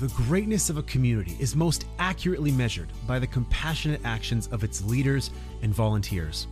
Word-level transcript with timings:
The 0.00 0.06
greatness 0.28 0.70
of 0.70 0.78
a 0.78 0.84
community 0.84 1.36
is 1.40 1.56
most 1.56 1.84
accurately 1.98 2.52
measured 2.52 2.86
by 3.04 3.18
the 3.18 3.26
compassionate 3.26 4.00
actions 4.04 4.46
of 4.52 4.62
its 4.62 4.84
leaders 4.84 5.30
and 5.62 5.74
volunteers. 5.74 6.46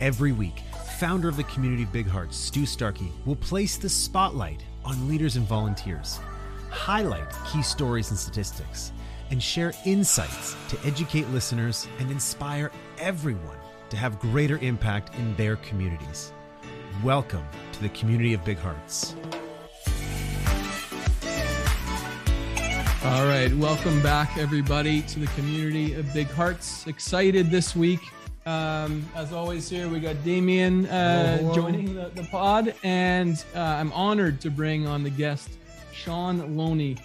Every 0.00 0.32
week, 0.32 0.62
founder 0.98 1.28
of 1.28 1.36
the 1.36 1.44
community 1.44 1.84
Big 1.84 2.08
Hearts, 2.08 2.36
Stu 2.36 2.66
Starkey, 2.66 3.12
will 3.24 3.36
place 3.36 3.76
the 3.76 3.88
spotlight 3.88 4.64
on 4.84 5.06
leaders 5.06 5.36
and 5.36 5.46
volunteers, 5.46 6.18
highlight 6.70 7.28
key 7.46 7.62
stories 7.62 8.10
and 8.10 8.18
statistics, 8.18 8.90
and 9.30 9.40
share 9.40 9.72
insights 9.86 10.56
to 10.68 10.76
educate 10.84 11.28
listeners 11.28 11.86
and 12.00 12.10
inspire 12.10 12.72
everyone 12.98 13.58
to 13.90 13.96
have 13.96 14.18
greater 14.18 14.58
impact 14.58 15.14
in 15.14 15.36
their 15.36 15.54
communities. 15.54 16.32
Welcome 17.04 17.44
to 17.74 17.80
the 17.80 17.90
community 17.90 18.34
of 18.34 18.44
Big 18.44 18.58
Hearts. 18.58 19.14
All 23.04 23.26
right, 23.26 23.52
welcome 23.56 24.00
back, 24.00 24.38
everybody, 24.38 25.02
to 25.02 25.18
the 25.18 25.26
community 25.34 25.94
of 25.94 26.14
Big 26.14 26.28
Hearts. 26.28 26.86
Excited 26.86 27.50
this 27.50 27.74
week. 27.74 27.98
Um, 28.46 29.04
as 29.16 29.32
always, 29.32 29.68
here 29.68 29.88
we 29.88 29.98
got 29.98 30.22
Damian 30.22 30.86
uh, 30.86 31.38
hello, 31.38 31.52
hello. 31.52 31.54
joining 31.54 31.94
the, 31.96 32.12
the, 32.14 32.22
pod, 32.22 32.76
and 32.84 33.44
uh, 33.56 33.58
I'm 33.58 33.92
honored 33.92 34.40
to 34.42 34.50
bring 34.50 34.86
on 34.86 35.02
the 35.02 35.10
guest, 35.10 35.50
Shaun 35.92 36.56
Loney. 36.56 36.96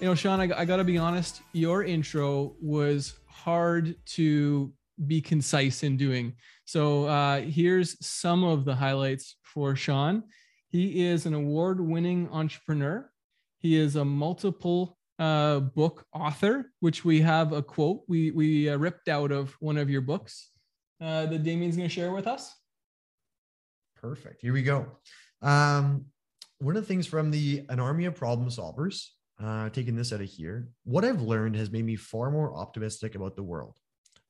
You 0.00 0.06
know, 0.06 0.14
Shaun, 0.14 0.40
I, 0.40 0.60
I 0.60 0.64
got 0.64 0.76
to 0.76 0.84
be 0.84 0.96
honest, 0.96 1.42
your 1.52 1.84
intro 1.84 2.56
was 2.62 3.12
hard 3.26 3.94
to 4.06 4.72
be 5.06 5.20
concise 5.20 5.82
in 5.82 5.98
doing. 5.98 6.32
So 6.64 7.04
uh, 7.04 7.42
here's 7.42 8.02
some 8.04 8.42
of 8.42 8.64
the 8.64 8.74
highlights 8.74 9.36
for 9.42 9.76
Shaun. 9.76 10.22
He 10.68 11.04
is 11.04 11.26
an 11.26 11.34
award 11.34 11.78
winning 11.78 12.30
entrepreneur. 12.32 13.10
He 13.58 13.76
is 13.76 13.96
a 13.96 14.04
multiple 14.04 14.96
uh, 15.22 15.60
book 15.60 16.04
author, 16.12 16.72
which 16.80 17.04
we 17.04 17.20
have 17.20 17.52
a 17.52 17.62
quote 17.62 18.02
we 18.08 18.32
we 18.32 18.68
uh, 18.68 18.76
ripped 18.76 19.08
out 19.08 19.30
of 19.30 19.54
one 19.60 19.76
of 19.76 19.88
your 19.88 20.00
books 20.00 20.50
uh, 21.00 21.26
that 21.26 21.44
Damian's 21.44 21.76
going 21.76 21.88
to 21.88 21.94
share 21.94 22.12
with 22.12 22.26
us. 22.26 22.52
Perfect. 24.00 24.42
Here 24.42 24.52
we 24.52 24.62
go. 24.62 24.86
Um, 25.40 26.06
one 26.58 26.76
of 26.76 26.82
the 26.82 26.88
things 26.88 27.06
from 27.06 27.30
the 27.30 27.64
An 27.68 27.78
Army 27.78 28.06
of 28.06 28.16
Problem 28.16 28.48
Solvers, 28.48 29.06
uh, 29.40 29.68
taking 29.70 29.94
this 29.94 30.12
out 30.12 30.20
of 30.20 30.28
here, 30.28 30.68
what 30.84 31.04
I've 31.04 31.22
learned 31.22 31.54
has 31.54 31.70
made 31.70 31.84
me 31.84 31.94
far 31.94 32.32
more 32.32 32.56
optimistic 32.56 33.14
about 33.14 33.36
the 33.36 33.44
world. 33.44 33.74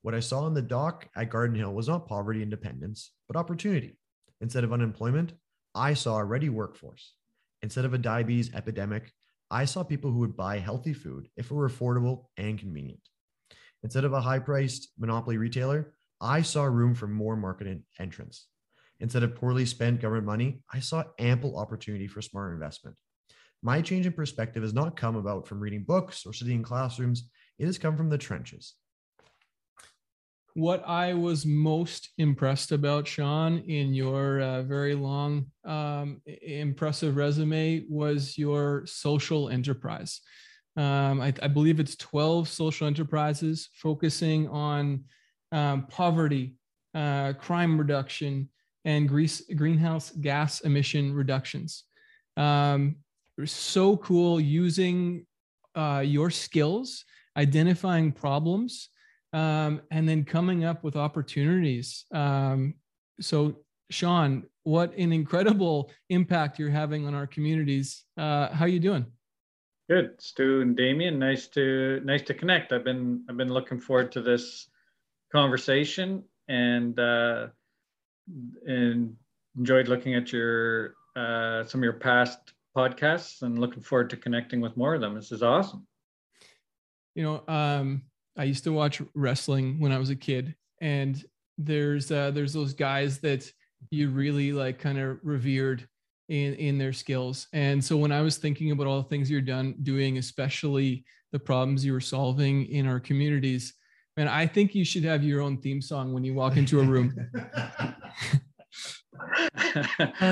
What 0.03 0.15
I 0.15 0.21
saw 0.21 0.47
in 0.47 0.53
the 0.53 0.61
dock 0.61 1.09
at 1.17 1.31
Garden 1.31 1.56
Hill 1.56 1.73
was 1.73 1.89
not 1.89 2.06
poverty 2.06 2.43
and 2.43 2.51
dependence, 2.51 3.12
but 3.29 3.37
opportunity. 3.37 3.99
Instead 4.43 4.65
of 4.65 4.75
unemployment, 4.75 5.33
I 5.75 5.95
saw 5.95 6.19
a 6.19 6.25
ready 6.25 6.51
workforce. 6.51 7.15
Instead 7.62 7.87
of 7.87 7.95
a 7.95 7.99
diabetes 7.99 8.53
epidemic, 8.53 9.12
I 9.53 9.67
saw 9.67 9.84
people 9.84 10.11
who 10.11 10.20
would 10.20 10.34
buy 10.34 10.58
healthy 10.58 10.95
food 10.95 11.28
if 11.36 11.50
it 11.50 11.55
were 11.55 11.69
affordable 11.69 12.25
and 12.39 12.58
convenient. 12.58 13.03
Instead 13.83 14.05
of 14.05 14.14
a 14.14 14.20
high 14.20 14.39
priced 14.39 14.89
monopoly 14.98 15.36
retailer, 15.36 15.92
I 16.22 16.41
saw 16.41 16.64
room 16.64 16.94
for 16.94 17.06
more 17.06 17.36
market 17.36 17.83
entrance. 18.00 18.47
Instead 18.98 19.22
of 19.22 19.34
poorly 19.34 19.67
spent 19.67 20.00
government 20.00 20.27
money, 20.27 20.62
I 20.72 20.81
saw 20.81 21.05
ample 21.19 21.59
opportunity 21.59 22.06
for 22.06 22.22
smart 22.22 22.55
investment. 22.55 22.97
My 23.62 23.83
change 23.83 24.06
in 24.06 24.14
perspective 24.14 24.62
has 24.62 24.72
not 24.72 24.97
come 24.97 25.17
about 25.17 25.47
from 25.47 25.61
reading 25.61 25.84
books 25.84 26.25
or 26.25 26.33
sitting 26.33 26.56
in 26.56 26.62
classrooms, 26.62 27.28
it 27.59 27.66
has 27.66 27.77
come 27.77 27.97
from 27.98 28.09
the 28.09 28.16
trenches 28.16 28.75
what 30.55 30.86
I 30.86 31.14
was 31.14 31.47
most 31.47 32.11
impressed 32.19 32.72
about, 32.72 33.08
Shaun, 33.08 33.58
in 33.61 33.95
your 33.95 34.41
uh, 34.41 34.62
very 34.62 34.94
long, 34.94 35.47
um, 35.64 36.20
impressive 36.27 37.17
resume 37.17 37.84
was 37.89 38.36
your 38.36 38.84
social 38.86 39.48
enterprise. 39.48 40.20
Um, 40.77 41.20
I, 41.20 41.33
I, 41.42 41.48
believe 41.48 41.81
it's 41.81 41.97
12 41.97 42.48
social 42.48 42.86
enterprises 42.86 43.69
focusing 43.75 44.48
on 44.48 45.04
um, 45.53 45.87
poverty, 45.88 46.54
uh, 46.94 47.34
crime 47.34 47.77
reduction, 47.77 48.48
and 48.84 49.06
grease, 49.09 49.43
greenhouse 49.54 50.10
gas 50.10 50.60
emission 50.60 51.12
reductions. 51.12 51.84
Um, 52.37 52.97
so 53.44 53.98
cool 53.98 54.41
using 54.41 55.27
uh, 55.75 56.03
your 56.04 56.31
skills, 56.31 57.04
identifying 57.37 58.12
problems, 58.12 58.88
um, 59.32 59.81
and 59.91 60.09
then 60.09 60.25
coming 60.25 60.65
up 60.65 60.84
with 60.84 60.97
opportunities. 60.97 62.04
Um, 62.12 62.75
so, 63.20 63.59
Shaun, 63.91 64.44
what 64.65 64.94
an 64.97 65.12
incredible 65.12 65.91
impact 66.09 66.59
you're 66.59 66.70
having 66.70 67.06
on 67.06 67.15
our 67.15 67.26
communities. 67.26 68.04
Uh, 68.16 68.48
how 68.48 68.65
are 68.65 68.69
you 68.69 68.81
doing? 68.81 69.06
Good, 69.88 70.21
Stu 70.21 70.60
and 70.60 70.76
Damian. 70.76 71.19
Nice 71.19 71.48
to 71.48 72.00
nice 72.04 72.22
to 72.22 72.34
connect. 72.34 72.72
I've 72.72 72.84
been 72.84 73.25
I've 73.28 73.37
been 73.37 73.53
looking 73.53 73.81
forward 73.81 74.12
to 74.12 74.22
this 74.22 74.69
conversation 75.32 76.22
and 76.48 76.98
uh, 76.98 77.48
and 78.66 79.16
enjoyed 79.59 79.88
looking 79.88 80.15
at 80.15 80.32
your 80.32 80.94
uh, 81.16 81.65
some 81.65 81.81
of 81.81 81.84
your 81.84 81.94
past 81.94 82.38
podcasts 82.76 83.42
and 83.42 83.59
looking 83.59 83.82
forward 83.82 84.10
to 84.10 84.16
connecting 84.16 84.60
with 84.60 84.76
more 84.76 84.94
of 84.94 85.00
them. 85.00 85.15
This 85.15 85.32
is 85.32 85.42
awesome. 85.42 85.87
You 87.15 87.25
know, 87.25 87.44
um, 87.48 88.03
I 88.37 88.44
used 88.44 88.65
to 88.65 88.72
watch 88.72 89.03
wrestling 89.15 89.78
when 89.81 89.93
I 89.93 89.98
was 89.98 90.10
a 90.10 90.16
kid, 90.16 90.54
and 90.81 91.22
there's 91.59 92.10
uh, 92.10 92.31
there's 92.31 92.53
those 92.53 92.75
guys 92.75 93.19
that 93.20 93.50
you 93.91 94.10
really 94.10 94.53
like 94.53 94.78
kind 94.78 94.98
of 94.98 95.19
revered 95.22 95.87
in 96.28 96.54
in 96.54 96.78
their 96.78 96.92
skills. 96.92 97.48
And 97.53 97.84
so 97.84 97.97
when 97.97 98.12
I 98.12 98.22
was 98.22 98.38
thinking 98.38 98.71
about 98.71 98.87
all 98.87 99.03
the 99.03 99.09
things 99.09 99.31
you're 99.31 99.41
done 99.41 99.75
doing, 99.82 100.19
especially 100.19 101.04
the 101.32 101.38
problems 101.38 101.84
you 101.84 101.92
were 101.92 102.00
solving 102.00 102.66
in 102.66 102.87
our 102.87 103.00
communities, 103.00 103.75
man, 104.16 104.28
I 104.28 104.47
think 104.47 104.75
you 104.75 104.84
should 104.84 105.04
have 105.04 105.22
your 105.22 105.41
own 105.41 105.59
theme 105.59 105.82
song 105.82 106.12
when 106.12 106.25
you 106.25 106.34
walk 106.34 106.56
into 106.56 106.81
a 106.81 106.84
room. 106.84 107.15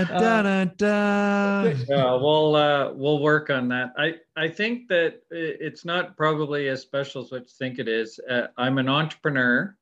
da, 0.09 0.43
da, 0.43 0.65
da. 0.65 1.63
Yeah, 1.89 2.15
we'll 2.15 2.57
uh, 2.57 2.93
we'll 2.93 3.21
work 3.21 3.51
on 3.51 3.69
that. 3.69 3.93
I 3.97 4.15
I 4.37 4.49
think 4.49 4.89
that 4.89 5.23
it's 5.31 5.85
not 5.85 6.17
probably 6.17 6.69
as 6.69 6.83
special 6.83 7.23
as 7.23 7.31
what 7.31 7.43
you 7.43 7.55
think 7.59 7.79
it 7.79 7.89
is. 7.89 8.19
Uh, 8.29 8.49
I'm 8.57 8.79
an 8.79 8.89
entrepreneur, 8.89 9.77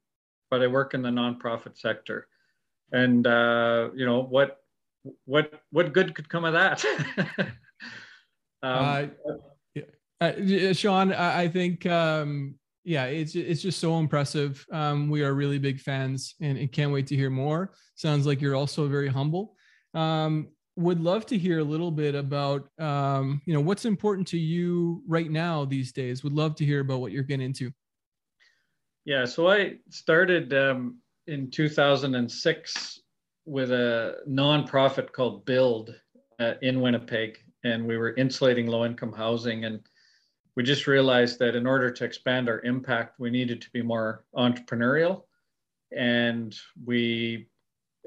but 0.51 0.63
I 0.63 0.67
work 0.67 0.95
in 0.95 1.03
the 1.03 1.11
nonprofit 1.11 1.79
sector, 1.79 2.27
and 2.93 3.27
uh, 3.27 3.91
you 3.95 4.07
know 4.07 4.23
what 4.23 4.59
what 5.25 5.63
what 5.71 5.93
good 5.93 6.15
could 6.15 6.29
come 6.29 6.45
of 6.45 6.53
that? 6.55 6.85
um, 8.63 9.13
uh, 10.21 10.73
Sean, 10.73 11.13
I 11.13 11.49
think 11.49 11.87
um, 11.87 12.57
yeah, 12.89 13.05
it's 13.05 13.35
it's 13.35 13.61
just 13.61 13.81
so 13.81 13.99
impressive. 13.99 14.67
Um, 14.73 15.11
we 15.11 15.23
are 15.23 15.35
really 15.35 15.59
big 15.59 15.79
fans 15.79 16.35
and, 16.41 16.57
and, 16.57 16.73
can't 16.73 16.91
wait 16.91 17.07
to 17.09 17.17
hear 17.17 17.29
more. 17.29 17.75
Sounds 17.97 18.27
like 18.27 18.41
you're 18.41 18.55
also 18.55 18.89
very 18.89 19.09
humble. 19.09 19.55
Um, 19.93 20.49
would 20.77 20.99
love 20.99 21.27
to 21.27 21.37
hear 21.37 21.59
a 21.59 21.65
little 21.65 21.91
bit 21.91 22.15
about 22.15 22.71
um, 22.81 23.43
you 23.45 23.53
know 23.53 23.61
what's 23.61 23.85
important 23.85 24.27
to 24.29 24.39
you 24.39 25.03
right 25.07 25.31
now 25.31 25.67
these 25.67 25.93
days. 25.93 26.25
Would 26.25 26.33
love 26.33 26.55
to 26.57 26.65
hear 26.65 26.81
about 26.81 27.01
what 27.03 27.13
you're 27.13 27.25
getting 27.25 27.45
into. 27.45 27.71
Yeah, 29.05 29.27
so 29.27 29.51
I 29.51 29.75
started 29.91 30.55
um, 30.55 30.97
in 31.27 31.51
2006 31.51 33.01
with 33.45 33.71
a 33.71 34.17
nonprofit 34.27 35.13
called 35.13 35.45
Build 35.45 35.95
uh, 36.41 36.55
in 36.63 36.81
Winnipeg, 36.81 37.37
and 37.65 37.87
we 37.87 37.99
were 37.99 38.15
insulating 38.15 38.67
low-income 38.67 39.13
housing 39.13 39.67
and 39.67 39.81
we 40.59 40.65
just 40.65 40.89
realized 40.89 41.39
that 41.39 41.55
in 41.55 41.69
order 41.69 41.89
to 41.89 42.05
expand 42.05 42.49
our 42.49 42.61
impact, 42.63 43.21
we 43.21 43.31
needed 43.31 43.63
to 43.63 43.71
be 43.71 43.81
more 43.81 44.25
entrepreneurial, 44.35 45.23
and 45.97 46.53
we 46.85 47.47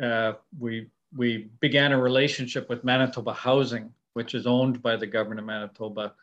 uh, 0.03 0.33
we 0.59 0.87
we 1.15 1.49
began 1.61 1.93
a 1.93 1.97
relationship 1.97 2.67
with 2.67 2.83
Manitoba 2.83 3.31
Housing, 3.31 3.93
which 4.15 4.35
is 4.35 4.45
owned 4.45 4.81
by 4.81 4.97
the 4.97 5.07
government 5.07 5.39
of 5.39 5.45
Manitoba. 5.45 6.13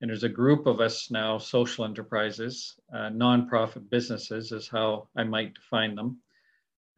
And 0.00 0.10
there's 0.10 0.24
a 0.24 0.28
group 0.28 0.66
of 0.66 0.80
us 0.80 1.08
now, 1.08 1.38
social 1.38 1.84
enterprises, 1.84 2.74
uh, 2.92 3.10
nonprofit 3.10 3.88
businesses, 3.88 4.50
is 4.50 4.66
how 4.66 5.06
I 5.16 5.22
might 5.22 5.54
define 5.54 5.94
them. 5.94 6.18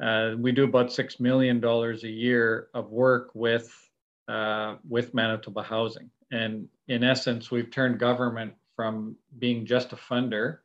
Uh, 0.02 0.30
we 0.38 0.50
do 0.50 0.64
about 0.64 0.94
six 0.94 1.20
million 1.20 1.60
dollars 1.60 2.04
a 2.04 2.10
year 2.10 2.68
of 2.72 2.90
work 2.90 3.32
with 3.34 3.70
uh, 4.28 4.76
with 4.88 5.12
Manitoba 5.12 5.62
Housing, 5.62 6.08
and 6.30 6.68
in 6.88 7.04
essence, 7.04 7.50
we've 7.50 7.70
turned 7.70 7.98
government 7.98 8.54
from 8.82 9.14
being 9.38 9.64
just 9.64 9.92
a 9.92 9.96
funder 9.96 10.58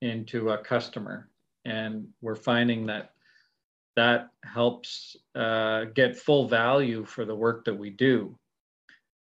into 0.00 0.50
a 0.50 0.58
customer. 0.58 1.28
And 1.64 2.06
we're 2.20 2.36
finding 2.36 2.86
that 2.86 3.14
that 3.96 4.28
helps 4.44 5.16
uh, 5.34 5.86
get 5.92 6.16
full 6.16 6.46
value 6.46 7.04
for 7.04 7.24
the 7.24 7.34
work 7.34 7.64
that 7.64 7.76
we 7.76 7.90
do. 7.90 8.38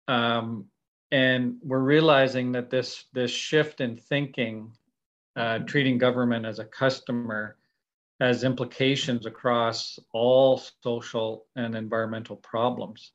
Um, 0.09 0.65
and 1.13 1.59
we're 1.63 1.79
realizing 1.79 2.51
that 2.53 2.71
this 2.71 3.05
this 3.13 3.31
shift 3.31 3.81
in 3.81 3.97
thinking, 3.97 4.73
uh, 5.37 5.61
treating 5.61 5.97
government 5.97 6.45
as 6.45 6.59
a 6.59 6.65
customer, 6.65 7.57
has 8.19 8.43
implications 8.43 9.27
across 9.27 9.97
all 10.13 10.61
social 10.83 11.47
and 11.55 11.77
environmental 11.77 12.37
problems. 12.37 13.13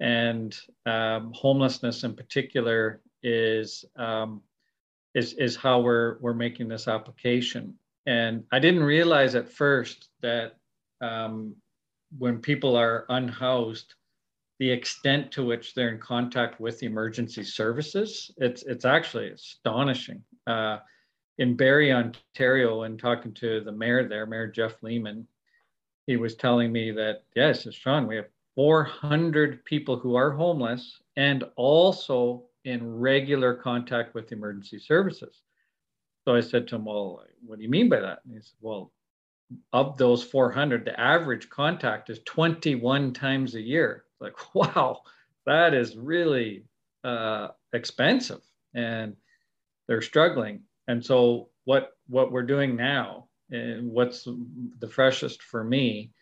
And 0.00 0.54
um, 0.84 1.32
homelessness, 1.34 2.04
in 2.04 2.14
particular, 2.14 3.00
is 3.22 3.84
um, 3.96 4.42
is 5.14 5.34
is 5.34 5.56
how 5.56 5.80
we're 5.80 6.18
we're 6.20 6.34
making 6.34 6.68
this 6.68 6.88
application. 6.88 7.74
And 8.06 8.44
I 8.52 8.58
didn't 8.58 8.84
realize 8.84 9.34
at 9.34 9.52
first 9.52 10.08
that 10.22 10.56
um, 11.00 11.54
when 12.16 12.38
people 12.38 12.74
are 12.76 13.04
unhoused, 13.10 13.94
the 14.58 14.70
extent 14.70 15.30
to 15.32 15.44
which 15.44 15.74
they're 15.74 15.90
in 15.90 16.00
contact 16.00 16.60
with 16.60 16.82
emergency 16.82 17.44
services, 17.44 18.30
it's 18.38 18.62
it's 18.62 18.84
actually 18.84 19.30
astonishing. 19.30 20.22
Uh, 20.46 20.78
in 21.38 21.54
Barrie, 21.54 21.92
Ontario, 21.92 22.82
and 22.82 22.98
talking 22.98 23.32
to 23.34 23.60
the 23.60 23.70
mayor 23.70 24.08
there, 24.08 24.26
Mayor 24.26 24.48
Jeff 24.48 24.82
Lehman, 24.82 25.26
he 26.06 26.16
was 26.16 26.34
telling 26.34 26.72
me 26.72 26.90
that 26.92 27.24
yes, 27.36 27.66
Shaun, 27.72 28.06
we 28.06 28.16
have 28.16 28.28
400 28.56 29.64
people 29.64 29.96
who 29.96 30.16
are 30.16 30.32
homeless 30.32 31.00
and 31.16 31.44
also 31.54 32.42
in 32.64 32.98
regular 32.98 33.54
contact 33.54 34.14
with 34.14 34.32
emergency 34.32 34.78
services. 34.78 35.42
So 36.24 36.34
I 36.34 36.40
said 36.40 36.68
to 36.68 36.76
him, 36.76 36.84
Well, 36.84 37.24
what 37.44 37.56
do 37.56 37.62
you 37.62 37.70
mean 37.70 37.88
by 37.88 38.00
that? 38.00 38.20
And 38.24 38.34
he 38.34 38.40
said, 38.40 38.56
Well, 38.60 38.92
of 39.72 39.96
those 39.96 40.22
400, 40.22 40.84
the 40.84 40.98
average 40.98 41.48
contact 41.48 42.10
is 42.10 42.20
21 42.26 43.14
times 43.14 43.54
a 43.54 43.60
year. 43.60 44.04
Like, 44.20 44.34
wow, 44.54 45.00
that 45.46 45.74
is 45.74 45.96
really 45.96 46.64
uh, 47.04 47.48
expensive, 47.72 48.42
and 48.74 49.16
they're 49.86 50.02
struggling. 50.02 50.62
And 50.86 51.04
so, 51.04 51.48
what 51.64 51.92
what 52.08 52.32
we're 52.32 52.42
doing 52.42 52.76
now, 52.76 53.28
and 53.50 53.90
what's 53.90 54.26
the 54.78 54.88
freshest 54.88 55.42
for 55.42 55.64
me, 55.64 56.12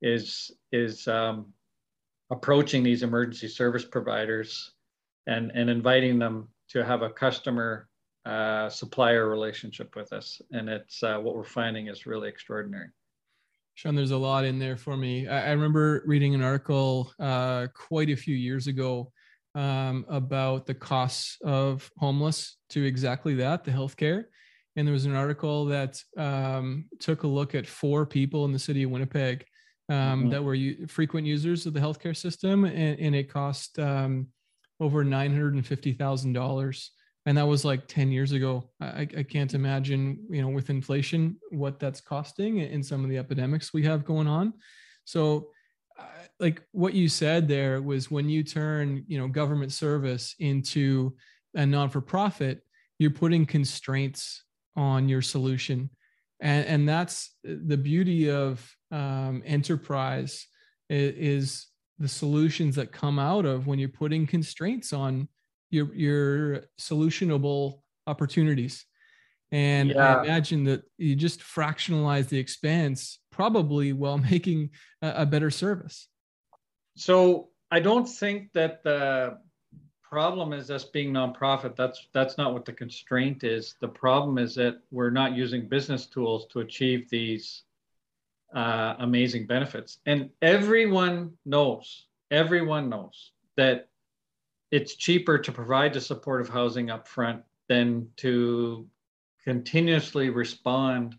is 0.00 0.50
is 0.72 1.08
um, 1.08 1.52
approaching 2.30 2.82
these 2.82 3.02
emergency 3.02 3.48
service 3.48 3.84
providers 3.84 4.72
and, 5.30 5.50
and 5.54 5.70
inviting 5.70 6.18
them 6.18 6.48
to 6.68 6.84
have 6.84 7.02
a 7.02 7.10
customer 7.10 7.88
uh, 8.26 8.68
supplier 8.68 9.28
relationship 9.30 9.94
with 9.96 10.12
us. 10.12 10.42
And 10.50 10.68
it's 10.68 11.02
uh, 11.02 11.18
what 11.18 11.36
we're 11.36 11.44
finding 11.44 11.86
is 11.86 12.04
really 12.04 12.28
extraordinary. 12.28 12.88
Shaun, 13.74 13.94
there's 13.94 14.10
a 14.10 14.16
lot 14.16 14.44
in 14.44 14.58
there 14.58 14.76
for 14.76 14.96
me. 14.96 15.26
I, 15.26 15.48
I 15.48 15.50
remember 15.52 16.02
reading 16.04 16.34
an 16.34 16.42
article 16.42 17.12
uh, 17.18 17.68
quite 17.74 18.10
a 18.10 18.16
few 18.16 18.36
years 18.36 18.66
ago 18.66 19.12
um, 19.54 20.04
about 20.08 20.66
the 20.66 20.74
costs 20.74 21.38
of 21.42 21.90
homeless 21.96 22.58
to 22.70 22.84
exactly 22.84 23.34
that, 23.36 23.64
the 23.64 23.70
healthcare. 23.70 24.24
And 24.76 24.86
there 24.86 24.92
was 24.92 25.06
an 25.06 25.14
article 25.14 25.64
that 25.66 26.00
um, 26.16 26.86
took 26.98 27.22
a 27.22 27.26
look 27.28 27.54
at 27.54 27.66
four 27.66 28.04
people 28.04 28.44
in 28.44 28.52
the 28.52 28.58
city 28.58 28.82
of 28.82 28.90
Winnipeg 28.90 29.44
um, 29.88 29.96
mm-hmm. 29.96 30.28
that 30.30 30.42
were 30.42 30.54
u- 30.54 30.86
frequent 30.86 31.26
users 31.26 31.66
of 31.66 31.72
the 31.72 31.80
healthcare 31.80 32.16
system, 32.16 32.64
and, 32.64 32.98
and 33.00 33.14
it 33.14 33.32
cost 33.32 33.78
um, 33.78 34.28
over 34.80 35.04
nine 35.04 35.32
hundred 35.32 35.54
and 37.26 37.36
that 37.36 37.46
was 37.46 37.64
like 37.64 37.86
ten 37.86 38.10
years 38.10 38.32
ago. 38.32 38.70
I, 38.80 39.02
I 39.02 39.22
can't 39.22 39.54
imagine, 39.54 40.24
you 40.30 40.42
know, 40.42 40.48
with 40.48 40.70
inflation, 40.70 41.36
what 41.50 41.78
that's 41.78 42.00
costing 42.00 42.60
and 42.60 42.84
some 42.84 43.04
of 43.04 43.10
the 43.10 43.18
epidemics 43.18 43.72
we 43.72 43.84
have 43.84 44.04
going 44.04 44.26
on. 44.26 44.54
So, 45.04 45.48
uh, 45.98 46.04
like 46.38 46.62
what 46.72 46.94
you 46.94 47.08
said 47.08 47.46
there 47.46 47.82
was 47.82 48.10
when 48.10 48.28
you 48.28 48.42
turn, 48.42 49.04
you 49.06 49.18
know, 49.18 49.28
government 49.28 49.72
service 49.72 50.34
into 50.38 51.14
a 51.54 51.66
non-for-profit, 51.66 52.62
you're 52.98 53.10
putting 53.10 53.44
constraints 53.44 54.44
on 54.76 55.08
your 55.08 55.20
solution 55.20 55.90
and 56.40 56.66
and 56.66 56.88
that's 56.88 57.34
the 57.44 57.76
beauty 57.76 58.30
of 58.30 58.76
um, 58.90 59.42
enterprise 59.44 60.46
is, 60.88 61.66
the 62.00 62.08
solutions 62.08 62.74
that 62.76 62.90
come 62.90 63.18
out 63.18 63.44
of 63.44 63.66
when 63.66 63.78
you're 63.78 63.88
putting 63.88 64.26
constraints 64.26 64.92
on 64.92 65.28
your 65.70 65.94
your 65.94 66.62
solutionable 66.80 67.80
opportunities 68.06 68.86
and 69.52 69.90
yeah. 69.90 70.16
i 70.16 70.24
imagine 70.24 70.64
that 70.64 70.82
you 70.98 71.14
just 71.14 71.40
fractionalize 71.40 72.28
the 72.28 72.38
expense 72.38 73.20
probably 73.30 73.92
while 73.92 74.18
making 74.30 74.70
a, 75.02 75.22
a 75.22 75.26
better 75.26 75.50
service 75.50 76.08
so 76.96 77.50
i 77.70 77.78
don't 77.78 78.08
think 78.08 78.50
that 78.54 78.82
the 78.82 79.38
problem 80.10 80.52
is 80.52 80.70
us 80.70 80.84
being 80.84 81.12
nonprofit. 81.12 81.76
That's 81.76 82.08
that's 82.12 82.36
not 82.36 82.52
what 82.52 82.64
the 82.64 82.72
constraint 82.72 83.44
is. 83.44 83.76
The 83.80 83.88
problem 83.88 84.38
is 84.38 84.56
that 84.56 84.80
we're 84.90 85.10
not 85.10 85.36
using 85.36 85.68
business 85.68 86.06
tools 86.06 86.46
to 86.50 86.60
achieve 86.60 87.08
these 87.08 87.62
uh, 88.54 88.94
amazing 88.98 89.46
benefits. 89.46 89.98
And 90.06 90.30
everyone 90.42 91.32
knows, 91.44 92.06
everyone 92.30 92.88
knows 92.88 93.32
that 93.56 93.88
it's 94.70 94.94
cheaper 94.94 95.38
to 95.38 95.52
provide 95.52 95.94
the 95.94 96.00
supportive 96.00 96.48
housing 96.48 96.90
up 96.90 97.08
front 97.08 97.42
than 97.68 98.08
to 98.16 98.86
continuously 99.44 100.30
respond 100.30 101.16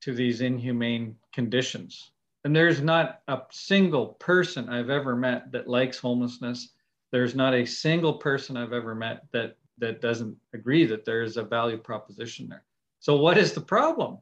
to 0.00 0.14
these 0.14 0.40
inhumane 0.40 1.16
conditions. 1.32 2.12
And 2.44 2.54
there's 2.54 2.80
not 2.80 3.20
a 3.28 3.40
single 3.50 4.08
person 4.14 4.68
I've 4.68 4.90
ever 4.90 5.16
met 5.16 5.50
that 5.52 5.68
likes 5.68 5.98
homelessness 5.98 6.70
there's 7.10 7.34
not 7.34 7.54
a 7.54 7.64
single 7.64 8.14
person 8.14 8.56
I've 8.56 8.72
ever 8.72 8.94
met 8.94 9.24
that 9.32 9.56
that 9.78 10.00
doesn't 10.00 10.36
agree 10.54 10.84
that 10.86 11.04
there 11.04 11.22
is 11.22 11.36
a 11.36 11.42
value 11.42 11.78
proposition 11.78 12.48
there. 12.48 12.64
So 12.98 13.16
what 13.16 13.38
is 13.38 13.52
the 13.52 13.60
problem? 13.60 14.18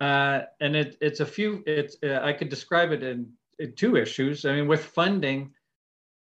Uh, 0.00 0.42
and 0.60 0.74
it, 0.76 0.96
it's 1.00 1.20
a 1.20 1.26
few. 1.26 1.62
It's 1.66 1.96
uh, 2.02 2.20
I 2.22 2.32
could 2.32 2.48
describe 2.48 2.92
it 2.92 3.02
in, 3.02 3.30
in, 3.58 3.74
two 3.74 3.96
issues. 3.96 4.44
I 4.44 4.54
mean, 4.54 4.68
with 4.68 4.84
funding, 4.84 5.52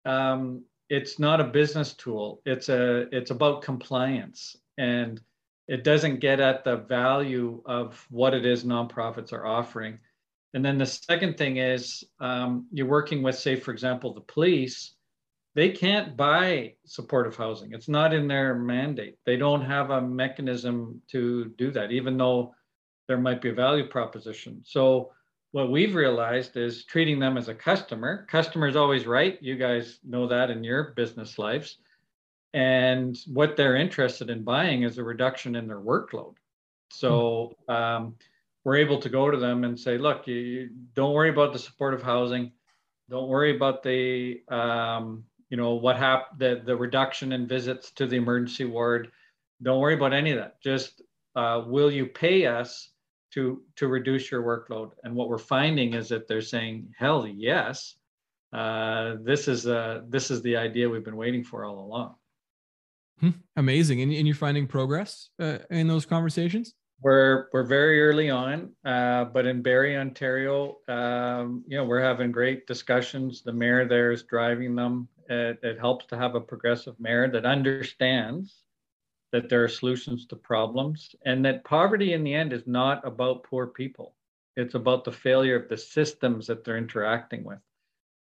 um, 0.04 0.62
it's 0.90 1.18
not 1.18 1.40
a 1.40 1.44
business 1.44 1.94
tool. 1.94 2.42
It's 2.44 2.68
a 2.68 3.06
it's 3.16 3.30
about 3.30 3.62
compliance, 3.62 4.56
and 4.76 5.20
it 5.68 5.84
doesn't 5.84 6.20
get 6.20 6.38
at 6.38 6.64
the 6.64 6.76
value 6.76 7.62
of 7.64 8.06
what 8.10 8.34
it 8.34 8.44
is 8.44 8.64
nonprofits 8.64 9.32
are 9.32 9.46
offering. 9.46 9.98
And 10.54 10.62
then 10.62 10.76
the 10.76 10.84
second 10.84 11.38
thing 11.38 11.56
is 11.56 12.04
um, 12.20 12.66
you're 12.72 12.86
working 12.86 13.22
with, 13.22 13.36
say, 13.36 13.56
for 13.56 13.70
example, 13.70 14.12
the 14.12 14.20
police 14.20 14.94
they 15.54 15.70
can't 15.70 16.16
buy 16.16 16.74
supportive 16.86 17.36
housing. 17.36 17.72
It's 17.72 17.88
not 17.88 18.14
in 18.14 18.26
their 18.26 18.54
mandate. 18.54 19.18
They 19.26 19.36
don't 19.36 19.62
have 19.62 19.90
a 19.90 20.00
mechanism 20.00 21.02
to 21.10 21.52
do 21.58 21.70
that, 21.72 21.92
even 21.92 22.16
though 22.16 22.54
there 23.12 23.20
might 23.20 23.42
be 23.42 23.50
a 23.50 23.54
value 23.54 23.86
proposition. 23.86 24.62
So 24.64 25.12
what 25.50 25.70
we've 25.70 25.94
realized 25.94 26.56
is 26.56 26.86
treating 26.86 27.20
them 27.20 27.36
as 27.36 27.48
a 27.48 27.54
customer. 27.54 28.26
Customer's 28.30 28.74
always 28.74 29.06
right. 29.06 29.36
You 29.42 29.56
guys 29.56 29.98
know 30.02 30.26
that 30.28 30.48
in 30.48 30.64
your 30.64 30.94
business 30.96 31.38
lives. 31.38 31.76
And 32.54 33.18
what 33.26 33.54
they're 33.54 33.76
interested 33.76 34.30
in 34.30 34.44
buying 34.44 34.84
is 34.84 34.96
a 34.96 35.04
reduction 35.04 35.56
in 35.56 35.66
their 35.66 35.80
workload. 35.80 36.36
So 36.88 37.54
um, 37.68 38.14
we're 38.64 38.76
able 38.76 38.98
to 39.00 39.10
go 39.10 39.30
to 39.30 39.36
them 39.36 39.64
and 39.64 39.78
say, 39.78 39.98
look, 39.98 40.26
you, 40.26 40.36
you, 40.36 40.70
don't 40.94 41.12
worry 41.12 41.28
about 41.28 41.52
the 41.52 41.58
supportive 41.58 42.02
housing. 42.02 42.52
Don't 43.10 43.28
worry 43.28 43.54
about 43.54 43.82
the 43.82 44.40
um, 44.48 45.24
you 45.50 45.58
know 45.58 45.74
what 45.74 45.98
happened 45.98 46.40
the, 46.40 46.62
the 46.64 46.74
reduction 46.74 47.32
in 47.32 47.46
visits 47.46 47.90
to 47.90 48.06
the 48.06 48.16
emergency 48.16 48.64
ward 48.64 49.12
don't 49.62 49.80
worry 49.80 49.92
about 49.92 50.14
any 50.14 50.30
of 50.30 50.38
that 50.38 50.58
just 50.62 51.02
uh, 51.36 51.62
will 51.66 51.90
you 51.90 52.06
pay 52.06 52.46
us 52.46 52.91
to 53.34 53.62
to 53.76 53.88
reduce 53.88 54.30
your 54.30 54.42
workload. 54.42 54.90
And 55.04 55.14
what 55.14 55.28
we're 55.28 55.38
finding 55.38 55.94
is 55.94 56.08
that 56.08 56.28
they're 56.28 56.40
saying 56.40 56.92
hell 56.98 57.26
yes. 57.26 57.96
Uh, 58.52 59.16
this 59.22 59.48
is 59.48 59.66
uh, 59.66 60.02
this 60.08 60.30
is 60.30 60.42
the 60.42 60.56
idea 60.56 60.88
we've 60.88 61.04
been 61.04 61.16
waiting 61.16 61.42
for 61.42 61.64
all 61.64 61.78
along. 61.78 62.14
Hmm, 63.20 63.30
amazing. 63.56 64.02
And, 64.02 64.12
and 64.12 64.26
you're 64.26 64.36
finding 64.36 64.66
progress 64.66 65.30
uh, 65.40 65.58
in 65.70 65.86
those 65.86 66.04
conversations? 66.04 66.74
We're 67.00 67.48
we're 67.52 67.64
very 67.64 68.02
early 68.02 68.30
on, 68.30 68.72
uh, 68.84 69.24
but 69.24 69.46
in 69.46 69.62
Barrie, 69.62 69.96
Ontario, 69.96 70.76
um, 70.86 71.64
you 71.66 71.76
know, 71.76 71.84
we're 71.84 72.00
having 72.00 72.30
great 72.30 72.66
discussions. 72.66 73.42
The 73.42 73.52
mayor 73.52 73.88
there 73.88 74.12
is 74.12 74.22
driving 74.22 74.76
them. 74.76 75.08
It, 75.28 75.58
it 75.62 75.78
helps 75.80 76.06
to 76.06 76.16
have 76.16 76.34
a 76.34 76.40
progressive 76.40 76.94
mayor 77.00 77.28
that 77.30 77.44
understands 77.46 78.62
that 79.32 79.48
there 79.48 79.64
are 79.64 79.68
solutions 79.68 80.26
to 80.26 80.36
problems 80.36 81.14
and 81.24 81.44
that 81.44 81.64
poverty 81.64 82.12
in 82.12 82.22
the 82.22 82.34
end 82.34 82.52
is 82.52 82.66
not 82.66 83.04
about 83.06 83.42
poor 83.44 83.66
people. 83.66 84.14
It's 84.56 84.74
about 84.74 85.04
the 85.04 85.12
failure 85.12 85.56
of 85.56 85.68
the 85.68 85.78
systems 85.78 86.46
that 86.46 86.64
they're 86.64 86.76
interacting 86.76 87.42
with. 87.42 87.58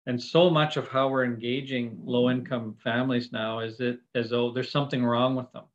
And 0.05 0.22
so 0.22 0.50
much 0.50 0.77
of 0.77 0.88
how 0.88 1.10
we're 1.10 1.25
engaging 1.25 2.00
low 2.03 2.29
income 2.29 2.75
families 2.84 3.31
now 3.31 3.60
is 3.60 3.79
it 3.79 4.00
as 4.15 4.29
though 4.29 4.51
there's 4.51 4.72
something 4.72 5.03
wrong 5.03 5.36
with 5.36 5.51
them. 5.51 5.65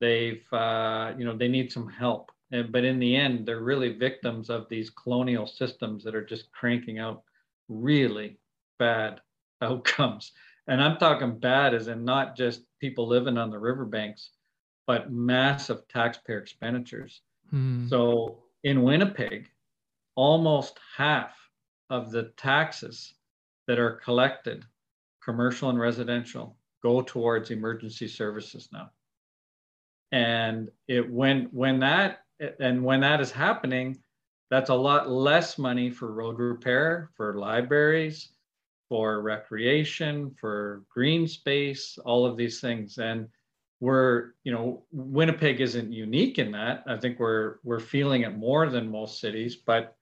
They've, 0.00 0.44
uh, 0.52 1.14
you 1.16 1.24
know, 1.24 1.36
they 1.36 1.48
need 1.48 1.72
some 1.72 1.88
help. 1.88 2.30
And, 2.52 2.70
but 2.70 2.84
in 2.84 2.98
the 2.98 3.16
end, 3.16 3.46
they're 3.46 3.60
really 3.60 3.94
victims 3.94 4.50
of 4.50 4.68
these 4.68 4.90
colonial 4.90 5.46
systems 5.46 6.04
that 6.04 6.14
are 6.14 6.24
just 6.24 6.52
cranking 6.52 6.98
out 6.98 7.22
really 7.68 8.38
bad 8.78 9.20
outcomes. 9.62 10.32
And 10.66 10.82
I'm 10.82 10.98
talking 10.98 11.38
bad 11.38 11.74
as 11.74 11.88
in 11.88 12.04
not 12.04 12.36
just 12.36 12.62
people 12.80 13.06
living 13.06 13.38
on 13.38 13.50
the 13.50 13.58
riverbanks, 13.58 14.30
but 14.86 15.10
massive 15.10 15.86
taxpayer 15.88 16.38
expenditures. 16.38 17.22
Hmm. 17.50 17.88
So 17.88 18.38
in 18.64 18.82
Winnipeg, 18.82 19.48
almost 20.14 20.78
half 20.96 21.34
of 21.90 22.10
the 22.10 22.32
taxes 22.36 23.14
that 23.66 23.78
are 23.78 23.92
collected, 23.92 24.64
commercial 25.22 25.70
and 25.70 25.78
residential, 25.78 26.56
go 26.82 27.02
towards 27.02 27.50
emergency 27.50 28.08
services 28.08 28.68
now. 28.72 28.90
And 30.12 30.70
it 30.88 31.10
when 31.10 31.48
when 31.52 31.80
that 31.80 32.20
and 32.60 32.84
when 32.84 33.00
that 33.00 33.20
is 33.20 33.32
happening, 33.32 33.98
that's 34.50 34.70
a 34.70 34.74
lot 34.74 35.10
less 35.10 35.58
money 35.58 35.90
for 35.90 36.12
road 36.12 36.38
repair, 36.38 37.10
for 37.16 37.38
libraries, 37.38 38.30
for 38.88 39.20
recreation, 39.20 40.30
for 40.38 40.84
green 40.88 41.26
space, 41.26 41.98
all 42.04 42.24
of 42.24 42.36
these 42.36 42.60
things. 42.60 42.98
And 42.98 43.28
we're, 43.80 44.32
you 44.42 44.52
know, 44.52 44.84
Winnipeg 44.90 45.60
isn't 45.60 45.92
unique 45.92 46.38
in 46.38 46.52
that. 46.52 46.84
I 46.86 46.96
think 46.96 47.18
we're 47.18 47.56
we're 47.62 47.80
feeling 47.80 48.22
it 48.22 48.36
more 48.36 48.68
than 48.68 48.90
most 48.90 49.20
cities, 49.20 49.56
but 49.56 49.96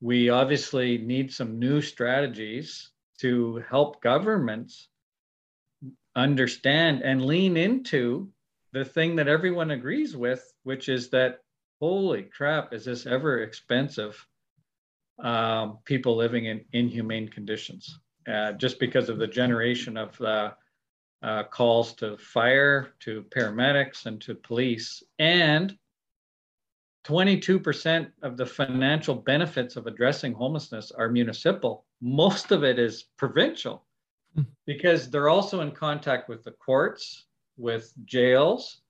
we 0.00 0.28
obviously 0.30 0.98
need 0.98 1.32
some 1.32 1.58
new 1.58 1.80
strategies 1.80 2.90
to 3.20 3.62
help 3.68 4.02
governments 4.02 4.88
understand 6.16 7.02
and 7.02 7.24
lean 7.24 7.56
into 7.56 8.28
the 8.72 8.84
thing 8.84 9.16
that 9.16 9.28
everyone 9.28 9.70
agrees 9.70 10.16
with, 10.16 10.52
which 10.64 10.88
is 10.88 11.10
that 11.10 11.40
holy 11.80 12.22
crap, 12.22 12.72
is 12.72 12.84
this 12.84 13.06
ever 13.06 13.42
expensive? 13.42 14.26
Um, 15.20 15.78
people 15.84 16.16
living 16.16 16.46
in 16.46 16.64
inhumane 16.72 17.28
conditions, 17.28 18.00
uh, 18.26 18.52
just 18.52 18.80
because 18.80 19.08
of 19.08 19.18
the 19.18 19.28
generation 19.28 19.96
of 19.96 20.20
uh, 20.20 20.50
uh, 21.24 21.44
calls 21.44 21.94
to 21.94 22.18
fire, 22.18 22.92
to 23.00 23.24
paramedics, 23.34 24.04
and 24.04 24.20
to 24.20 24.34
police, 24.34 25.02
and 25.18 25.76
22% 27.06 28.10
of 28.22 28.36
the 28.36 28.46
financial 28.46 29.14
benefits 29.14 29.76
of 29.76 29.86
addressing 29.86 30.34
homelessness 30.34 30.90
are 30.92 31.08
municipal. 31.08 31.86
Most 32.02 32.52
of 32.52 32.62
it 32.62 32.78
is 32.78 33.04
provincial 33.16 33.84
hmm. 34.34 34.42
because 34.66 35.10
they're 35.10 35.30
also 35.30 35.62
in 35.62 35.70
contact 35.70 36.28
with 36.28 36.44
the 36.44 36.52
courts, 36.52 37.26
with 37.56 37.92
jails, 38.04 38.82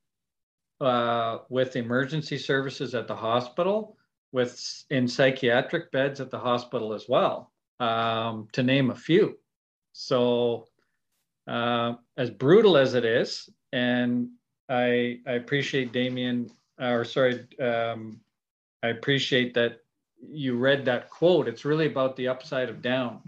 uh, 0.80 1.38
with 1.48 1.76
emergency 1.76 2.38
services 2.38 2.96
at 2.96 3.06
the 3.06 3.14
hospital, 3.16 3.96
with 4.32 4.84
in 4.90 5.06
psychiatric 5.06 5.92
beds 5.92 6.20
at 6.20 6.30
the 6.30 6.38
hospital 6.38 6.92
as 6.92 7.08
well, 7.08 7.52
um, 7.78 8.48
to 8.52 8.64
name 8.64 8.90
a 8.90 8.94
few. 8.94 9.38
So, 9.92 10.66
uh, 11.46 11.94
as 12.16 12.30
brutal 12.30 12.76
as 12.76 12.94
it 12.94 13.04
is, 13.04 13.48
and 13.72 14.28
I, 14.68 15.20
I 15.26 15.32
appreciate 15.32 15.92
Damian, 15.92 16.50
or 16.80 17.04
sorry, 17.04 17.46
um, 17.60 18.20
I 18.82 18.88
appreciate 18.88 19.54
that 19.54 19.78
you 20.20 20.56
read 20.56 20.84
that 20.86 21.10
quote. 21.10 21.48
It's 21.48 21.64
really 21.64 21.86
about 21.86 22.16
the 22.16 22.28
upside 22.28 22.68
of 22.68 22.82
down. 22.82 23.20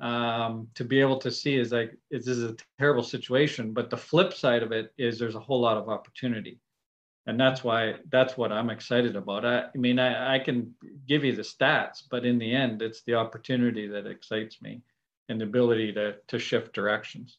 Um, 0.00 0.68
to 0.74 0.84
be 0.84 1.00
able 1.00 1.18
to 1.18 1.30
see 1.30 1.56
is 1.56 1.72
like 1.72 1.96
this 2.08 2.28
is 2.28 2.44
a 2.44 2.56
terrible 2.78 3.02
situation, 3.02 3.72
but 3.72 3.90
the 3.90 3.96
flip 3.96 4.32
side 4.32 4.62
of 4.62 4.70
it 4.70 4.92
is 4.96 5.18
there's 5.18 5.34
a 5.34 5.40
whole 5.40 5.60
lot 5.60 5.76
of 5.76 5.88
opportunity 5.88 6.60
and 7.28 7.38
that's 7.38 7.62
why 7.62 7.94
that's 8.10 8.36
what 8.36 8.50
i'm 8.50 8.70
excited 8.70 9.14
about 9.14 9.44
i, 9.44 9.64
I 9.72 9.78
mean 9.78 10.00
I, 10.00 10.36
I, 10.36 10.38
can 10.40 10.74
give 11.06 11.24
you 11.24 11.36
the 11.36 11.42
stats 11.42 12.02
but 12.10 12.24
in 12.24 12.38
the 12.38 12.52
end 12.52 12.82
it's 12.82 13.02
the 13.02 13.14
opportunity 13.14 13.86
that 13.86 14.06
excites 14.06 14.60
me 14.60 14.82
and 15.28 15.40
the 15.40 15.44
ability 15.44 15.92
to 15.92 16.16
to 16.28 16.38
shift 16.38 16.72
directions 16.72 17.38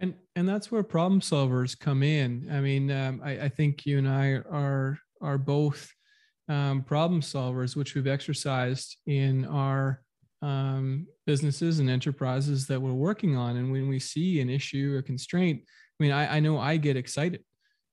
and 0.00 0.14
and 0.36 0.48
that's 0.48 0.70
where 0.70 0.82
problem 0.82 1.20
solvers 1.20 1.78
come 1.78 2.02
in 2.02 2.48
i 2.50 2.60
mean 2.60 2.90
um, 2.90 3.20
I, 3.24 3.32
I, 3.42 3.48
think 3.48 3.86
you 3.86 3.98
and 3.98 4.08
i 4.08 4.32
are 4.32 4.98
are 5.20 5.38
both 5.38 5.90
um, 6.48 6.82
problem 6.82 7.20
solvers 7.20 7.76
which 7.76 7.94
we've 7.94 8.06
exercised 8.06 8.96
in 9.06 9.44
our 9.46 10.02
um, 10.42 11.06
businesses 11.26 11.78
and 11.78 11.88
enterprises 11.88 12.66
that 12.66 12.80
we're 12.80 12.92
working 12.92 13.36
on 13.36 13.56
and 13.56 13.70
when 13.70 13.88
we 13.88 14.00
see 14.00 14.40
an 14.40 14.50
issue 14.50 14.96
a 14.98 15.02
constraint 15.02 15.62
i 15.62 16.02
mean 16.02 16.12
i, 16.12 16.36
I 16.36 16.40
know 16.40 16.58
i 16.58 16.76
get 16.76 16.96
excited 16.96 17.44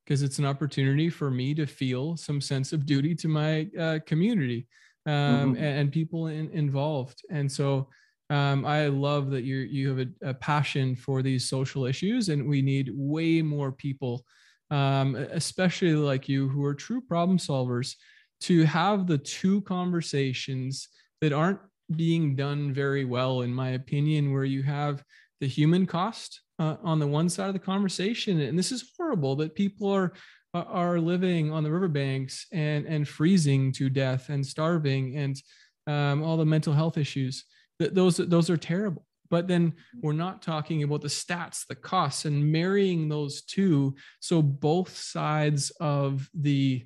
because 0.10 0.24
it's 0.24 0.40
an 0.40 0.46
opportunity 0.46 1.08
for 1.08 1.30
me 1.30 1.54
to 1.54 1.68
feel 1.68 2.18
some 2.18 2.42
sense 2.42 2.74
of 2.74 2.88
duty 2.88 3.14
to 3.14 3.28
my 3.28 3.68
uh, 3.80 4.00
community 4.08 4.68
um, 5.06 5.14
mm-hmm. 5.14 5.56
and, 5.56 5.80
and, 5.80 5.92
people 5.92 6.28
in, 6.28 6.50
involved. 6.50 7.22
And 7.30 7.52
so 7.52 7.88
um, 8.30 8.66
I 8.66 8.88
love 8.88 9.32
that 9.32 9.44
you 9.44 9.58
you 9.58 9.90
have 9.90 10.08
a, 10.08 10.30
a, 10.30 10.34
passion 10.34 10.96
for 10.96 11.22
these 11.22 11.50
social 11.50 11.86
issues, 11.86 12.30
and 12.30 12.48
we 12.48 12.62
need 12.62 12.92
way 12.94 13.42
more 13.42 13.72
people, 13.72 14.24
um, 14.70 15.16
especially 15.16 15.96
like 15.96 16.30
you, 16.30 16.48
who 16.48 16.64
are 16.64 16.76
true 16.76 17.02
problem 17.02 17.40
solvers, 17.40 17.96
to 18.42 18.66
have 18.66 19.08
the 19.08 19.18
two 19.18 19.62
conversations 19.62 20.90
that 21.22 21.34
aren't 21.34 21.60
being 21.96 22.36
done 22.36 22.72
very 22.72 23.04
well, 23.04 23.42
in 23.42 23.52
my 23.52 23.70
opinion, 23.70 24.32
where 24.32 24.46
you 24.46 24.62
have 24.62 25.04
the 25.42 25.48
human 25.48 25.86
cost 25.88 26.42
uh, 26.60 26.76
on 26.84 27.00
the 27.00 27.08
one 27.08 27.30
side 27.30 27.48
of 27.48 27.54
the 27.54 27.60
conversation 27.60 28.42
and 28.42 28.60
this 28.60 28.72
is 28.72 28.92
horrible 28.98 29.36
that 29.36 29.56
people 29.56 29.90
are 29.90 30.14
are 30.54 31.00
living 31.00 31.52
on 31.52 31.64
the 31.64 31.72
riverbanks 31.72 32.46
and 32.52 32.86
and 32.86 33.08
freezing 33.08 33.72
to 33.72 33.90
death 33.90 34.30
and 34.30 34.46
starving 34.46 35.16
and 35.16 35.42
um, 35.88 36.22
all 36.24 36.38
the 36.38 36.46
mental 36.46 36.74
health 36.74 36.98
issues 36.98 37.46
Th- 37.80 37.92
those 37.92 38.18
those 38.18 38.50
are 38.50 38.58
terrible. 38.58 39.06
But 39.30 39.48
then 39.48 39.74
we're 40.02 40.14
not 40.14 40.42
talking 40.42 40.82
about 40.84 41.02
the 41.02 41.08
stats 41.08 41.66
the 41.68 41.76
costs 41.76 42.26
and 42.26 42.52
marrying 42.52 43.10
those 43.10 43.44
two. 43.44 43.96
So 44.20 44.42
both 44.42 44.98
sides 44.98 45.70
of 45.80 46.30
the 46.34 46.86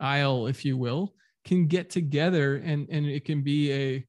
aisle 0.00 0.48
if 0.48 0.64
you 0.64 0.76
will 0.76 1.14
can 1.44 1.66
get 1.66 1.90
together 1.90 2.56
and 2.56 2.88
and 2.90 3.06
it 3.06 3.24
can 3.24 3.42
be 3.42 3.72
a 3.72 4.06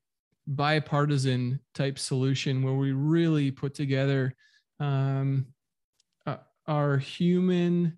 bipartisan 0.47 1.59
type 1.73 1.97
solution 1.97 2.63
where 2.63 2.73
we 2.75 2.91
really 2.91 3.51
put 3.51 3.73
together 3.73 4.35
um, 4.79 5.47
uh, 6.25 6.37
our 6.67 6.97
human 6.97 7.97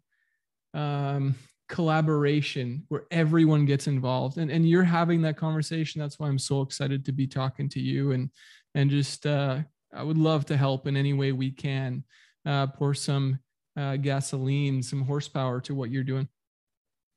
um, 0.73 1.35
collaboration 1.67 2.83
where 2.87 3.03
everyone 3.11 3.65
gets 3.65 3.87
involved. 3.87 4.37
And, 4.37 4.49
and 4.49 4.67
you're 4.67 4.83
having 4.83 5.21
that 5.23 5.37
conversation. 5.37 6.01
That's 6.01 6.19
why 6.19 6.27
i'm 6.27 6.39
so 6.39 6.61
excited 6.61 7.05
to 7.05 7.11
be 7.11 7.27
talking 7.27 7.69
to 7.69 7.79
you. 7.79 8.11
And 8.11 8.29
and 8.75 8.89
just 8.89 9.25
uh, 9.25 9.59
i 9.93 10.03
would 10.03 10.17
love 10.17 10.45
to 10.45 10.57
help 10.57 10.87
in 10.87 10.95
any 10.95 11.13
way 11.13 11.31
we 11.31 11.51
can 11.51 12.03
uh, 12.45 12.67
pour 12.67 12.93
some 12.93 13.39
uh, 13.75 13.95
gasoline 13.97 14.81
some 14.81 15.01
horsepower 15.03 15.61
to 15.61 15.75
what 15.75 15.91
you're 15.91 16.03
doing. 16.03 16.27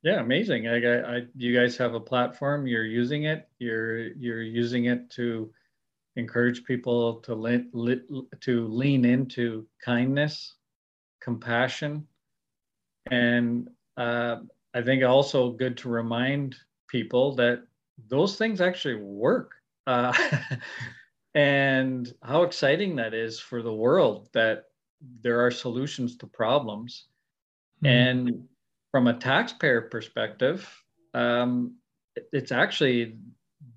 Yeah 0.02 0.20
amazing. 0.20 0.68
I, 0.68 1.16
I 1.16 1.22
you 1.36 1.54
guys 1.56 1.76
have 1.76 1.94
a 1.94 2.00
platform? 2.00 2.66
You're 2.66 2.84
using 2.84 3.24
it? 3.24 3.48
You're 3.58 4.08
you're 4.14 4.42
using 4.42 4.86
it 4.86 5.10
to 5.10 5.52
encourage 6.16 6.64
people 6.64 7.14
to 7.20 7.34
le- 7.34 8.24
to 8.40 8.66
lean 8.66 9.04
into 9.04 9.66
kindness, 9.84 10.54
compassion, 11.20 12.06
and 13.10 13.68
uh, 14.00 14.40
I 14.72 14.80
think 14.80 15.04
also 15.04 15.50
good 15.50 15.76
to 15.78 15.90
remind 15.90 16.56
people 16.88 17.34
that 17.36 17.64
those 18.08 18.36
things 18.36 18.60
actually 18.60 18.96
work. 18.96 19.52
Uh, 19.86 20.12
and 21.34 22.12
how 22.22 22.42
exciting 22.42 22.96
that 22.96 23.12
is 23.12 23.38
for 23.38 23.62
the 23.62 23.72
world 23.72 24.28
that 24.32 24.64
there 25.22 25.44
are 25.44 25.50
solutions 25.50 26.16
to 26.16 26.26
problems. 26.26 27.06
Mm-hmm. 27.84 27.86
And 27.86 28.48
from 28.90 29.06
a 29.06 29.14
taxpayer 29.14 29.82
perspective, 29.82 30.66
um, 31.12 31.76
it's 32.32 32.52
actually 32.52 33.18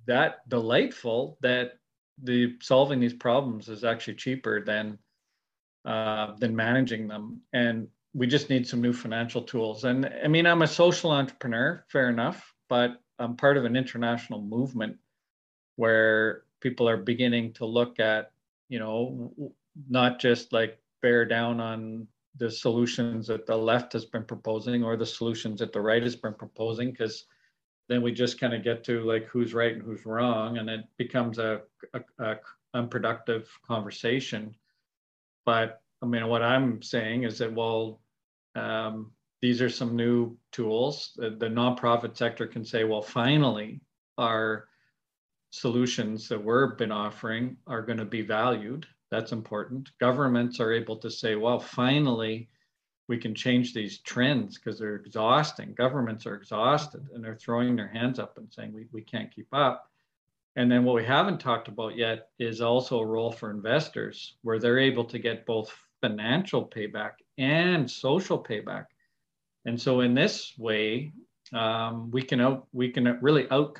that 0.08 0.48
delightful 0.50 1.38
that 1.42 1.74
the 2.24 2.56
solving 2.62 3.00
these 3.00 3.13
problems 3.13 3.68
is 3.68 3.84
actually 3.84 4.15
cheaper 4.15 4.63
than 4.63 4.98
uh, 5.86 6.34
than 6.38 6.56
managing 6.56 7.10
them 7.10 7.42
and 7.51 7.89
we 8.13 8.27
just 8.27 8.50
need 8.50 8.67
some 8.67 8.82
new 8.82 8.93
financial 8.93 9.41
tools. 9.41 9.84
And 9.84 10.10
i 10.24 10.27
mean 10.27 10.46
i'm 10.46 10.62
a 10.62 10.67
social 10.67 11.12
entrepreneur 11.12 11.84
fair 11.89 12.10
enough 12.10 12.53
but 12.70 13.01
i'm 13.20 13.36
part 13.36 13.58
of 13.58 13.65
an 13.65 13.75
international 13.75 14.41
movement 14.41 14.98
where 15.75 16.43
people 16.62 16.88
are 16.88 16.98
beginning 16.98 17.53
to 17.53 17.65
look 17.65 18.00
at 18.00 18.32
you 18.70 18.79
know 18.79 19.34
not 19.89 20.20
just 20.20 20.53
like 20.53 20.79
bear 21.01 21.25
down 21.25 21.60
on 21.60 22.08
the 22.38 22.50
solutions 22.50 23.27
that 23.27 23.46
the 23.46 23.55
left 23.55 23.93
has 23.93 24.05
been 24.05 24.24
proposing 24.24 24.84
or 24.84 24.96
the 24.98 25.05
solutions 25.05 25.60
that 25.60 25.74
the 25.74 25.82
right 25.82 26.01
has 26.01 26.15
been 26.15 26.34
proposing 26.34 26.91
because 26.91 27.25
then 27.89 28.01
we 28.01 28.12
just 28.12 28.39
kind 28.39 28.53
of 28.53 28.63
get 28.63 28.84
to 28.84 29.03
like 29.03 29.25
who's 29.25 29.53
right 29.53 29.74
and 29.74 29.84
who's 29.84 30.05
wrong 30.05 30.58
and 30.58 30.70
it 30.70 30.86
becomes 30.98 31.38
a, 31.38 31.62
a, 31.93 32.01
a, 32.20 32.36
unproductive 32.75 33.48
conversation. 33.67 34.55
But 35.46 35.82
i 36.01 36.05
mean 36.05 36.27
what 36.27 36.41
i'm 36.41 36.82
saying 36.82 37.24
is 37.24 37.38
that 37.38 37.53
well 37.53 38.00
um, 38.55 39.12
these 39.41 39.62
are 39.62 39.69
some 39.69 39.95
new 39.95 40.38
tools 40.51 41.13
the, 41.15 41.31
the 41.31 41.48
nonprofit 41.48 42.15
sector 42.17 42.48
can 42.48 42.63
say 42.63 42.83
well 42.83 43.01
finally 43.01 43.81
our 44.17 44.67
solutions 45.51 46.27
that 46.27 46.43
we've 46.43 46.77
been 46.77 46.91
offering 46.91 47.57
are 47.67 47.81
going 47.81 47.98
to 47.98 48.05
be 48.05 48.22
valued 48.22 48.86
that's 49.12 49.31
important 49.31 49.89
governments 50.00 50.60
are 50.60 50.72
able 50.72 50.98
to 50.98 51.10
say 51.10 51.36
well 51.36 51.60
finally 51.60 52.50
we 53.07 53.17
can 53.17 53.36
change 53.36 53.74
these 53.74 54.00
trends 54.00 54.57
because 54.57 54.79
they're 54.79 54.95
exhausting. 54.95 55.74
Governments 55.74 56.25
are 56.25 56.36
exhausted 56.36 57.07
and 57.13 57.24
they're 57.24 57.36
throwing 57.36 57.75
their 57.75 57.88
hands 57.88 58.19
up 58.19 58.38
and 58.38 58.51
saying 58.51 58.74
we, 58.74 58.88
we 58.91 59.01
can't 59.01 59.33
keep 59.33 59.48
up. 59.53 59.89
And 60.55 60.72
then 60.72 60.83
what 60.83 60.95
we 60.95 61.03
haven't 61.03 61.39
talked 61.39 61.67
about 61.67 61.98
yet 61.98 62.29
is 62.39 62.62
also 62.62 63.00
a 63.00 63.05
role 63.05 63.31
for 63.31 63.50
investors 63.51 64.36
where 64.43 64.60
they're 64.60 64.79
able 64.79 65.03
to 65.05 65.19
get 65.19 65.45
both 65.45 65.75
financial 66.01 66.65
payback 66.65 67.13
and 67.37 67.89
social 67.89 68.41
payback. 68.41 68.85
And 69.65 69.79
so 69.79 70.01
in 70.01 70.13
this 70.13 70.53
way, 70.57 71.13
um, 71.53 72.11
we 72.11 72.21
can 72.21 72.41
out, 72.41 72.67
we 72.73 72.89
can 72.89 73.17
really 73.21 73.49
out 73.49 73.77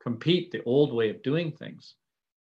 compete 0.00 0.50
the 0.50 0.62
old 0.64 0.92
way 0.92 1.10
of 1.10 1.22
doing 1.22 1.52
things. 1.52 1.94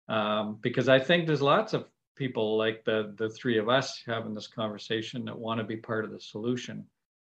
Um, 0.09 0.59
because 0.63 0.89
I 0.89 0.99
think 0.99 1.27
there's 1.27 1.43
lots 1.43 1.75
of 1.75 1.87
people 2.17 2.59
like 2.59 2.85
the 2.85 3.15
the 3.17 3.29
three 3.31 3.59
of 3.59 3.69
us 3.69 4.03
having 4.07 4.35
this 4.35 4.47
conversation 4.47 5.25
that 5.25 5.39
want 5.39 5.59
to 5.59 5.65
be 5.65 5.77
part 5.77 6.05
of 6.05 6.11
the 6.11 6.21
solution. 6.21 6.85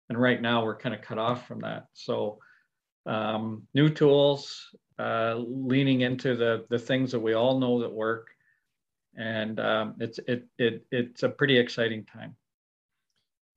And 0.09 0.21
right 0.21 0.41
now 0.41 0.63
we're 0.63 0.77
kind 0.77 0.93
of 0.93 1.01
cut 1.01 1.17
off 1.17 1.47
from 1.47 1.59
that. 1.61 1.87
So 1.93 2.39
um, 3.05 3.67
new 3.73 3.89
tools, 3.89 4.75
uh, 4.99 5.35
leaning 5.37 6.01
into 6.01 6.35
the 6.35 6.65
the 6.69 6.79
things 6.79 7.11
that 7.11 7.19
we 7.19 7.33
all 7.33 7.59
know 7.59 7.81
that 7.81 7.91
work, 7.91 8.27
and 9.15 9.59
um, 9.59 9.95
it's 9.99 10.19
it 10.27 10.45
it 10.57 10.85
it's 10.91 11.23
a 11.23 11.29
pretty 11.29 11.57
exciting 11.57 12.05
time. 12.05 12.35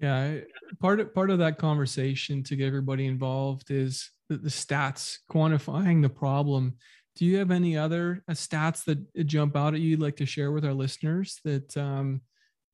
Yeah, 0.00 0.38
part 0.80 1.00
of 1.00 1.12
part 1.12 1.30
of 1.30 1.38
that 1.40 1.58
conversation 1.58 2.42
to 2.44 2.56
get 2.56 2.66
everybody 2.66 3.06
involved 3.06 3.70
is 3.70 4.10
the, 4.28 4.36
the 4.36 4.48
stats, 4.48 5.18
quantifying 5.30 6.02
the 6.02 6.08
problem. 6.08 6.74
Do 7.16 7.24
you 7.24 7.38
have 7.38 7.50
any 7.50 7.76
other 7.76 8.22
uh, 8.28 8.32
stats 8.32 8.84
that 8.84 9.26
jump 9.26 9.56
out 9.56 9.74
at 9.74 9.80
you 9.80 9.90
you'd 9.90 10.00
like 10.00 10.16
to 10.16 10.26
share 10.26 10.52
with 10.52 10.64
our 10.64 10.72
listeners 10.72 11.40
that 11.44 11.76
um, 11.76 12.20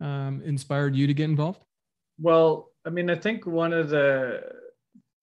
um, 0.00 0.42
inspired 0.44 0.94
you 0.94 1.06
to 1.06 1.14
get 1.14 1.30
involved? 1.30 1.64
Well, 2.20 2.70
I 2.84 2.90
mean, 2.90 3.08
I 3.08 3.14
think 3.14 3.46
one 3.46 3.72
of 3.72 3.88
the 3.88 4.42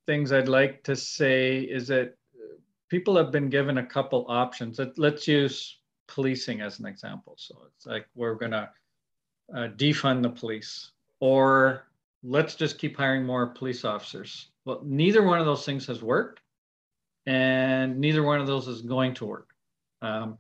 things 0.08 0.32
I'd 0.32 0.48
like 0.48 0.84
to 0.86 0.96
say 0.96 1.60
is 1.60 1.88
that 1.90 2.16
people 2.90 3.16
have 3.16 3.32
been 3.32 3.50
given 3.50 3.78
a 3.78 3.86
couple 3.86 4.26
options. 4.28 4.80
Let's 4.98 5.28
use 5.28 5.78
policing 6.08 6.62
as 6.62 6.80
an 6.80 6.88
example. 6.88 7.36
So 7.38 7.68
it's 7.76 7.86
like 7.86 8.08
we're 8.16 8.36
going 8.36 8.52
to 8.52 8.70
uh, 9.56 9.68
defund 9.78 10.24
the 10.24 10.30
police, 10.30 10.92
or 11.20 11.88
let's 12.24 12.56
just 12.56 12.78
keep 12.78 12.98
hiring 12.98 13.26
more 13.26 13.48
police 13.48 13.84
officers. 13.86 14.50
Well, 14.66 14.82
neither 14.84 15.24
one 15.24 15.40
of 15.40 15.46
those 15.46 15.66
things 15.66 15.88
has 15.88 16.02
worked, 16.02 16.42
and 17.26 18.00
neither 18.00 18.24
one 18.24 18.40
of 18.40 18.48
those 18.48 18.68
is 18.68 18.82
going 18.82 19.14
to 19.16 19.26
work. 19.26 19.50
Um, 20.02 20.38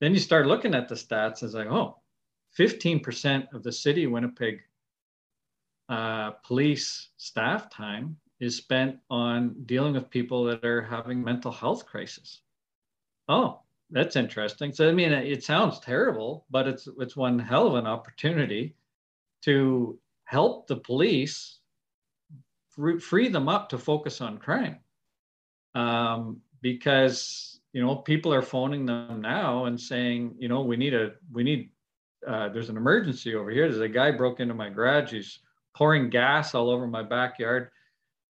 then 0.00 0.12
you 0.12 0.20
start 0.20 0.46
looking 0.46 0.74
at 0.74 0.88
the 0.88 0.94
stats 0.94 1.42
as 1.42 1.54
like, 1.54 1.68
oh, 1.68 1.98
15% 2.58 3.52
of 3.52 3.62
the 3.62 3.72
city 3.72 4.04
of 4.04 4.12
Winnipeg 4.12 4.62
uh, 5.88 6.30
police 6.44 7.08
staff 7.16 7.70
time 7.70 8.16
is 8.40 8.56
spent 8.56 8.96
on 9.10 9.54
dealing 9.66 9.94
with 9.94 10.10
people 10.10 10.44
that 10.44 10.64
are 10.64 10.82
having 10.82 11.22
mental 11.22 11.52
health 11.52 11.84
crisis. 11.84 12.40
Oh, 13.28 13.60
that's 13.90 14.16
interesting. 14.16 14.72
So 14.72 14.88
I 14.88 14.92
mean, 14.92 15.12
it 15.12 15.44
sounds 15.44 15.78
terrible, 15.80 16.46
but 16.50 16.66
it's 16.66 16.88
it's 16.98 17.16
one 17.16 17.38
hell 17.38 17.66
of 17.66 17.74
an 17.74 17.86
opportunity 17.86 18.74
to 19.42 19.98
help 20.30 20.66
the 20.66 20.76
police 20.76 21.58
free 23.00 23.28
them 23.28 23.48
up 23.48 23.68
to 23.68 23.78
focus 23.78 24.20
on 24.20 24.38
crime, 24.38 24.78
um, 25.74 26.40
because 26.62 27.60
you 27.72 27.82
know 27.82 27.96
people 27.96 28.32
are 28.32 28.42
phoning 28.42 28.86
them 28.86 29.20
now 29.20 29.64
and 29.66 29.80
saying, 29.80 30.34
you 30.38 30.48
know, 30.48 30.62
we 30.62 30.76
need 30.76 30.94
a 30.94 31.12
we 31.32 31.42
need 31.42 31.70
uh, 32.26 32.48
there's 32.48 32.68
an 32.68 32.76
emergency 32.76 33.34
over 33.34 33.50
here. 33.50 33.68
There's 33.68 33.80
a 33.80 33.88
guy 33.88 34.10
broke 34.10 34.40
into 34.40 34.54
my 34.54 34.68
garage. 34.68 35.12
He's 35.12 35.40
pouring 35.76 36.10
gas 36.10 36.54
all 36.54 36.70
over 36.70 36.86
my 36.86 37.02
backyard 37.02 37.70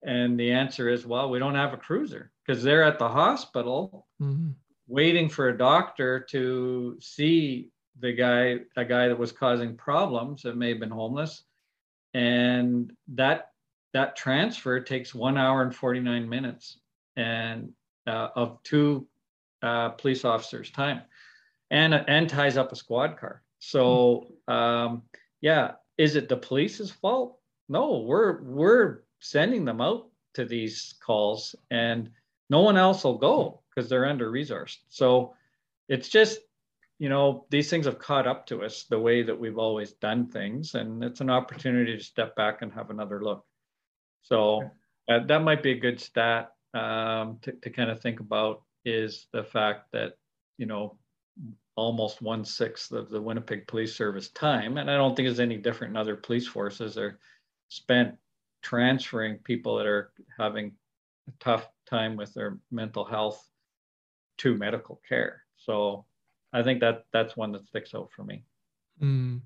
and 0.03 0.39
the 0.39 0.53
answer 0.53 0.89
is, 0.89 1.07
well, 1.07 1.31
we 1.31 1.39
don't 1.39 1.55
have 1.55 1.75
a 1.75 1.79
cruiser 1.79 2.31
because 2.45 2.63
they're 2.63 2.83
at 2.83 2.99
the 2.99 3.09
hospital 3.09 4.07
mm-hmm. 4.21 4.51
waiting 4.87 5.29
for 5.29 5.49
a 5.49 5.59
doctor 5.59 6.21
to 6.31 6.97
see 7.01 7.69
the 7.99 8.13
guy, 8.13 8.57
a 8.77 8.85
guy 8.85 9.09
that 9.09 9.19
was 9.19 9.33
causing 9.33 9.77
problems 9.77 10.43
that 10.43 10.57
may 10.57 10.71
have 10.71 10.81
been 10.81 10.91
homeless. 10.91 11.45
And 12.15 12.93
that 13.15 13.53
that 13.93 14.17
transfer 14.17 14.81
takes 14.81 15.15
one 15.15 15.37
hour 15.37 15.63
and 15.63 15.75
49 15.75 16.29
minutes 16.29 16.79
and 17.17 17.73
uh, 18.07 18.29
of 18.37 18.63
two 18.63 19.07
uh, 19.63 19.91
police 19.91 20.25
officers' 20.25 20.71
time 20.71 21.03
and 21.71 21.95
and 21.95 22.29
ties 22.29 22.57
up 22.57 22.73
a 22.73 22.77
squad 22.77 23.19
car. 23.19 23.43
So 23.59 24.33
um, 24.49 25.03
yeah, 25.41 25.73
is 25.99 26.17
it 26.17 26.29
the 26.29 26.37
police's 26.37 26.91
fault? 26.91 27.39
No, 27.69 27.99
we're 27.99 28.43
we're 28.43 29.01
sending 29.21 29.65
them 29.65 29.81
out 29.81 30.09
to 30.35 30.45
these 30.45 30.95
calls 31.01 31.55
and 31.71 32.11
no 32.49 32.61
one 32.61 32.77
else 32.77 33.05
will 33.05 33.19
go 33.19 33.61
because 33.71 33.89
they're 33.89 34.07
under 34.07 34.31
resourced. 34.31 34.79
So 34.89 35.35
it's 35.89 36.09
just, 36.09 36.41
you 37.01 37.09
know, 37.09 37.47
these 37.49 37.71
things 37.71 37.87
have 37.87 37.99
caught 37.99 38.27
up 38.27 38.47
to 38.47 38.63
us 38.63 38.85
the 38.85 39.01
way 39.01 39.23
that 39.23 39.41
we've 39.41 39.57
always 39.57 39.93
done 39.93 40.27
things. 40.27 40.75
And 40.75 41.03
it's 41.03 41.23
an 41.23 41.31
opportunity 41.31 41.97
to 41.97 42.05
step 42.05 42.37
back 42.37 42.61
and 42.61 42.71
have 42.75 42.91
another 42.91 43.25
look. 43.25 43.43
So 44.21 44.71
uh, 45.11 45.21
that 45.27 45.43
might 45.43 45.63
be 45.63 45.73
a 45.73 45.81
good 45.81 45.99
stat 45.99 46.53
um, 46.75 47.39
to, 47.41 47.53
to 47.53 47.71
kind 47.71 47.91
of 47.91 48.01
think 48.01 48.21
about 48.21 48.63
is 48.85 49.27
the 49.33 49.43
fact 49.43 49.87
that, 49.93 50.19
you 50.59 50.67
know, 50.67 50.99
almost 51.75 52.21
one 52.21 52.45
sixth 52.45 52.93
of 52.93 53.09
the 53.09 53.23
Winnipeg 53.23 53.67
Police 53.67 53.97
Service 53.97 54.29
time, 54.29 54.77
and 54.77 54.91
I 54.91 54.97
don't 54.99 55.17
think 55.17 55.27
it's 55.27 55.39
any 55.39 55.57
different 55.57 55.93
in 55.93 55.97
other 55.97 56.17
police 56.17 56.47
forces, 56.47 56.99
are 56.99 57.19
spent 57.71 58.15
transferring 58.63 59.39
people 59.39 59.79
that 59.79 59.87
are 59.87 60.13
having 60.39 60.73
a 61.29 61.33
tough 61.41 61.67
time 61.89 62.17
with 62.17 62.35
their 62.35 62.59
mental 62.71 63.07
health 63.07 63.43
to 64.37 64.55
medical 64.55 65.01
care. 65.09 65.45
So 65.57 66.05
I 66.53 66.63
think 66.63 66.81
that 66.81 67.05
that's 67.13 67.37
one 67.37 67.53
that 67.53 67.67
sticks 67.67 67.95
out 67.95 68.11
for 68.15 68.25
me. 68.25 68.43
Mm. 69.03 69.41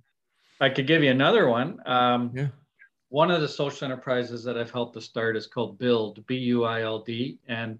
I 0.60 0.68
could 0.70 0.86
give 0.86 1.02
you 1.02 1.10
another 1.10 1.48
one. 1.48 1.80
Um, 1.86 2.30
yeah. 2.34 2.48
One 3.08 3.30
of 3.30 3.40
the 3.40 3.48
social 3.48 3.84
enterprises 3.84 4.42
that 4.44 4.58
I've 4.58 4.70
helped 4.70 4.94
to 4.94 5.00
start 5.00 5.36
is 5.36 5.46
called 5.46 5.78
Build, 5.78 6.26
B-U-I-L-D, 6.26 7.38
and 7.46 7.78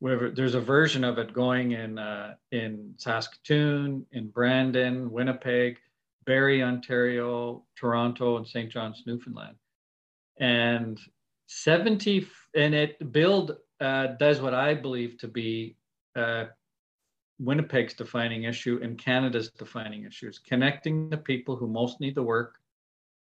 there's 0.00 0.54
a 0.54 0.60
version 0.60 1.04
of 1.04 1.18
it 1.18 1.32
going 1.32 1.72
in 1.72 1.98
uh, 1.98 2.34
in 2.52 2.94
Saskatoon, 2.96 4.06
in 4.12 4.28
Brandon, 4.28 5.10
Winnipeg, 5.10 5.78
Barrie, 6.24 6.62
Ontario, 6.62 7.64
Toronto, 7.76 8.36
and 8.36 8.46
St. 8.46 8.70
John's, 8.70 9.02
Newfoundland 9.06 9.56
and 10.40 10.98
70 11.46 12.26
and 12.56 12.74
it 12.74 13.12
build 13.12 13.56
uh, 13.80 14.08
does 14.18 14.40
what 14.40 14.54
i 14.54 14.74
believe 14.74 15.18
to 15.18 15.28
be 15.28 15.76
uh, 16.16 16.46
winnipeg's 17.40 17.94
defining 17.94 18.44
issue 18.44 18.78
and 18.82 18.98
canada's 18.98 19.50
defining 19.50 20.04
issues 20.04 20.38
connecting 20.38 21.08
the 21.10 21.16
people 21.16 21.56
who 21.56 21.66
most 21.66 22.00
need 22.00 22.14
the 22.14 22.22
work 22.22 22.56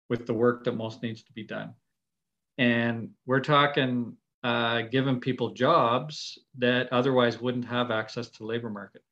with 0.08 0.26
the 0.26 0.34
work 0.34 0.64
that 0.64 0.76
most 0.76 1.02
needs 1.02 1.22
to 1.22 1.32
be 1.32 1.42
done 1.42 1.72
and 2.58 3.10
we're 3.26 3.40
talking 3.40 4.14
uh, 4.44 4.82
giving 4.82 5.20
people 5.20 5.50
jobs 5.50 6.36
that 6.58 6.92
otherwise 6.92 7.40
wouldn't 7.40 7.64
have 7.64 7.90
access 7.92 8.28
to 8.28 8.38
the 8.38 8.44
labor 8.44 8.70
market 8.70 9.02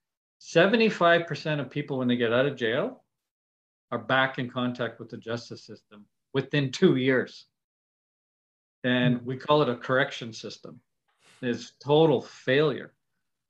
75% 0.40 1.60
of 1.60 1.70
people 1.70 1.98
when 1.98 2.08
they 2.08 2.16
get 2.16 2.32
out 2.32 2.46
of 2.46 2.56
jail 2.56 3.04
are 3.92 3.98
back 3.98 4.38
in 4.38 4.50
contact 4.50 4.98
with 4.98 5.08
the 5.08 5.16
justice 5.16 5.64
system 5.64 6.04
within 6.32 6.72
two 6.72 6.96
years 6.96 7.46
and 8.84 9.18
hmm. 9.18 9.26
we 9.26 9.36
call 9.36 9.62
it 9.62 9.68
a 9.68 9.76
correction 9.76 10.32
system. 10.32 10.80
It's 11.42 11.72
total 11.82 12.20
failure. 12.20 12.92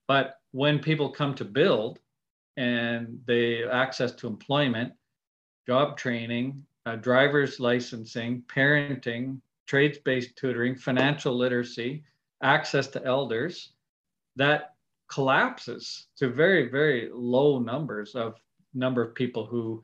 But 0.07 0.35
when 0.53 0.79
people 0.79 1.11
come 1.11 1.35
to 1.35 1.45
build 1.45 1.99
and 2.57 3.21
they 3.27 3.65
access 3.65 4.13
to 4.13 4.27
employment, 4.27 4.93
job 5.67 5.97
training, 5.97 6.65
uh, 6.87 6.97
driver's 6.97 7.61
licensing, 7.61 8.43
parenting, 8.49 9.41
trades-based 9.67 10.37
tutoring, 10.37 10.75
financial 10.75 11.37
literacy, 11.37 12.03
access 12.43 12.89
to 12.89 13.05
elders, 13.05 13.73
that 14.37 14.75
collapses 15.09 16.07
to 16.17 16.29
very 16.29 16.69
very 16.69 17.11
low 17.13 17.59
numbers 17.59 18.15
of 18.15 18.35
number 18.75 19.03
of 19.03 19.15
people 19.15 19.45
who 19.45 19.83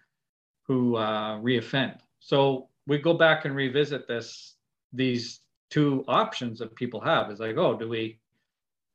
who 0.66 0.96
uh, 0.96 1.38
reoffend. 1.38 1.98
So 2.20 2.68
we 2.86 2.98
go 2.98 3.14
back 3.14 3.44
and 3.44 3.54
revisit 3.54 4.08
this 4.08 4.54
these 4.92 5.40
two 5.70 6.04
options 6.08 6.58
that 6.58 6.74
people 6.74 7.00
have 7.00 7.30
is 7.30 7.40
like, 7.40 7.56
oh, 7.56 7.76
do 7.76 7.88
we 7.88 8.18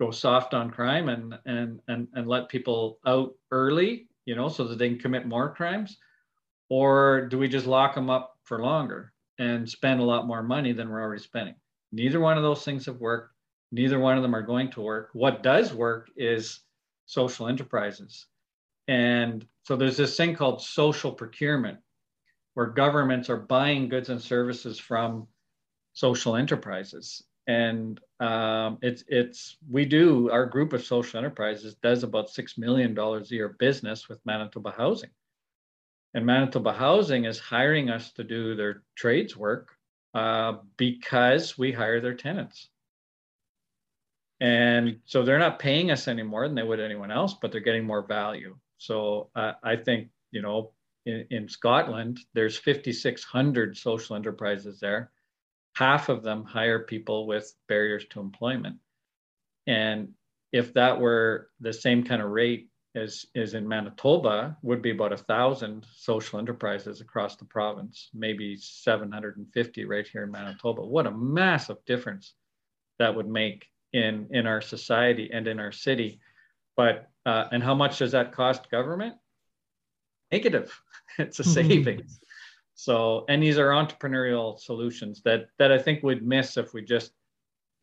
go 0.02 0.10
soft 0.10 0.56
on 0.56 0.72
crime 0.72 1.10
and 1.10 1.38
and 1.46 1.80
and 1.88 2.08
and 2.16 2.28
let 2.28 2.50
people 2.50 2.98
out 3.06 3.34
early, 3.52 4.08
you 4.26 4.36
know, 4.36 4.50
so 4.50 4.64
that 4.64 4.80
they 4.80 4.90
can 4.90 4.98
commit 4.98 5.28
more 5.28 5.54
crimes, 5.54 5.98
or 6.70 7.28
do 7.28 7.38
we 7.38 7.48
just 7.48 7.68
lock 7.68 7.94
them 7.94 8.10
up 8.10 8.38
for 8.44 8.64
longer 8.64 9.14
and 9.38 9.70
spend 9.70 10.00
a 10.00 10.04
lot 10.04 10.26
more 10.26 10.42
money 10.42 10.74
than 10.74 10.90
we're 10.90 11.02
already 11.02 11.22
spending? 11.22 11.56
Neither 11.92 12.20
one 12.20 12.38
of 12.38 12.44
those 12.44 12.66
things 12.66 12.86
have 12.88 13.00
worked. 13.00 13.36
Neither 13.72 14.00
one 14.00 14.18
of 14.18 14.24
them 14.24 14.36
are 14.36 14.42
going 14.42 14.72
to 14.72 14.82
work. 14.82 15.10
What 15.14 15.44
does 15.44 15.74
work 15.74 16.10
is 16.18 16.62
social 17.06 17.48
enterprises. 17.48 18.26
And 18.88 19.46
so 19.64 19.76
there's 19.76 19.98
this 19.98 20.18
thing 20.18 20.36
called 20.36 20.62
social 20.62 21.12
procurement, 21.12 21.78
where 22.56 22.68
governments 22.68 23.30
are 23.30 23.38
buying 23.38 23.90
goods 23.90 24.10
and 24.10 24.22
services 24.22 24.80
from 24.80 25.28
social 25.94 26.36
enterprises. 26.36 27.24
And 27.52 28.00
um, 28.22 28.78
it's 28.82 29.04
it's 29.08 29.58
we 29.70 29.84
do 29.84 30.30
our 30.32 30.46
group 30.46 30.72
of 30.72 30.86
social 30.86 31.18
enterprises 31.18 31.76
does 31.84 32.04
about 32.04 32.30
six 32.30 32.58
million 32.58 32.94
dollars 32.94 33.30
a 33.32 33.36
year 33.36 33.50
business 33.60 34.08
with 34.08 34.26
Manitoba 34.26 34.72
Housing. 34.72 35.10
And 36.14 36.26
Manitoba 36.26 36.72
Housing 36.72 37.26
is 37.26 37.40
hiring 37.40 37.90
us 37.90 38.14
to 38.14 38.24
do 38.24 38.56
their 38.56 38.84
trades 38.96 39.36
work 39.36 39.70
uh, 40.14 40.54
because 40.78 41.58
we 41.58 41.74
hire 41.74 42.00
their 42.00 42.14
tenants. 42.14 42.70
And 44.40 45.00
so 45.06 45.24
they're 45.24 45.38
not 45.38 45.60
paying 45.60 45.92
us 45.92 46.08
any 46.08 46.24
more 46.24 46.48
than 46.48 46.56
they 46.56 46.64
would 46.64 46.80
anyone 46.80 47.12
else, 47.12 47.36
but 47.42 47.52
they're 47.52 47.62
getting 47.62 47.86
more 47.86 48.06
value. 48.08 48.56
So 48.78 49.30
uh, 49.36 49.54
I 49.64 49.76
think, 49.76 50.10
you 50.32 50.42
know, 50.42 50.72
in, 51.06 51.28
in 51.30 51.48
Scotland, 51.48 52.20
there's 52.34 52.58
5,600 52.58 53.78
social 53.78 54.16
enterprises 54.16 54.80
there. 54.80 55.12
Half 55.74 56.10
of 56.10 56.24
them 56.24 56.44
hire 56.44 56.80
people 56.80 57.28
with 57.28 57.54
barriers 57.68 58.06
to 58.12 58.20
employment. 58.20 58.78
And 59.68 60.10
if 60.52 60.74
that 60.74 61.00
were 61.00 61.50
the 61.60 61.74
same 61.74 62.04
kind 62.04 62.22
of 62.22 62.30
rate 62.30 62.68
as 62.94 63.26
is 63.34 63.54
in 63.54 63.68
Manitoba, 63.68 64.58
would 64.64 64.82
be 64.82 64.92
about 64.92 65.14
a 65.14 65.18
thousand 65.18 65.86
social 65.96 66.40
enterprises 66.40 67.00
across 67.00 67.38
the 67.38 67.46
province, 67.46 68.10
maybe 68.14 68.58
750 68.58 69.86
right 69.86 70.06
here 70.06 70.24
in 70.24 70.32
Manitoba. 70.32 70.86
What 70.86 71.08
a 71.08 71.12
massive 71.12 71.78
difference 71.86 72.34
that 73.00 73.16
would 73.16 73.30
make 73.30 73.68
in 73.94 74.28
in 74.32 74.46
our 74.46 74.62
society 74.62 75.30
and 75.32 75.48
in 75.48 75.60
our 75.60 75.72
city. 75.72 76.20
But 76.76 77.10
uh, 77.26 77.46
and 77.52 77.64
how 77.64 77.76
much 77.76 78.00
does 78.00 78.12
that 78.12 78.34
cost 78.34 78.70
government? 78.70 79.16
Negative. 80.32 80.72
It's 81.18 81.42
a 81.42 81.44
mm-hmm. 81.44 81.52
savings. 81.52 82.22
So 82.82 83.26
and 83.30 83.44
these 83.44 83.60
are 83.60 83.68
entrepreneurial 83.68 84.60
solutions 84.60 85.22
that 85.24 85.46
that 85.60 85.72
I 85.72 85.78
think 85.78 86.02
we'd 86.02 86.26
miss 86.26 86.58
if 86.58 86.74
we 86.74 86.82
just 86.82 87.12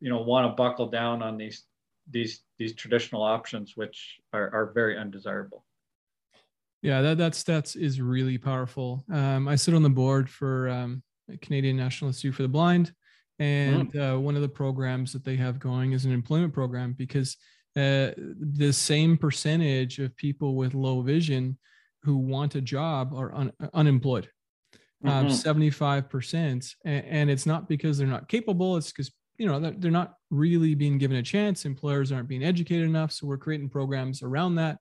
you 0.01 0.09
know 0.09 0.21
want 0.21 0.45
to 0.45 0.53
buckle 0.61 0.89
down 0.89 1.23
on 1.23 1.37
these 1.37 1.63
these 2.11 2.41
these 2.57 2.75
traditional 2.75 3.23
options, 3.23 3.77
which 3.77 4.19
are, 4.33 4.53
are 4.53 4.73
very 4.73 4.97
undesirable. 4.97 5.63
Yeah, 6.81 7.01
that 7.01 7.17
that 7.17 7.31
stats 7.31 7.77
is 7.77 8.01
really 8.01 8.37
powerful. 8.37 9.05
Um, 9.09 9.47
I 9.47 9.55
sit 9.55 9.73
on 9.73 9.83
the 9.83 9.89
board 9.89 10.29
for 10.29 10.67
um, 10.67 11.01
Canadian 11.41 11.77
National 11.77 12.09
Institute 12.09 12.35
for 12.35 12.41
the 12.41 12.49
Blind, 12.49 12.93
and 13.39 13.93
mm. 13.93 14.15
uh, 14.15 14.19
one 14.19 14.35
of 14.35 14.41
the 14.41 14.49
programs 14.49 15.13
that 15.13 15.23
they 15.23 15.37
have 15.37 15.61
going 15.61 15.93
is 15.93 16.03
an 16.03 16.11
employment 16.11 16.53
program 16.53 16.91
because 16.91 17.37
uh, 17.77 18.11
the 18.17 18.73
same 18.73 19.15
percentage 19.15 19.99
of 19.99 20.13
people 20.17 20.55
with 20.55 20.73
low 20.73 21.01
vision 21.01 21.57
who 22.03 22.17
want 22.17 22.55
a 22.55 22.61
job 22.61 23.13
are 23.13 23.33
un- 23.33 23.53
unemployed. 23.73 24.29
Um, 25.05 25.27
mm-hmm. 25.27 25.63
75%. 25.63 26.75
And, 26.83 27.05
and 27.05 27.29
it's 27.29 27.45
not 27.45 27.69
because 27.69 27.97
they're 27.97 28.07
not 28.07 28.27
capable, 28.27 28.75
it's 28.75 28.91
because 28.91 29.11
you 29.39 29.47
know 29.47 29.57
they're 29.59 29.89
not 29.89 30.15
really 30.29 30.75
being 30.75 30.99
given 30.99 31.17
a 31.17 31.23
chance 31.23 31.65
employers 31.65 32.11
aren't 32.11 32.27
being 32.27 32.43
educated 32.43 32.85
enough 32.85 33.11
so 33.11 33.25
we're 33.25 33.37
creating 33.37 33.69
programs 33.69 34.21
around 34.21 34.55
that 34.55 34.77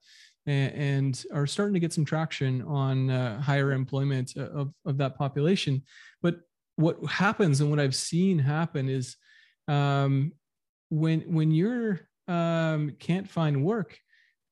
and, 0.46 0.74
and 0.74 1.24
are 1.32 1.46
starting 1.46 1.72
to 1.72 1.80
get 1.80 1.92
some 1.92 2.04
traction 2.04 2.60
on 2.62 3.08
uh, 3.08 3.40
higher 3.40 3.72
employment 3.72 4.36
of, 4.36 4.74
of 4.84 4.98
that 4.98 5.16
population 5.16 5.82
but 6.20 6.40
what 6.76 7.02
happens 7.06 7.60
and 7.60 7.70
what 7.70 7.80
i've 7.80 7.94
seen 7.94 8.38
happen 8.38 8.88
is 8.88 9.16
um, 9.68 10.32
when 10.90 11.20
when 11.32 11.50
you're 11.50 12.00
um, 12.26 12.90
can't 12.98 13.28
find 13.28 13.64
work 13.64 13.96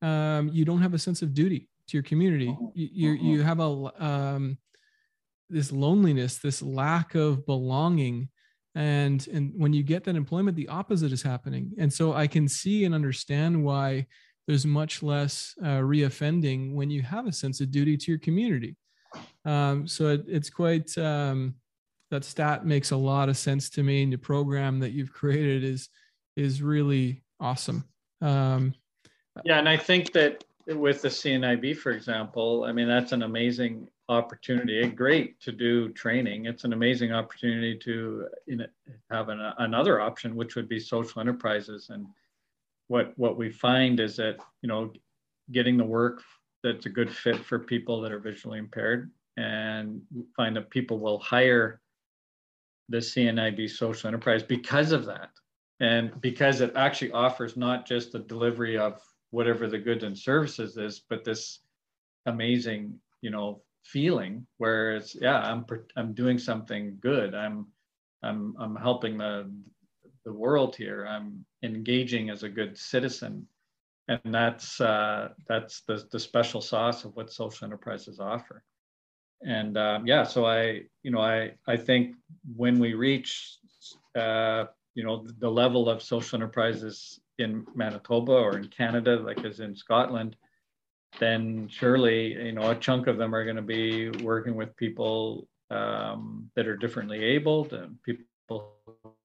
um, 0.03 0.49
you 0.53 0.65
don't 0.65 0.83
have 0.83 0.95
a 0.95 0.99
sense 0.99 1.21
of 1.21 1.35
duty 1.35 1.69
to 1.89 1.97
your 1.97 2.05
community 2.05 2.49
uh-huh. 2.49 2.71
you 2.75 2.89
you, 2.93 3.11
you 3.13 3.41
uh-huh. 3.41 3.49
have 3.49 3.61
a 3.61 4.05
um, 4.05 4.59
this 5.49 5.73
loneliness 5.73 6.39
this 6.39 6.63
lack 6.63 7.15
of 7.15 7.47
belonging. 7.47 8.29
And 8.75 9.27
and 9.29 9.53
when 9.57 9.73
you 9.73 9.83
get 9.83 10.05
that 10.05 10.17
employment 10.17 10.57
the 10.57 10.69
opposite 10.69 11.13
is 11.13 11.23
happening. 11.23 11.73
And 11.79 11.93
so 11.93 12.13
i 12.13 12.27
can 12.27 12.49
see 12.49 12.85
and 12.85 12.95
understand 12.95 13.65
why 13.65 14.07
there's 14.47 14.67
much 14.67 15.03
less 15.03 15.55
uh, 15.63 15.81
reoffending 15.81 16.75
when 16.75 16.91
you 16.91 17.03
have 17.03 17.27
a 17.27 17.33
sense 17.33 17.61
of 17.61 17.71
duty 17.71 17.97
to 17.97 18.13
your 18.13 18.19
community. 18.21 18.77
Um, 19.45 19.89
so 19.89 20.09
it, 20.09 20.25
it's 20.29 20.51
quite 20.51 20.97
um, 20.99 21.55
that 22.11 22.23
stat 22.23 22.65
makes 22.65 22.93
a 22.93 22.97
lot 22.97 23.29
of 23.29 23.37
sense 23.37 23.71
to 23.71 23.83
me 23.83 24.03
and 24.05 24.13
the 24.13 24.19
program 24.19 24.79
that 24.81 24.93
you've 24.93 25.13
created 25.13 25.65
is 25.65 25.89
is 26.37 26.63
really 26.63 27.25
awesome. 27.41 27.85
Um, 28.21 28.75
yeah 29.45 29.59
and 29.59 29.69
i 29.69 29.77
think 29.77 30.13
that 30.13 30.45
with 30.67 31.03
the 31.03 31.09
cnib 31.09 31.77
for 31.77 31.93
example 31.93 32.65
i 32.65 32.73
mean 32.73 32.89
that's 32.89 33.13
an 33.13 33.23
amazing 33.23 33.89
opportunity. 34.09 34.87
Great 34.89 35.41
to 35.41 35.53
do 35.53 35.89
training. 35.91 36.47
It's 36.47 36.65
an 36.65 36.73
amazing 36.73 37.13
opportunity 37.13 37.77
to 37.79 38.27
have 39.11 39.29
an, 39.29 39.41
another 39.59 40.01
option, 40.01 40.37
which 40.37 40.55
would 40.57 40.69
be 40.69 40.79
social 40.79 41.21
enterprises. 41.21 41.91
And 41.91 42.07
what 42.89 43.13
what 43.17 43.37
we 43.37 43.51
find 43.51 43.99
is 44.01 44.17
that 44.17 44.37
you 44.63 44.69
know 44.69 44.93
getting 45.53 45.77
the 45.77 45.85
work 45.85 46.23
that's 46.63 46.87
a 46.87 46.91
good 46.91 47.15
fit 47.15 47.45
for 47.45 47.59
people 47.59 48.01
that 48.01 48.13
are 48.13 48.19
visually 48.19 48.59
impaired, 48.59 49.11
and 49.37 50.01
find 50.37 50.57
that 50.57 50.71
people 50.71 50.99
will 50.99 51.19
hire 51.19 51.81
the 52.89 52.99
CNIB 52.99 53.69
social 53.69 54.09
enterprise 54.09 54.43
because 54.43 54.93
of 54.93 55.05
that, 55.07 55.31
and 55.81 56.21
because 56.21 56.61
it 56.61 56.73
actually 56.77 57.11
offers 57.11 57.57
not 57.57 57.87
just 57.87 58.13
the 58.13 58.21
delivery 58.21 58.79
of 58.79 59.01
whatever 59.31 59.67
the 59.67 59.79
goods 59.79 60.05
and 60.05 60.17
services 60.17 60.77
is, 60.77 61.01
but 61.09 61.25
this 61.25 61.61
amazing 62.27 62.99
you 63.23 63.31
know 63.31 63.61
feeling 63.93 64.47
where 64.59 64.97
it's 64.97 65.15
yeah 65.21 65.39
i'm 65.39 65.65
i'm 65.97 66.13
doing 66.13 66.39
something 66.39 66.99
good. 67.01 67.35
I'm 67.35 67.67
i'm 68.23 68.55
i'm 68.59 68.77
helping 68.77 69.19
the 69.19 69.51
the 70.25 70.33
world 70.33 70.75
here. 70.75 71.07
I'm 71.09 71.45
engaging 71.63 72.31
as 72.31 72.43
a 72.43 72.49
good 72.49 72.77
citizen. 72.77 73.47
And 74.09 74.35
that's 74.35 74.81
uh, 74.81 75.31
that's 75.49 75.83
the, 75.83 76.05
the 76.13 76.21
special 76.21 76.61
sauce 76.61 77.05
of 77.05 77.15
what 77.17 77.33
social 77.33 77.65
enterprises 77.65 78.21
offer. 78.21 78.63
And 79.45 79.77
um, 79.77 80.07
yeah 80.07 80.25
so 80.25 80.47
i 80.47 80.83
you 81.03 81.11
know 81.11 81.21
i 81.21 81.53
i 81.67 81.77
think 81.77 82.17
when 82.57 82.79
we 82.79 82.95
reach 82.95 83.59
uh, 84.17 84.65
you 84.95 85.05
know 85.05 85.27
the 85.39 85.51
level 85.51 85.89
of 85.89 86.03
social 86.03 86.37
enterprises 86.39 87.21
in 87.39 87.67
manitoba 87.75 88.33
or 88.33 88.57
in 88.57 88.67
canada 88.69 89.17
like 89.19 89.45
as 89.45 89.61
in 89.61 89.77
scotland 89.77 90.35
then 91.19 91.69
surely 91.69 92.33
you 92.33 92.53
know 92.53 92.71
a 92.71 92.75
chunk 92.75 93.07
of 93.07 93.17
them 93.17 93.35
are 93.35 93.45
going 93.45 93.57
to 93.57 93.63
be 93.63 94.11
working 94.23 94.55
with 94.55 94.77
people 94.77 95.49
um, 95.71 96.51
that 96.55 96.67
are 96.67 96.77
differently 96.77 97.23
abled 97.23 97.73
and 97.73 98.01
people 98.03 98.75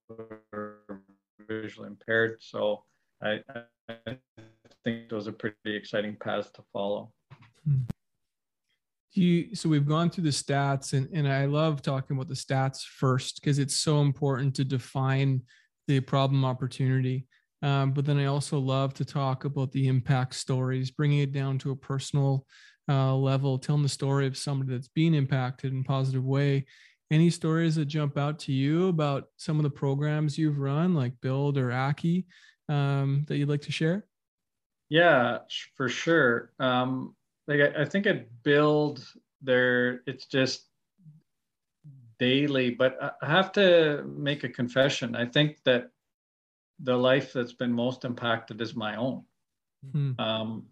who 0.08 0.26
are 0.52 1.02
visually 1.48 1.88
impaired. 1.88 2.38
So 2.40 2.84
I, 3.22 3.40
I 3.88 4.16
think 4.84 5.08
those 5.08 5.28
are 5.28 5.32
pretty 5.32 5.56
exciting 5.66 6.16
paths 6.20 6.50
to 6.54 6.62
follow. 6.72 7.12
You, 9.12 9.54
so 9.54 9.68
we've 9.68 9.86
gone 9.86 10.08
through 10.08 10.24
the 10.24 10.30
stats 10.30 10.94
and, 10.94 11.08
and 11.12 11.28
I 11.28 11.44
love 11.44 11.82
talking 11.82 12.16
about 12.16 12.28
the 12.28 12.34
stats 12.34 12.82
first 12.82 13.40
because 13.40 13.58
it's 13.58 13.76
so 13.76 14.00
important 14.00 14.54
to 14.56 14.64
define 14.64 15.42
the 15.86 16.00
problem 16.00 16.44
opportunity. 16.44 17.26
Um, 17.62 17.92
but 17.92 18.04
then 18.04 18.18
I 18.18 18.26
also 18.26 18.58
love 18.58 18.92
to 18.94 19.04
talk 19.04 19.44
about 19.44 19.72
the 19.72 19.86
impact 19.86 20.34
stories, 20.34 20.90
bringing 20.90 21.20
it 21.20 21.32
down 21.32 21.58
to 21.58 21.70
a 21.70 21.76
personal 21.76 22.46
uh, 22.88 23.14
level, 23.14 23.58
telling 23.58 23.82
the 23.82 23.88
story 23.88 24.26
of 24.26 24.36
somebody 24.36 24.72
that's 24.72 24.88
being 24.88 25.14
impacted 25.14 25.72
in 25.72 25.80
a 25.80 25.84
positive 25.84 26.24
way. 26.24 26.66
Any 27.10 27.30
stories 27.30 27.76
that 27.76 27.84
jump 27.84 28.18
out 28.18 28.38
to 28.40 28.52
you 28.52 28.88
about 28.88 29.24
some 29.36 29.58
of 29.58 29.62
the 29.62 29.70
programs 29.70 30.38
you've 30.38 30.58
run, 30.58 30.94
like 30.94 31.12
Build 31.20 31.58
or 31.58 31.70
Aki, 31.70 32.26
um, 32.68 33.24
that 33.28 33.36
you'd 33.36 33.48
like 33.48 33.62
to 33.62 33.72
share? 33.72 34.06
Yeah, 34.88 35.38
for 35.76 35.88
sure. 35.88 36.52
Um, 36.58 37.14
like 37.46 37.60
I, 37.60 37.82
I 37.82 37.84
think 37.84 38.06
at 38.06 38.42
Build, 38.42 39.06
there 39.40 40.02
it's 40.06 40.26
just 40.26 40.64
daily, 42.18 42.70
but 42.70 43.16
I 43.22 43.26
have 43.26 43.52
to 43.52 44.04
make 44.06 44.44
a 44.44 44.48
confession. 44.48 45.14
I 45.14 45.26
think 45.26 45.58
that 45.64 45.90
the 46.82 46.96
life 46.96 47.32
that's 47.32 47.52
been 47.52 47.72
most 47.72 48.04
impacted 48.04 48.60
is 48.60 48.74
my 48.74 48.96
own. 48.96 49.24
Hmm. 49.92 50.12
Um, 50.18 50.66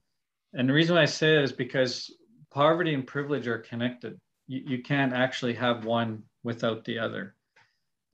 and 0.52 0.68
the 0.68 0.72
reason 0.72 0.96
I 0.96 1.04
say 1.04 1.36
it 1.36 1.44
is 1.44 1.52
because 1.52 2.10
poverty 2.50 2.94
and 2.94 3.06
privilege 3.06 3.46
are 3.46 3.58
connected. 3.58 4.18
You, 4.48 4.62
you 4.66 4.82
can't 4.82 5.12
actually 5.12 5.54
have 5.54 5.84
one 5.84 6.22
without 6.42 6.84
the 6.84 6.98
other. 6.98 7.34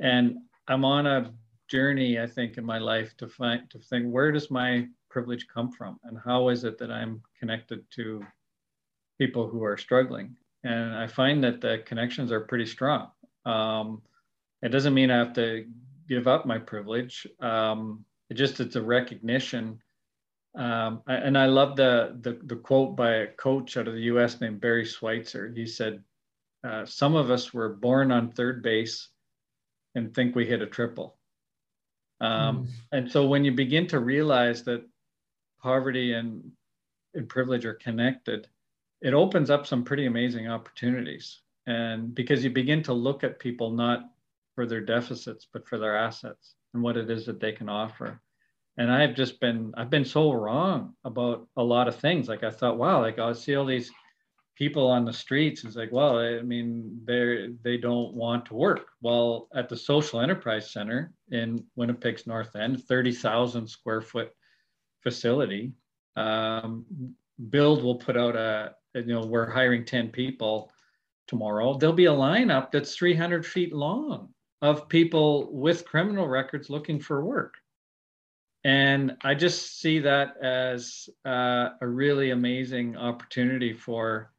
And 0.00 0.36
I'm 0.68 0.84
on 0.84 1.06
a 1.06 1.32
journey, 1.68 2.20
I 2.20 2.26
think, 2.26 2.58
in 2.58 2.64
my 2.64 2.78
life 2.78 3.16
to 3.18 3.28
find 3.28 3.68
to 3.70 3.78
think 3.78 4.12
where 4.12 4.32
does 4.32 4.50
my 4.50 4.86
privilege 5.10 5.46
come 5.52 5.72
from, 5.72 5.98
and 6.04 6.18
how 6.22 6.48
is 6.48 6.64
it 6.64 6.78
that 6.78 6.90
I'm 6.90 7.22
connected 7.38 7.84
to 7.92 8.22
people 9.18 9.48
who 9.48 9.64
are 9.64 9.76
struggling? 9.76 10.36
And 10.64 10.94
I 10.94 11.06
find 11.06 11.42
that 11.44 11.60
the 11.60 11.82
connections 11.86 12.32
are 12.32 12.40
pretty 12.40 12.66
strong. 12.66 13.10
Um, 13.46 14.02
it 14.62 14.68
doesn't 14.68 14.94
mean 14.94 15.10
I 15.10 15.18
have 15.18 15.32
to 15.34 15.66
give 16.08 16.26
up 16.26 16.46
my 16.46 16.58
privilege. 16.58 17.26
Um, 17.40 18.04
it 18.30 18.34
just 18.34 18.60
it's 18.60 18.76
a 18.76 18.82
recognition. 18.82 19.80
Um, 20.54 21.02
and 21.06 21.36
I 21.36 21.46
love 21.46 21.76
the, 21.76 22.16
the, 22.22 22.38
the 22.44 22.56
quote 22.56 22.96
by 22.96 23.10
a 23.16 23.26
coach 23.26 23.76
out 23.76 23.88
of 23.88 23.94
the 23.94 24.02
U.S. 24.02 24.40
named 24.40 24.60
Barry 24.60 24.86
Switzer. 24.86 25.52
He 25.54 25.66
said, 25.66 26.02
uh, 26.64 26.86
"Some 26.86 27.14
of 27.14 27.30
us 27.30 27.52
were 27.52 27.74
born 27.74 28.10
on 28.10 28.30
third 28.30 28.62
base 28.62 29.08
and 29.94 30.14
think 30.14 30.34
we 30.34 30.46
hit 30.46 30.62
a 30.62 30.66
triple." 30.66 31.18
Um, 32.20 32.30
mm. 32.30 32.68
And 32.92 33.10
so 33.10 33.26
when 33.26 33.44
you 33.44 33.52
begin 33.52 33.86
to 33.88 34.00
realize 34.00 34.62
that 34.64 34.82
poverty 35.60 36.14
and, 36.14 36.52
and 37.14 37.28
privilege 37.28 37.66
are 37.66 37.74
connected, 37.74 38.48
it 39.02 39.12
opens 39.12 39.50
up 39.50 39.66
some 39.66 39.84
pretty 39.84 40.06
amazing 40.06 40.48
opportunities. 40.48 41.40
And 41.66 42.14
because 42.14 42.44
you 42.44 42.50
begin 42.50 42.82
to 42.84 42.92
look 42.92 43.24
at 43.24 43.38
people 43.38 43.70
not 43.70 44.10
for 44.56 44.66
their 44.66 44.80
deficits, 44.80 45.46
but 45.52 45.68
for 45.68 45.78
their 45.78 45.96
assets 45.96 46.56
and 46.74 46.82
what 46.82 46.96
it 46.96 47.08
is 47.10 47.26
that 47.26 47.38
they 47.38 47.52
can 47.52 47.68
offer. 47.68 48.20
And 48.78 48.90
I've 48.90 49.14
just 49.14 49.38
been, 49.38 49.72
I've 49.76 49.90
been 49.90 50.04
so 50.04 50.32
wrong 50.32 50.94
about 51.04 51.46
a 51.56 51.62
lot 51.62 51.86
of 51.86 51.96
things. 51.96 52.28
Like 52.28 52.42
I 52.42 52.50
thought, 52.50 52.78
wow, 52.78 53.00
like 53.00 53.18
I 53.18 53.32
see 53.32 53.54
all 53.54 53.64
these 53.64 53.90
people 54.56 54.86
on 54.88 55.04
the 55.04 55.12
streets. 55.12 55.64
It's 55.64 55.76
like, 55.76 55.92
well, 55.92 56.18
I 56.18 56.40
mean, 56.40 57.00
they 57.04 57.50
they 57.62 57.76
don't 57.76 58.14
want 58.14 58.46
to 58.46 58.54
work. 58.54 58.88
Well, 59.02 59.48
at 59.54 59.68
the 59.68 59.76
Social 59.76 60.20
Enterprise 60.20 60.72
Center 60.72 61.12
in 61.30 61.64
Winnipeg's 61.76 62.26
North 62.26 62.56
End, 62.56 62.82
30,000 62.82 63.66
square 63.66 64.00
foot 64.00 64.30
facility, 65.02 65.72
um, 66.16 66.84
Build 67.50 67.82
will 67.82 67.96
put 67.96 68.16
out 68.16 68.36
a, 68.36 68.74
you 68.94 69.04
know, 69.04 69.26
we're 69.26 69.50
hiring 69.50 69.84
10 69.84 70.08
people 70.08 70.70
tomorrow. 71.26 71.76
There'll 71.76 71.94
be 71.94 72.06
a 72.06 72.12
lineup 72.12 72.70
that's 72.70 72.96
300 72.96 73.44
feet 73.44 73.74
long 73.74 74.30
of 74.62 74.88
people 74.88 75.52
with 75.52 75.84
criminal 75.84 76.28
records 76.28 76.70
looking 76.70 77.00
for 77.00 77.24
work. 77.24 77.54
And 78.64 79.16
I 79.22 79.34
just 79.34 79.80
see 79.80 80.00
that 80.00 80.36
as 80.42 81.08
uh, 81.24 81.70
a 81.80 81.86
really 81.86 82.30
amazing 82.30 82.96
opportunity 82.96 83.72
for 83.72 84.32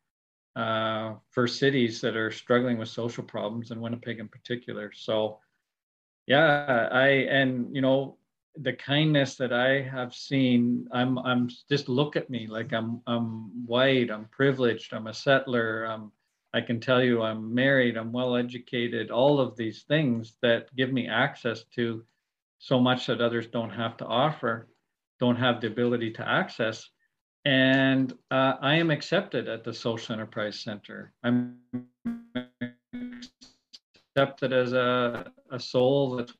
uh, 0.57 1.13
for 1.29 1.47
cities 1.47 2.01
that 2.01 2.15
are 2.15 2.31
struggling 2.31 2.79
with 2.79 2.89
social 2.89 3.23
problems, 3.23 3.69
and 3.69 3.79
Winnipeg 3.79 4.19
in 4.19 4.27
particular. 4.27 4.91
So, 4.91 5.39
yeah, 6.25 6.89
I 6.91 7.07
and 7.07 7.73
you 7.75 7.81
know 7.81 8.17
the 8.55 8.73
kindness 8.73 9.35
that 9.35 9.53
I 9.53 9.81
have 9.81 10.13
seen, 10.13 10.87
I'm 10.91 11.19
I'm 11.19 11.49
just 11.69 11.87
look 11.87 12.15
at 12.15 12.29
me 12.29 12.47
like 12.47 12.73
I'm 12.73 13.01
I'm 13.07 13.65
white, 13.65 14.09
I'm 14.09 14.25
privileged, 14.25 14.93
I'm 14.93 15.07
a 15.07 15.13
settler, 15.13 15.85
I'm 15.85 16.11
I 16.57 16.61
can 16.61 16.79
tell 16.79 17.03
you 17.03 17.21
I'm 17.21 17.53
married, 17.53 17.97
I'm 17.97 18.11
well 18.11 18.35
educated, 18.35 19.11
all 19.11 19.39
of 19.39 19.55
these 19.55 19.83
things 19.83 20.37
that 20.41 20.75
give 20.75 20.91
me 20.91 21.07
access 21.07 21.63
to 21.75 22.03
so 22.57 22.79
much 22.79 23.05
that 23.05 23.21
others 23.21 23.45
don't 23.45 23.69
have 23.69 23.95
to 23.97 24.05
offer, 24.07 24.67
don't 25.19 25.35
have 25.35 25.61
the 25.61 25.67
ability 25.67 26.13
to 26.13 26.27
access. 26.27 26.89
And 27.45 28.11
uh, 28.31 28.55
I 28.59 28.73
am 28.73 28.89
accepted 28.89 29.47
at 29.47 29.63
the 29.63 29.71
Social 29.71 30.13
Enterprise 30.13 30.59
Center. 30.59 31.13
I'm 31.23 31.57
accepted 34.15 34.51
as 34.51 34.73
a, 34.73 35.31
a 35.51 35.59
soul 35.59 36.15
that's 36.15 36.33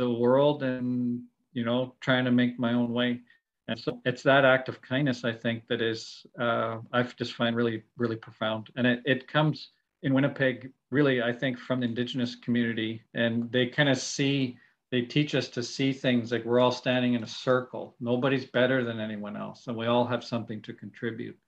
the 0.00 0.10
world 0.10 0.64
and, 0.64 1.22
you 1.52 1.64
know, 1.64 1.94
trying 2.00 2.24
to 2.24 2.32
make 2.32 2.58
my 2.58 2.72
own 2.72 2.92
way. 2.92 3.20
And 3.68 3.78
so 3.78 4.00
it's 4.06 4.22
that 4.22 4.46
act 4.46 4.70
of 4.70 4.80
kindness, 4.80 5.24
I 5.24 5.32
think, 5.32 5.66
that 5.68 5.82
is, 5.82 6.26
uh, 6.40 6.78
I 6.90 7.02
just 7.02 7.34
find 7.34 7.54
really, 7.54 7.82
really 7.98 8.16
profound. 8.16 8.70
And 8.76 8.86
it, 8.86 9.02
it 9.04 9.28
comes 9.28 9.70
in 10.02 10.14
Winnipeg, 10.14 10.72
really, 10.90 11.22
I 11.22 11.32
think, 11.32 11.58
from 11.58 11.80
the 11.80 11.86
Indigenous 11.86 12.34
community. 12.34 13.02
And 13.14 13.52
they 13.52 13.66
kind 13.66 13.90
of 13.90 13.98
see, 13.98 14.56
they 14.90 15.02
teach 15.02 15.34
us 15.34 15.48
to 15.48 15.62
see 15.62 15.92
things 15.92 16.32
like 16.32 16.46
we're 16.46 16.60
all 16.60 16.72
standing 16.72 17.12
in 17.12 17.22
a 17.22 17.26
circle. 17.26 17.94
Nobody's 18.00 18.46
better 18.46 18.84
than 18.84 19.00
anyone 19.00 19.36
else. 19.36 19.66
And 19.66 19.76
we 19.76 19.86
all 19.86 20.06
have 20.06 20.24
something 20.24 20.62
to 20.62 20.72
contribute. 20.72 21.38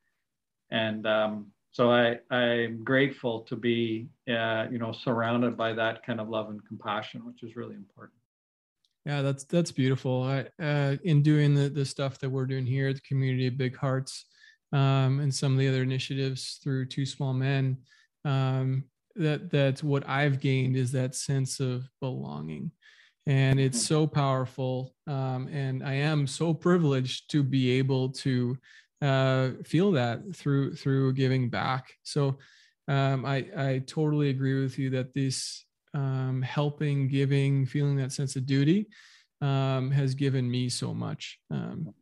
And 0.70 1.06
um, 1.06 1.46
so 1.72 1.90
I, 1.90 2.18
I'm 2.30 2.84
grateful 2.84 3.40
to 3.42 3.56
be, 3.56 4.08
uh, 4.28 4.66
you 4.70 4.78
know, 4.78 4.92
surrounded 4.92 5.56
by 5.56 5.72
that 5.72 6.04
kind 6.04 6.20
of 6.20 6.28
love 6.28 6.50
and 6.50 6.62
compassion, 6.66 7.24
which 7.24 7.42
is 7.42 7.56
really 7.56 7.76
important. 7.76 8.19
Yeah, 9.06 9.22
that's 9.22 9.44
that's 9.44 9.72
beautiful. 9.72 10.22
I, 10.24 10.46
uh, 10.62 10.96
in 11.04 11.22
doing 11.22 11.54
the 11.54 11.70
the 11.70 11.84
stuff 11.84 12.18
that 12.18 12.28
we're 12.30 12.46
doing 12.46 12.66
here 12.66 12.88
at 12.88 12.96
the 12.96 13.00
community 13.02 13.46
of 13.46 13.56
Big 13.56 13.76
Hearts, 13.76 14.26
um, 14.72 15.20
and 15.20 15.34
some 15.34 15.52
of 15.52 15.58
the 15.58 15.68
other 15.68 15.82
initiatives 15.82 16.60
through 16.62 16.86
Two 16.86 17.06
Small 17.06 17.32
Men, 17.32 17.78
um, 18.24 18.84
that 19.16 19.50
that's 19.50 19.82
what 19.82 20.06
I've 20.06 20.38
gained 20.38 20.76
is 20.76 20.92
that 20.92 21.14
sense 21.14 21.60
of 21.60 21.88
belonging, 22.00 22.72
and 23.26 23.58
it's 23.58 23.78
mm-hmm. 23.78 23.94
so 23.94 24.06
powerful. 24.06 24.94
Um, 25.06 25.48
and 25.48 25.82
I 25.82 25.94
am 25.94 26.26
so 26.26 26.52
privileged 26.52 27.30
to 27.30 27.42
be 27.42 27.70
able 27.78 28.10
to 28.10 28.58
uh, 29.00 29.50
feel 29.64 29.92
that 29.92 30.36
through 30.36 30.74
through 30.74 31.14
giving 31.14 31.48
back. 31.48 31.90
So 32.02 32.38
um, 32.86 33.24
I 33.24 33.46
I 33.56 33.82
totally 33.86 34.28
agree 34.28 34.60
with 34.60 34.78
you 34.78 34.90
that 34.90 35.14
this 35.14 35.64
um, 35.94 36.42
helping, 36.42 37.08
giving, 37.08 37.66
feeling 37.66 37.96
that 37.96 38.12
sense 38.12 38.36
of 38.36 38.46
duty 38.46 38.88
um, 39.40 39.90
has 39.90 40.14
given 40.14 40.50
me 40.50 40.68
so 40.68 40.94
much. 40.94 41.38
Um, 41.50 41.92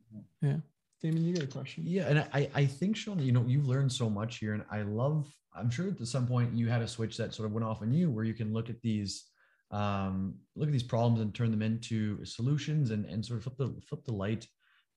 yeah. 0.42 0.57
Damon, 1.01 1.24
you 1.24 1.35
got 1.35 1.44
a 1.44 1.46
question? 1.46 1.85
Yeah, 1.87 2.09
and 2.09 2.18
I, 2.33 2.51
I 2.55 2.66
think 2.66 2.96
Shaun, 2.96 3.20
you 3.20 3.31
know, 3.31 3.44
you've 3.46 3.68
learned 3.68 3.92
so 3.92 4.11
much 4.11 4.38
here, 4.38 4.55
and 4.55 4.64
I 4.70 4.83
love. 4.83 5.33
I'm 5.55 5.70
sure 5.70 5.88
at 5.88 6.07
some 6.07 6.27
point 6.27 6.55
you 6.55 6.68
had 6.68 6.83
a 6.83 6.88
switch 6.88 7.16
that 7.16 7.35
sort 7.35 7.46
of 7.46 7.53
went 7.53 7.64
off 7.64 7.83
on 7.83 7.92
you, 7.92 8.11
where 8.11 8.24
you 8.24 8.35
can 8.35 8.53
look 8.53 8.68
at 8.68 8.81
these, 8.83 9.27
um, 9.70 10.35
look 10.57 10.68
at 10.68 10.72
these 10.72 10.83
problems 10.83 11.20
and 11.20 11.33
turn 11.33 11.53
them 11.53 11.62
into 11.62 12.24
solutions, 12.24 12.90
and 12.90 13.07
and 13.07 13.24
sort 13.24 13.38
of 13.38 13.44
flip 13.44 13.57
the 13.59 13.81
flip 13.88 14.05
the 14.05 14.12
light, 14.12 14.46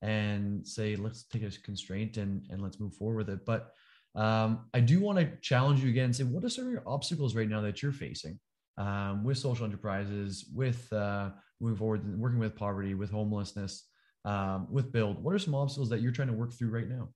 and 0.02 0.66
say, 0.66 0.96
let's 0.96 1.22
take 1.24 1.44
a 1.44 1.50
constraint 1.62 2.16
and 2.16 2.46
and 2.50 2.60
let's 2.60 2.80
move 2.80 2.94
forward 2.94 3.28
with 3.28 3.30
it. 3.30 3.46
But 3.46 3.72
um, 4.16 4.66
I 4.74 4.80
do 4.80 5.00
want 5.00 5.18
to 5.18 5.30
challenge 5.40 5.84
you 5.84 5.90
again 5.90 6.06
and 6.06 6.16
say, 6.16 6.24
what 6.24 6.44
are 6.44 6.48
some 6.48 6.66
of 6.66 6.72
your 6.72 6.82
obstacles 6.84 7.36
right 7.36 7.48
now 7.48 7.60
that 7.60 7.80
you're 7.80 7.92
facing? 7.92 8.40
Um, 8.78 9.24
with 9.24 9.38
social 9.38 9.64
enterprises, 9.64 10.46
with 10.54 10.92
uh, 10.92 11.30
moving 11.60 11.76
forward, 11.76 12.18
working 12.18 12.38
with 12.38 12.56
poverty, 12.56 12.94
with 12.94 13.10
homelessness, 13.10 13.86
um, 14.24 14.66
with 14.70 14.92
build? 14.92 15.22
What 15.22 15.34
are 15.34 15.38
some 15.38 15.54
obstacles 15.54 15.90
that 15.90 16.00
you're 16.00 16.12
trying 16.12 16.28
to 16.28 16.34
work 16.34 16.52
through 16.52 16.70
right 16.70 16.88
now? 16.88 17.08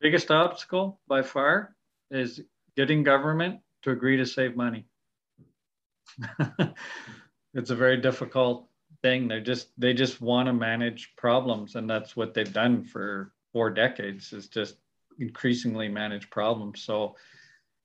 Biggest 0.00 0.30
obstacle 0.30 1.00
by 1.08 1.22
far 1.22 1.74
is 2.10 2.40
getting 2.76 3.02
government 3.02 3.60
to 3.82 3.90
agree 3.90 4.16
to 4.16 4.26
save 4.26 4.56
money. 4.56 4.86
it's 7.54 7.70
a 7.70 7.76
very 7.76 7.96
difficult 8.00 8.68
thing. 9.02 9.28
They 9.28 9.40
just 9.40 9.68
they 9.78 9.94
just 9.94 10.20
want 10.20 10.46
to 10.46 10.52
manage 10.52 11.12
problems, 11.16 11.76
and 11.76 11.88
that's 11.88 12.16
what 12.16 12.34
they've 12.34 12.52
done 12.52 12.84
for 12.84 13.32
four 13.52 13.70
decades. 13.70 14.32
Is 14.32 14.48
just 14.48 14.76
increasingly 15.18 15.88
manage 15.88 16.30
problems. 16.30 16.82
So 16.82 17.16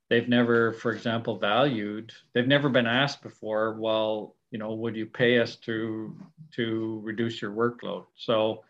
they've 0.09 0.27
never, 0.27 0.73
for 0.73 0.91
example, 0.91 1.37
valued, 1.37 2.11
they've 2.33 2.47
never 2.47 2.69
been 2.69 2.87
asked 2.87 3.21
before, 3.21 3.73
well, 3.79 4.35
you 4.51 4.57
know, 4.57 4.73
would 4.73 4.95
you 4.95 5.05
pay 5.05 5.39
us 5.39 5.55
to 5.57 6.15
to 6.55 7.01
reduce 7.03 7.41
your 7.41 7.51
workload? 7.51 8.05
So 8.15 8.63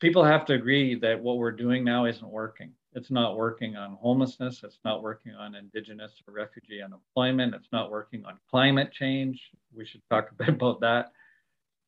people 0.00 0.24
have 0.24 0.44
to 0.46 0.54
agree 0.54 0.94
that 0.96 1.22
what 1.22 1.38
we're 1.38 1.52
doing 1.52 1.84
now 1.84 2.06
isn't 2.06 2.30
working. 2.30 2.72
It's 2.94 3.10
not 3.10 3.36
working 3.36 3.76
on 3.76 3.96
homelessness. 4.00 4.62
It's 4.64 4.80
not 4.84 5.02
working 5.02 5.34
on 5.34 5.54
indigenous 5.54 6.12
or 6.26 6.34
refugee 6.34 6.82
unemployment. 6.82 7.54
It's 7.54 7.68
not 7.70 7.90
working 7.90 8.24
on 8.24 8.38
climate 8.50 8.92
change. 8.92 9.40
We 9.74 9.84
should 9.84 10.02
talk 10.10 10.30
a 10.30 10.34
bit 10.34 10.48
about 10.48 10.80
that. 10.80 11.12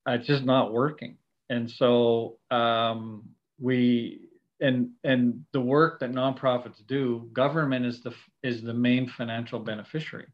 it's 0.06 0.26
just 0.26 0.44
not 0.44 0.72
working. 0.72 1.16
And 1.48 1.68
so 1.68 2.38
um, 2.52 3.28
we 3.59 4.30
and 4.61 4.90
and 5.05 5.44
the 5.53 5.61
work 5.61 6.01
that 6.01 6.12
nonprofits 6.12 6.87
do, 6.87 7.29
government 7.33 7.87
is 7.87 8.03
the 8.03 8.14
is 8.42 8.62
the 8.62 8.75
main 8.75 9.09
financial 9.09 9.59
beneficiary. 9.59 10.27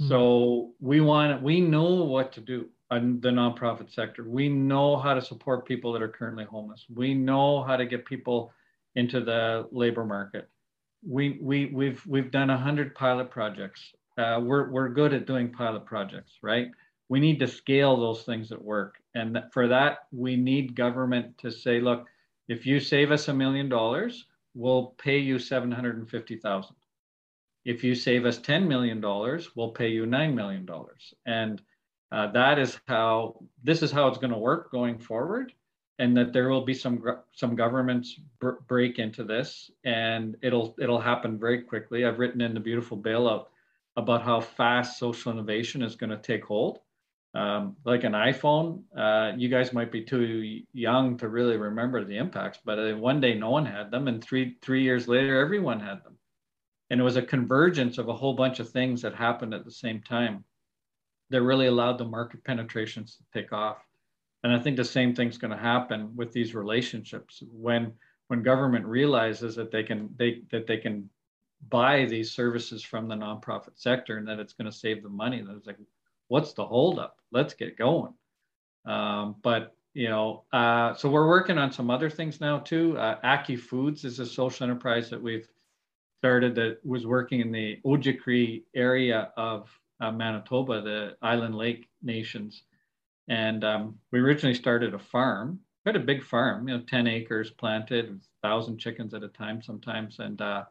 Mm-hmm. 0.00 0.08
So 0.08 0.72
we 0.80 1.00
want 1.00 1.42
we 1.42 1.60
know 1.60 2.04
what 2.04 2.32
to 2.32 2.40
do 2.40 2.68
in 2.90 3.20
the 3.20 3.30
nonprofit 3.30 3.92
sector. 3.92 4.28
We 4.28 4.48
know 4.48 4.96
how 4.96 5.14
to 5.14 5.22
support 5.22 5.66
people 5.66 5.92
that 5.92 6.02
are 6.02 6.08
currently 6.08 6.44
homeless. 6.44 6.84
We 6.94 7.14
know 7.14 7.62
how 7.62 7.76
to 7.76 7.86
get 7.86 8.04
people 8.04 8.52
into 8.94 9.20
the 9.20 9.68
labor 9.72 10.04
market. 10.04 10.48
We 11.06 11.38
we 11.40 11.66
we've 11.66 12.04
we've 12.06 12.30
done 12.30 12.50
a 12.50 12.58
hundred 12.58 12.94
pilot 12.94 13.30
projects. 13.30 13.94
Uh, 14.18 14.40
we're 14.42 14.70
we're 14.70 14.88
good 14.88 15.12
at 15.12 15.26
doing 15.26 15.52
pilot 15.52 15.84
projects, 15.84 16.32
right? 16.42 16.68
We 17.08 17.20
need 17.20 17.38
to 17.38 17.46
scale 17.46 17.96
those 17.96 18.24
things 18.24 18.48
that 18.48 18.62
work, 18.62 18.96
and 19.14 19.38
for 19.52 19.68
that 19.68 19.98
we 20.10 20.36
need 20.36 20.74
government 20.74 21.38
to 21.38 21.50
say, 21.50 21.80
look 21.80 22.06
if 22.48 22.66
you 22.66 22.80
save 22.80 23.10
us 23.10 23.28
a 23.28 23.34
million 23.34 23.68
dollars, 23.68 24.26
we'll 24.54 24.94
pay 24.98 25.18
you 25.18 25.38
750,000. 25.38 26.74
If 27.64 27.82
you 27.82 27.94
save 27.94 28.24
us 28.24 28.38
$10 28.38 28.66
million, 28.66 29.00
we'll 29.54 29.70
pay 29.70 29.88
you 29.88 30.06
$9 30.06 30.34
million. 30.34 30.68
And 31.26 31.60
uh, 32.12 32.30
that 32.32 32.58
is 32.58 32.78
how, 32.86 33.42
this 33.64 33.82
is 33.82 33.90
how 33.90 34.06
it's 34.06 34.18
going 34.18 34.32
to 34.32 34.38
work 34.38 34.70
going 34.70 34.98
forward. 34.98 35.52
And 35.98 36.16
that 36.16 36.32
there 36.32 36.50
will 36.50 36.64
be 36.64 36.74
some, 36.74 37.02
some 37.32 37.56
governments 37.56 38.20
br- 38.38 38.60
break 38.68 38.98
into 38.98 39.24
this 39.24 39.70
and 39.84 40.36
it'll, 40.42 40.76
it'll 40.78 41.00
happen 41.00 41.38
very 41.38 41.62
quickly. 41.62 42.04
I've 42.04 42.18
written 42.18 42.42
in 42.42 42.52
the 42.52 42.60
beautiful 42.60 42.98
bailout 42.98 43.46
about 43.96 44.22
how 44.22 44.40
fast 44.40 44.98
social 44.98 45.32
innovation 45.32 45.82
is 45.82 45.96
going 45.96 46.10
to 46.10 46.18
take 46.18 46.44
hold 46.44 46.80
um, 47.36 47.76
like 47.84 48.04
an 48.04 48.12
iPhone, 48.12 48.82
uh, 48.96 49.36
you 49.36 49.50
guys 49.50 49.74
might 49.74 49.92
be 49.92 50.02
too 50.02 50.62
young 50.72 51.18
to 51.18 51.28
really 51.28 51.58
remember 51.58 52.02
the 52.02 52.16
impacts, 52.16 52.58
but 52.64 52.78
uh, 52.78 52.96
one 52.96 53.20
day 53.20 53.34
no 53.34 53.50
one 53.50 53.66
had 53.66 53.90
them, 53.90 54.08
and 54.08 54.24
three 54.24 54.56
three 54.62 54.82
years 54.82 55.06
later 55.06 55.38
everyone 55.38 55.78
had 55.78 56.02
them, 56.02 56.16
and 56.88 56.98
it 56.98 57.04
was 57.04 57.16
a 57.16 57.22
convergence 57.22 57.98
of 57.98 58.08
a 58.08 58.14
whole 58.14 58.32
bunch 58.32 58.58
of 58.58 58.70
things 58.70 59.02
that 59.02 59.14
happened 59.14 59.52
at 59.52 59.66
the 59.66 59.70
same 59.70 60.00
time 60.00 60.44
that 61.28 61.42
really 61.42 61.66
allowed 61.66 61.98
the 61.98 62.04
market 62.06 62.42
penetrations 62.42 63.16
to 63.16 63.38
take 63.38 63.52
off. 63.52 63.84
And 64.42 64.54
I 64.54 64.58
think 64.58 64.78
the 64.78 64.84
same 64.84 65.14
thing's 65.14 65.38
going 65.38 65.50
to 65.50 65.58
happen 65.58 66.16
with 66.16 66.32
these 66.32 66.54
relationships 66.54 67.42
when 67.52 67.92
when 68.28 68.42
government 68.42 68.86
realizes 68.86 69.54
that 69.56 69.70
they 69.70 69.82
can 69.82 70.08
they 70.16 70.40
that 70.52 70.66
they 70.66 70.78
can 70.78 71.10
buy 71.68 72.06
these 72.06 72.32
services 72.32 72.82
from 72.82 73.08
the 73.08 73.14
nonprofit 73.14 73.76
sector 73.76 74.16
and 74.16 74.26
that 74.26 74.38
it's 74.38 74.54
going 74.54 74.70
to 74.70 74.76
save 74.76 75.02
them 75.02 75.16
money, 75.16 75.42
what's 76.28 76.52
the 76.52 76.64
holdup? 76.64 77.16
Let's 77.32 77.54
get 77.54 77.76
going. 77.78 78.14
Um, 78.84 79.36
but 79.42 79.74
you 79.94 80.08
know, 80.08 80.44
uh, 80.52 80.94
so 80.94 81.08
we're 81.08 81.26
working 81.26 81.56
on 81.56 81.72
some 81.72 81.90
other 81.90 82.10
things 82.10 82.40
now 82.40 82.58
too. 82.58 82.98
Uh, 82.98 83.18
Aki 83.24 83.56
Foods 83.56 84.04
is 84.04 84.18
a 84.18 84.26
social 84.26 84.64
enterprise 84.64 85.08
that 85.10 85.22
we've 85.22 85.48
started 86.20 86.54
that 86.54 86.84
was 86.84 87.06
working 87.06 87.40
in 87.40 87.50
the 87.50 87.78
Ojibwe 87.84 88.64
area 88.74 89.32
of 89.36 89.70
uh, 90.00 90.10
Manitoba, 90.10 90.82
the 90.82 91.16
Island 91.22 91.54
Lake 91.54 91.88
nations. 92.02 92.64
And 93.28 93.64
um, 93.64 93.98
we 94.12 94.20
originally 94.20 94.54
started 94.54 94.94
a 94.94 94.98
farm, 94.98 95.60
quite 95.84 95.96
a 95.96 96.00
big 96.00 96.22
farm, 96.22 96.68
you 96.68 96.76
know, 96.76 96.84
10 96.84 97.06
acres 97.06 97.50
planted, 97.50 98.08
1,000 98.40 98.78
chickens 98.78 99.14
at 99.14 99.22
a 99.22 99.28
time 99.28 99.62
sometimes. 99.62 100.18
And 100.18 100.40
uh, 100.40 100.64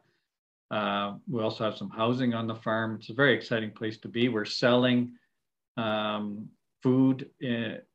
uh, 0.70 1.14
we 1.28 1.42
also 1.42 1.64
have 1.64 1.76
some 1.76 1.90
housing 1.90 2.34
on 2.34 2.46
the 2.46 2.54
farm. 2.54 2.96
It's 2.96 3.10
a 3.10 3.14
very 3.14 3.34
exciting 3.34 3.70
place 3.70 3.98
to 3.98 4.08
be. 4.08 4.28
We're 4.28 4.44
selling 4.44 5.12
um, 5.76 6.48
food, 6.82 7.30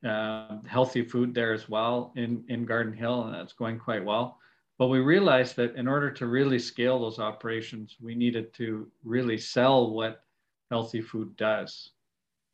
uh, 0.06 0.58
healthy 0.68 1.04
food 1.04 1.34
there 1.34 1.54
as 1.54 1.70
well 1.70 2.12
in, 2.16 2.44
in 2.50 2.66
Garden 2.66 2.94
Hill, 2.94 3.24
and 3.24 3.34
that's 3.34 3.54
going 3.54 3.80
quite 3.80 4.04
well. 4.04 4.38
But 4.78 4.88
we 4.88 5.00
realized 5.00 5.56
that 5.58 5.76
in 5.76 5.88
order 5.88 6.12
to 6.12 6.26
really 6.26 6.60
scale 6.60 7.00
those 7.00 7.20
operations, 7.20 7.98
we 8.02 8.16
needed 8.16 8.54
to 8.56 8.90
really 9.04 9.38
sell 9.38 9.92
what 9.92 10.24
healthy 10.72 11.02
food 11.02 11.36
does. 11.38 11.92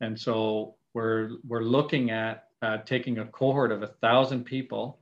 And 0.02 0.20
so 0.20 0.76
we're, 0.94 1.38
we're 1.48 1.64
looking 1.64 2.12
at 2.12 2.50
uh, 2.62 2.78
taking 2.80 3.20
a 3.20 3.26
cohort 3.26 3.72
of 3.72 3.84
a 3.84 3.88
thousand 4.02 4.44
people, 4.44 5.00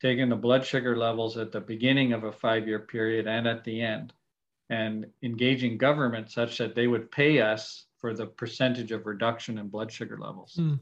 taking 0.00 0.28
the 0.28 0.36
blood 0.36 0.64
sugar 0.64 0.96
levels 0.96 1.36
at 1.36 1.52
the 1.52 1.60
beginning 1.60 2.12
of 2.12 2.24
a 2.24 2.32
five 2.32 2.68
year 2.68 2.80
period 2.80 3.26
and 3.26 3.46
at 3.46 3.64
the 3.64 3.80
end, 3.80 4.12
and 4.70 5.06
engaging 5.22 5.78
government 5.78 6.30
such 6.30 6.58
that 6.58 6.74
they 6.74 6.86
would 6.86 7.10
pay 7.10 7.40
us 7.40 7.86
for 8.02 8.12
the 8.12 8.26
percentage 8.26 8.92
of 8.92 9.06
reduction 9.06 9.56
in 9.56 9.68
blood 9.68 9.90
sugar 9.90 10.18
levels. 10.18 10.56
Mm. 10.60 10.78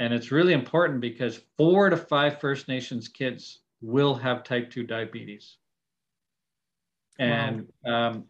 And 0.00 0.12
it's 0.12 0.30
really 0.30 0.52
important 0.52 1.00
because 1.00 1.40
four 1.56 1.88
to 1.88 1.96
five 1.96 2.40
First 2.40 2.68
Nations 2.68 3.08
kids 3.08 3.60
will 3.80 4.14
have 4.14 4.44
type 4.44 4.70
2 4.70 4.82
diabetes. 4.82 5.56
And 7.18 7.68
wow. 7.84 8.10
um, 8.10 8.24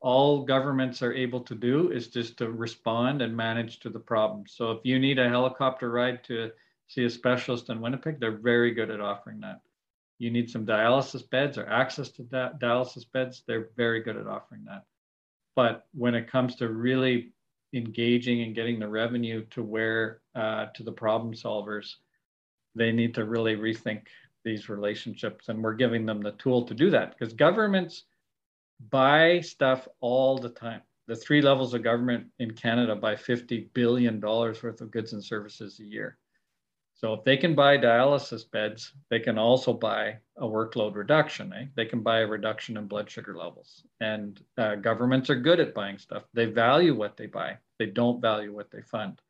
all 0.00 0.44
governments 0.44 1.02
are 1.02 1.12
able 1.12 1.40
to 1.40 1.54
do 1.54 1.90
is 1.90 2.08
just 2.08 2.36
to 2.38 2.50
respond 2.50 3.22
and 3.22 3.36
manage 3.36 3.80
to 3.80 3.90
the 3.90 3.98
problem. 3.98 4.44
So 4.46 4.70
if 4.70 4.80
you 4.84 4.98
need 4.98 5.18
a 5.18 5.28
helicopter 5.28 5.90
ride 5.90 6.24
to 6.24 6.50
see 6.88 7.04
a 7.04 7.10
specialist 7.10 7.70
in 7.70 7.80
Winnipeg, 7.80 8.20
they're 8.20 8.38
very 8.38 8.72
good 8.72 8.90
at 8.90 9.00
offering 9.00 9.40
that. 9.40 9.60
You 10.18 10.30
need 10.30 10.48
some 10.48 10.64
dialysis 10.64 11.28
beds 11.28 11.58
or 11.58 11.66
access 11.68 12.08
to 12.10 12.22
di- 12.22 12.52
dialysis 12.60 13.04
beds, 13.12 13.42
they're 13.46 13.70
very 13.76 14.00
good 14.00 14.16
at 14.16 14.26
offering 14.26 14.64
that. 14.64 14.84
But 15.56 15.86
when 15.92 16.14
it 16.14 16.30
comes 16.30 16.56
to 16.56 16.68
really 16.68 17.32
engaging 17.74 18.42
and 18.42 18.54
getting 18.54 18.78
the 18.78 18.88
revenue 18.88 19.44
to 19.50 19.62
where 19.62 20.20
uh, 20.34 20.66
to 20.74 20.82
the 20.82 20.92
problem 20.92 21.34
solvers, 21.34 21.94
they 22.74 22.92
need 22.92 23.14
to 23.14 23.24
really 23.24 23.56
rethink 23.56 24.02
these 24.44 24.68
relationships, 24.68 25.48
and 25.48 25.62
we're 25.62 25.74
giving 25.74 26.06
them 26.06 26.22
the 26.22 26.32
tool 26.32 26.64
to 26.64 26.74
do 26.74 26.90
that 26.90 27.10
because 27.10 27.32
governments 27.32 28.04
buy 28.90 29.40
stuff 29.40 29.88
all 30.00 30.38
the 30.38 30.50
time. 30.50 30.82
The 31.06 31.16
three 31.16 31.42
levels 31.42 31.74
of 31.74 31.82
government 31.82 32.26
in 32.38 32.52
Canada 32.52 32.96
buy 32.96 33.14
$50 33.14 33.68
billion 33.74 34.20
worth 34.20 34.80
of 34.80 34.90
goods 34.90 35.12
and 35.12 35.22
services 35.22 35.80
a 35.80 35.84
year. 35.84 36.18
So 36.96 37.12
if 37.12 37.24
they 37.24 37.36
can 37.36 37.54
buy 37.54 37.76
dialysis 37.76 38.48
beds, 38.50 38.92
they 39.10 39.18
can 39.18 39.36
also 39.36 39.72
buy 39.72 40.18
a 40.38 40.46
workload 40.46 40.94
reduction. 40.94 41.52
Eh? 41.52 41.66
They 41.74 41.86
can 41.86 42.02
buy 42.02 42.20
a 42.20 42.26
reduction 42.26 42.76
in 42.76 42.86
blood 42.86 43.10
sugar 43.10 43.36
levels. 43.36 43.82
And 44.00 44.40
uh, 44.56 44.76
governments 44.76 45.28
are 45.28 45.34
good 45.34 45.60
at 45.60 45.74
buying 45.74 45.98
stuff. 45.98 46.22
They 46.34 46.46
value 46.46 46.94
what 46.94 47.16
they 47.16 47.26
buy. 47.26 47.58
They 47.78 47.86
don't 47.86 48.20
value 48.20 48.54
what 48.54 48.70
they 48.70 48.82
fund. 48.82 49.20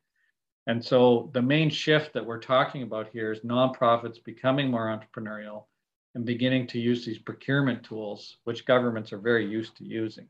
And 0.67 0.83
so 0.83 1.29
the 1.33 1.41
main 1.41 1.69
shift 1.69 2.13
that 2.13 2.25
we're 2.25 2.39
talking 2.39 2.83
about 2.83 3.09
here 3.11 3.31
is 3.31 3.39
nonprofits 3.41 4.23
becoming 4.23 4.69
more 4.69 4.87
entrepreneurial 4.87 5.65
and 6.13 6.25
beginning 6.25 6.67
to 6.67 6.79
use 6.79 7.05
these 7.05 7.19
procurement 7.19 7.83
tools, 7.83 8.37
which 8.45 8.65
governments 8.65 9.11
are 9.11 9.19
very 9.19 9.45
used 9.45 9.75
to 9.77 9.83
using. 9.83 10.27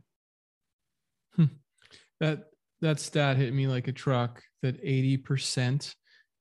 Hmm. 1.36 1.46
That 2.20 2.46
that 2.82 3.00
stat 3.00 3.38
hit 3.38 3.54
me 3.54 3.68
like 3.68 3.88
a 3.88 3.94
truck. 3.94 4.44
That 4.62 4.78
eighty 4.82 5.16
percent 5.16 5.96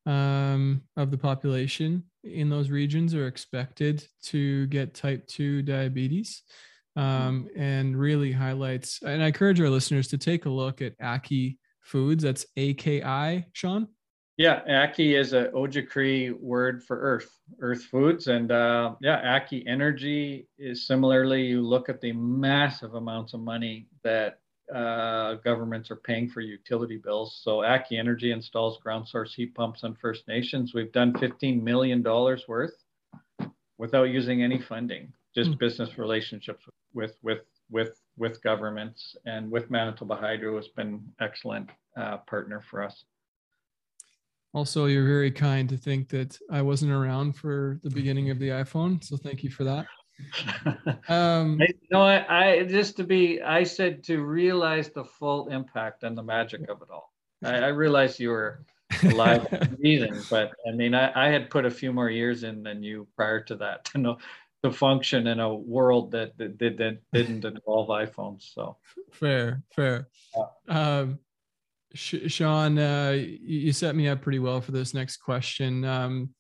um, 0.06 0.82
of 0.96 1.10
the 1.10 1.18
population 1.18 2.04
in 2.22 2.48
those 2.48 2.70
regions 2.70 3.14
are 3.14 3.26
expected 3.26 4.06
to 4.22 4.66
get 4.68 4.94
type 4.94 5.26
two 5.26 5.62
diabetes, 5.62 6.42
um, 6.96 7.48
and 7.56 7.98
really 7.98 8.32
highlights. 8.32 9.00
And 9.02 9.22
I 9.22 9.26
encourage 9.28 9.60
our 9.60 9.70
listeners 9.70 10.08
to 10.08 10.18
take 10.18 10.46
a 10.46 10.50
look 10.50 10.82
at 10.82 10.94
Aki 11.02 11.58
Foods. 11.80 12.22
That's 12.22 12.46
A 12.56 12.74
K 12.74 13.02
I, 13.02 13.46
Shaun. 13.52 13.88
Yeah, 14.36 14.62
Aki 14.68 15.14
is 15.14 15.32
a 15.32 15.46
Ojibwe 15.50 16.32
word 16.40 16.82
for 16.82 16.98
earth, 16.98 17.30
earth 17.60 17.84
foods. 17.84 18.26
And 18.26 18.50
uh, 18.50 18.96
yeah, 19.00 19.36
Aki 19.36 19.64
Energy 19.68 20.48
is 20.58 20.86
similarly, 20.86 21.42
you 21.42 21.62
look 21.62 21.88
at 21.88 22.00
the 22.00 22.12
massive 22.12 22.94
amounts 22.94 23.34
of 23.34 23.40
money 23.40 23.86
that 24.02 24.38
uh, 24.72 25.34
governments 25.44 25.90
are 25.90 25.96
paying 25.96 26.28
for 26.28 26.40
utility 26.40 26.96
bills. 26.96 27.40
So 27.42 27.64
Aki 27.64 27.98
Energy 27.98 28.30
installs 28.30 28.78
ground 28.78 29.08
source 29.08 29.34
heat 29.34 29.54
pumps 29.54 29.84
on 29.84 29.96
First 30.00 30.26
Nations. 30.28 30.72
We've 30.74 30.92
done 30.92 31.12
$15 31.14 31.62
million 31.62 32.02
worth 32.48 32.74
without 33.78 34.04
using 34.04 34.42
any 34.42 34.60
funding, 34.60 35.12
just 35.34 35.50
mm. 35.50 35.58
business 35.58 35.98
relationships 35.98 36.64
with, 36.94 37.14
with, 37.22 37.40
with, 37.70 38.00
with 38.16 38.42
governments 38.42 39.16
and 39.26 39.50
with 39.50 39.70
Manitoba 39.70 40.16
Hydro 40.16 40.56
has 40.56 40.68
been 40.68 41.02
excellent 41.20 41.68
uh, 41.96 42.18
partner 42.18 42.62
for 42.70 42.82
us. 42.82 43.04
Also, 44.54 44.86
you're 44.86 45.06
very 45.06 45.32
kind 45.32 45.68
to 45.68 45.76
think 45.76 46.08
that 46.10 46.38
I 46.50 46.62
wasn't 46.62 46.92
around 46.92 47.32
for 47.32 47.80
the 47.82 47.90
beginning 47.90 48.30
of 48.30 48.38
the 48.38 48.50
iPhone. 48.50 49.02
So 49.02 49.16
thank 49.16 49.42
you 49.42 49.50
for 49.50 49.64
that. 49.64 49.86
Um, 51.08 51.60
I, 51.60 51.68
no, 51.90 52.02
I, 52.02 52.46
I, 52.46 52.64
just 52.64 52.96
to 52.96 53.04
be, 53.04 53.42
I 53.42 53.62
said 53.64 54.02
to 54.04 54.22
realize 54.22 54.90
the 54.90 55.04
full 55.04 55.48
impact 55.48 56.02
and 56.02 56.16
the 56.16 56.22
magic 56.22 56.68
of 56.68 56.82
it 56.82 56.88
all. 56.90 57.12
I, 57.42 57.56
I 57.56 57.68
realized 57.68 58.20
you 58.20 58.30
were 58.30 58.64
alive 59.02 59.46
breathing, 59.80 60.16
but 60.30 60.52
I 60.66 60.72
mean, 60.72 60.94
I, 60.94 61.26
I 61.26 61.28
had 61.28 61.50
put 61.50 61.66
a 61.66 61.70
few 61.70 61.92
more 61.92 62.10
years 62.10 62.44
in 62.44 62.62
than 62.62 62.82
you 62.82 63.06
prior 63.16 63.40
to 63.40 63.56
that 63.56 63.84
to 63.86 63.98
know 63.98 64.18
to 64.62 64.70
function 64.70 65.26
in 65.26 65.40
a 65.40 65.54
world 65.54 66.10
that 66.12 66.36
that, 66.38 66.58
that, 66.58 66.78
that 66.78 66.98
didn't 67.12 67.44
involve 67.44 67.88
iPhones. 67.88 68.54
So 68.54 68.78
fair, 69.12 69.62
fair. 69.74 70.08
Yeah. 70.36 70.98
Um, 70.98 71.18
Shaun, 71.94 72.78
uh, 72.78 73.16
you 73.16 73.72
set 73.72 73.94
me 73.94 74.08
up 74.08 74.20
pretty 74.20 74.40
well 74.40 74.60
for 74.60 74.72
this 74.72 74.94
next 74.94 75.18
question. 75.18 75.84
Um, 75.84 76.30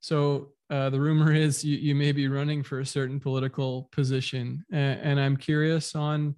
so 0.00 0.52
uh, 0.70 0.90
the 0.90 1.00
rumor 1.00 1.32
is 1.32 1.64
you, 1.64 1.76
you 1.76 1.94
may 1.94 2.12
be 2.12 2.28
running 2.28 2.62
for 2.62 2.80
a 2.80 2.86
certain 2.86 3.20
political 3.20 3.88
position, 3.92 4.64
and, 4.72 5.00
and 5.00 5.20
I'm 5.20 5.36
curious 5.36 5.94
on, 5.94 6.34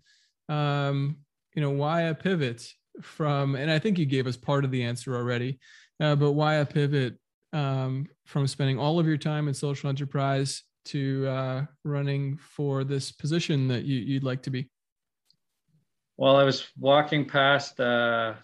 um, 0.48 1.16
you 1.54 1.62
know, 1.62 1.70
why 1.70 2.02
a 2.02 2.14
pivot 2.14 2.66
from, 3.00 3.54
and 3.54 3.70
I 3.70 3.78
think 3.78 3.98
you 3.98 4.06
gave 4.06 4.26
us 4.26 4.36
part 4.36 4.64
of 4.64 4.70
the 4.70 4.84
answer 4.84 5.16
already, 5.16 5.58
uh, 6.00 6.16
but 6.16 6.32
why 6.32 6.56
a 6.56 6.66
pivot 6.66 7.18
um, 7.52 8.06
from 8.26 8.46
spending 8.46 8.78
all 8.78 8.98
of 8.98 9.06
your 9.06 9.16
time 9.16 9.48
in 9.48 9.54
social 9.54 9.88
enterprise 9.88 10.62
to 10.86 11.26
uh, 11.26 11.64
running 11.84 12.36
for 12.36 12.84
this 12.84 13.12
position 13.12 13.68
that 13.68 13.84
you, 13.84 14.14
would 14.14 14.24
like 14.24 14.42
to 14.42 14.50
be? 14.50 14.68
Well, 16.16 16.36
I 16.36 16.44
was 16.44 16.66
walking 16.78 17.26
past 17.26 17.78
uh, 17.80 18.34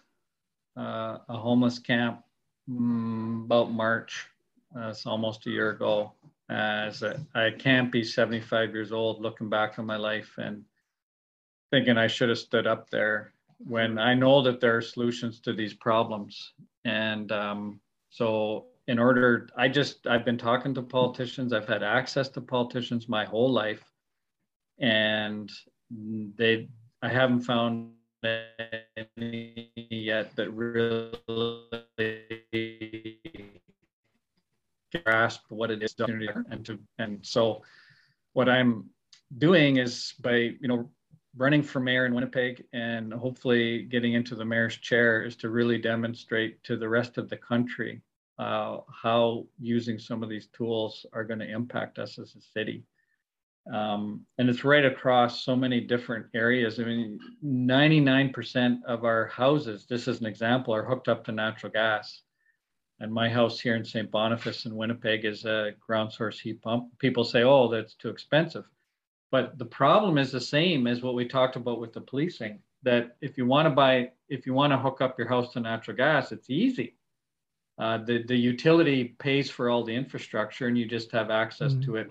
uh, 0.77 1.19
a 1.29 1.37
homeless 1.37 1.79
camp 1.79 2.23
um, 2.69 3.43
about 3.47 3.73
March. 3.73 4.27
It's 4.77 5.07
almost 5.07 5.47
a 5.47 5.51
year 5.51 5.71
ago. 5.71 6.13
As 6.51 7.03
I, 7.03 7.17
I 7.35 7.51
can't 7.51 7.91
be 7.91 8.05
75 8.05 8.75
years 8.75 8.93
old 8.93 9.23
looking 9.23 9.49
back 9.49 9.79
on 9.79 9.87
my 9.87 9.97
life 9.97 10.35
and 10.37 10.65
thinking 11.71 11.97
I 11.97 12.07
should 12.07 12.29
have 12.29 12.39
stood 12.39 12.67
up 12.67 12.91
there 12.91 13.33
when 13.59 13.99
I 13.99 14.15
know 14.15 14.43
that 14.43 14.61
there 14.61 14.77
are 14.77 14.83
solutions 14.83 15.41
to 15.41 15.53
these 15.53 15.75
problems. 15.75 16.53
And 16.85 17.33
um, 17.33 17.81
so, 18.11 18.67
in 18.87 18.99
order, 18.99 19.49
I 19.57 19.69
just, 19.69 20.07
I've 20.07 20.25
been 20.25 20.37
talking 20.37 20.75
to 20.75 20.83
politicians, 20.83 21.53
I've 21.53 21.67
had 21.67 21.83
access 21.83 22.29
to 22.31 22.41
politicians 22.41 23.09
my 23.09 23.25
whole 23.25 23.51
life. 23.51 23.83
And 24.79 25.51
they, 25.91 26.69
I 27.01 27.09
haven't 27.09 27.41
found 27.41 27.93
any 29.17 29.71
yet 29.91 30.37
that 30.37 30.51
really 30.51 31.13
grasp 35.03 35.43
what 35.49 35.71
it 35.71 35.83
is 35.83 35.95
and 35.99 36.65
to 36.65 36.79
and 36.99 37.19
so 37.23 37.63
what 38.33 38.49
I'm 38.49 38.91
doing 39.39 39.79
is 39.79 40.15
by 40.21 40.37
you 40.37 40.69
know 40.69 40.91
running 41.37 41.63
for 41.63 41.81
mayor 41.81 42.07
in 42.07 42.15
Winnipeg 42.15 42.65
and 42.73 43.13
hopefully 43.13 43.83
getting 43.83 44.15
into 44.15 44.35
the 44.35 44.45
mayor's 44.45 44.77
chair 44.77 45.23
is 45.23 45.37
to 45.37 45.49
really 45.49 45.79
demonstrate 45.79 46.63
to 46.65 46.77
the 46.77 46.89
rest 46.89 47.19
of 47.19 47.29
the 47.29 47.37
country 47.37 48.03
uh, 48.39 48.79
how 48.89 49.47
using 49.61 49.99
some 49.99 50.23
of 50.23 50.29
these 50.29 50.49
tools 50.49 51.07
are 51.13 51.25
going 51.25 51.39
to 51.39 51.51
impact 51.51 51.99
us 51.99 52.19
as 52.19 52.35
a 52.35 52.41
city. 52.41 52.85
Um, 53.73 54.27
and 54.39 54.49
it's 54.51 54.65
right 54.65 54.85
across 54.85 55.45
so 55.45 55.57
many 55.57 55.81
different 55.81 56.27
areas. 56.35 56.79
I 56.79 56.85
mean, 56.85 57.19
99% 57.45 58.85
of 58.87 59.05
our 59.05 59.27
houses, 59.29 59.87
this 59.89 60.07
is 60.07 60.21
an 60.21 60.27
example, 60.27 60.75
are 60.75 60.85
hooked 60.85 61.09
up 61.09 61.25
to 61.25 61.33
natural 61.33 61.73
gas. 61.73 62.23
And 63.01 63.13
my 63.13 63.29
house 63.29 63.59
here 63.61 63.75
in 63.75 63.85
St. 63.85 64.11
Boniface 64.11 64.67
in 64.67 64.77
Winnipeg 64.77 65.25
is 65.25 65.45
a 65.45 65.73
ground 65.85 66.13
source 66.13 66.39
heat 66.39 66.63
pump. 66.63 66.97
People 66.99 67.25
say, 67.25 67.43
oh, 67.43 67.69
that's 67.69 67.95
too 67.95 68.09
expensive. 68.09 68.65
But 69.31 69.59
the 69.59 69.65
problem 69.65 70.17
is 70.17 70.31
the 70.31 70.41
same 70.41 70.87
as 70.87 71.03
what 71.03 71.15
we 71.15 71.27
talked 71.27 71.57
about 71.57 71.81
with 71.81 71.93
the 71.93 72.01
policing 72.01 72.61
that 72.85 73.17
if 73.21 73.37
you 73.37 73.47
want 73.47 73.67
to 73.67 73.71
buy, 73.71 74.11
if 74.29 74.47
you 74.47 74.55
want 74.55 74.73
to 74.73 74.79
hook 74.79 75.01
up 75.01 75.19
your 75.19 75.29
house 75.29 75.53
to 75.55 75.61
natural 75.61 75.97
gas, 75.97 76.31
it's 76.31 76.51
easy. 76.51 76.95
Uh, 77.79 77.99
the, 77.99 78.23
the 78.23 78.37
utility 78.37 79.17
pays 79.19 79.51
for 79.51 79.69
all 79.69 79.83
the 79.83 79.95
infrastructure 79.95 80.69
and 80.69 80.79
you 80.79 80.87
just 80.87 81.11
have 81.11 81.31
access 81.31 81.73
mm-hmm. 81.73 81.83
to 81.83 81.97
it 81.97 82.11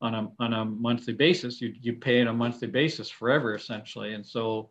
on 0.00 0.14
a, 0.14 0.28
on 0.38 0.54
a 0.54 0.64
monthly 0.64 1.12
basis. 1.12 1.60
You, 1.60 1.74
you 1.80 1.94
pay 1.94 2.20
it 2.20 2.22
on 2.22 2.28
a 2.28 2.32
monthly 2.32 2.68
basis 2.68 3.10
forever, 3.10 3.54
essentially. 3.54 4.14
And 4.14 4.24
so 4.24 4.70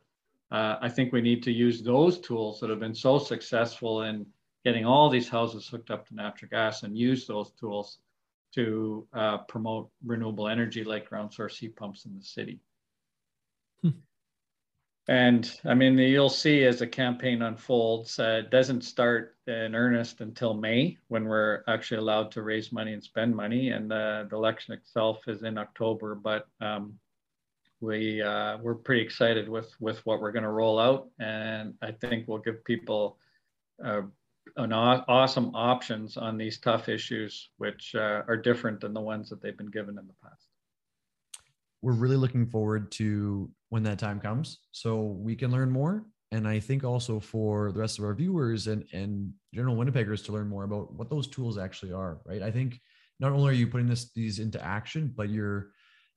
uh, 0.51 0.77
I 0.81 0.89
think 0.89 1.13
we 1.13 1.21
need 1.21 1.43
to 1.43 1.51
use 1.51 1.83
those 1.83 2.19
tools 2.19 2.59
that 2.59 2.69
have 2.69 2.79
been 2.79 2.95
so 2.95 3.19
successful 3.19 4.03
in 4.03 4.25
getting 4.66 4.86
all 4.86 5.09
these 5.09 5.30
houses 5.30 5.68
hooked 5.68 5.91
up 5.91 6.07
to 6.07 6.16
natural 6.16 6.49
gas 6.49 6.84
and 6.84 6.97
use 6.97 7.28
those 7.28 7.51
tools 7.51 7.99
to 8.55 9.07
uh, 9.13 9.38
promote 9.39 9.89
renewable 10.03 10.47
energy 10.47 10.84
like 10.84 11.07
ground 11.07 11.32
source 11.32 11.57
heat 11.57 11.76
pumps 11.76 12.05
in 12.05 12.18
the 12.18 12.24
city. 12.24 12.59
Hmm. 13.82 13.89
And 15.07 15.59
I 15.66 15.76
mean, 15.76 15.97
you'll 15.99 16.30
see 16.30 16.63
as 16.63 16.80
the 16.80 16.88
campaign 16.88 17.43
unfolds, 17.43 18.18
uh, 18.18 18.41
it 18.43 18.49
doesn't 18.49 18.82
start 18.82 19.36
in 19.45 19.76
earnest 19.76 20.22
until 20.22 20.55
May 20.55 20.97
when 21.09 21.26
we're 21.26 21.63
actually 21.68 21.97
allowed 21.97 22.32
to 22.32 22.41
raise 22.41 22.72
money 22.72 22.93
and 22.93 23.03
spend 23.03 23.36
money. 23.36 23.70
And 23.70 23.93
uh, 23.93 24.26
the 24.28 24.36
election 24.36 24.74
itself 24.74 25.20
is 25.28 25.43
in 25.43 25.59
October, 25.59 26.16
but 26.16 26.47
um, 26.59 26.97
we 27.82 28.22
uh, 28.22 28.57
we're 28.63 28.74
pretty 28.74 29.03
excited 29.03 29.47
with 29.47 29.72
with 29.80 30.03
what 30.07 30.22
we're 30.22 30.32
going 30.32 30.43
to 30.43 30.49
roll 30.49 30.80
out, 30.80 31.09
and 31.20 31.76
I 31.84 31.91
think 31.91 32.28
we'll 32.28 32.39
give 32.39 32.63
people 32.63 33.20
uh, 33.84 34.01
an 34.58 34.74
aw- 34.74 35.03
awesome 35.08 35.51
options 35.53 36.18
on 36.18 36.38
these 36.38 36.60
tough 36.60 36.89
issues, 36.89 37.49
which 37.58 37.93
uh, 37.95 38.24
are 38.28 38.38
different 38.38 38.80
than 38.82 38.93
the 38.93 39.01
ones 39.01 39.30
that 39.30 39.41
they've 39.41 39.58
been 39.58 39.72
given 39.72 39.97
in 39.97 40.08
the 40.08 40.14
past. 40.24 40.47
We're 41.82 41.93
really 41.93 42.16
looking 42.16 42.47
forward 42.47 42.91
to 42.93 43.49
when 43.70 43.84
that 43.84 43.99
time 43.99 44.20
comes 44.20 44.60
so 44.72 45.01
we 45.01 45.36
can 45.36 45.51
learn 45.51 45.70
more. 45.70 46.06
And 46.32 46.47
i 46.47 46.60
think 46.60 46.84
also 46.84 47.20
for 47.20 47.72
the 47.72 47.80
rest 47.80 47.99
of 47.99 48.03
our 48.03 48.14
viewers 48.14 48.68
and 48.68 48.84
and 48.91 49.32
general 49.53 49.76
winnipeggers 49.76 50.26
to 50.26 50.32
learn 50.32 50.49
more 50.49 50.64
about 50.64 50.91
what 50.93 51.10
those 51.10 51.28
tools 51.28 51.58
actually 51.58 51.93
are 51.93 52.20
right? 52.26 52.41
I 52.41 52.51
think 52.51 52.82
not 53.20 53.32
only 53.32 53.51
are 53.51 53.56
you 53.56 53.68
putting 53.68 53.88
this 53.88 54.12
these 54.12 54.39
into 54.39 54.62
action 54.62 55.14
but 55.16 55.30
you're 55.30 55.70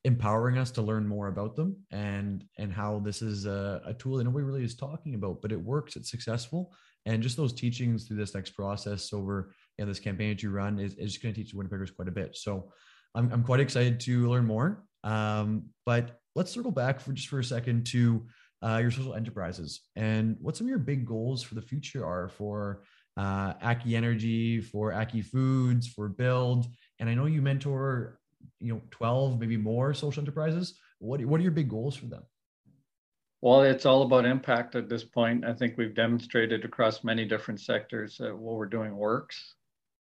empowering 0.04 0.58
us 0.58 0.70
to 0.72 0.82
learn 0.82 1.06
more 1.06 1.28
about 1.28 1.56
them 1.56 1.76
and 1.90 2.44
and 2.56 2.72
how 2.72 3.00
this 3.00 3.20
is 3.20 3.46
a, 3.46 3.82
a 3.84 3.94
tool 3.94 4.16
that 4.16 4.24
nobody 4.24 4.44
really 4.44 4.64
is 4.64 4.74
talking 4.74 5.14
about 5.14 5.42
but 5.42 5.52
it 5.52 5.60
works 5.60 5.94
it's 5.94 6.10
successful 6.10 6.72
and 7.06 7.22
just 7.22 7.36
those 7.36 7.52
teachings 7.52 8.04
through 8.04 8.16
this 8.16 8.34
next 8.34 8.50
process 8.50 9.12
over 9.12 9.52
know, 9.78 9.86
this 9.86 10.00
campaign 10.00 10.30
that 10.30 10.42
you 10.42 10.50
run 10.50 10.78
is, 10.78 10.94
is 10.94 11.12
just 11.12 11.22
going 11.22 11.34
to 11.34 11.42
teach 11.42 11.54
winnipeggers 11.54 11.94
quite 11.94 12.08
a 12.08 12.12
bit 12.12 12.36
so 12.36 12.72
I'm, 13.14 13.32
I'm 13.32 13.44
quite 13.44 13.60
excited 13.60 14.00
to 14.00 14.28
learn 14.28 14.44
more 14.44 14.84
um, 15.04 15.64
but 15.86 16.18
let's 16.34 16.50
circle 16.50 16.70
back 16.70 17.00
for 17.00 17.12
just 17.12 17.28
for 17.28 17.38
a 17.38 17.44
second 17.44 17.86
to 17.86 18.26
uh, 18.62 18.78
your 18.80 18.90
social 18.90 19.14
enterprises 19.14 19.82
and 19.96 20.36
what 20.40 20.56
some 20.56 20.66
of 20.66 20.68
your 20.68 20.78
big 20.78 21.06
goals 21.06 21.42
for 21.42 21.54
the 21.54 21.62
future 21.62 22.04
are 22.04 22.28
for 22.28 22.82
uh, 23.18 23.54
Aki 23.62 23.96
Energy, 23.96 24.60
for 24.60 24.92
Aki 24.94 25.22
Foods, 25.22 25.88
for 25.88 26.08
Build. 26.08 26.66
And 27.00 27.10
I 27.10 27.14
know 27.14 27.26
you 27.26 27.42
mentor, 27.42 28.18
you 28.60 28.72
know, 28.72 28.80
12, 28.90 29.40
maybe 29.40 29.56
more 29.56 29.92
social 29.92 30.20
enterprises. 30.20 30.78
What, 31.00 31.24
what 31.24 31.40
are 31.40 31.42
your 31.42 31.52
big 31.52 31.68
goals 31.68 31.96
for 31.96 32.06
them? 32.06 32.22
Well, 33.40 33.62
it's 33.62 33.86
all 33.86 34.02
about 34.02 34.24
impact 34.24 34.74
at 34.74 34.88
this 34.88 35.04
point. 35.04 35.44
I 35.44 35.52
think 35.52 35.76
we've 35.76 35.94
demonstrated 35.94 36.64
across 36.64 37.04
many 37.04 37.24
different 37.24 37.60
sectors 37.60 38.18
that 38.18 38.36
what 38.36 38.56
we're 38.56 38.66
doing 38.66 38.96
works. 38.96 39.54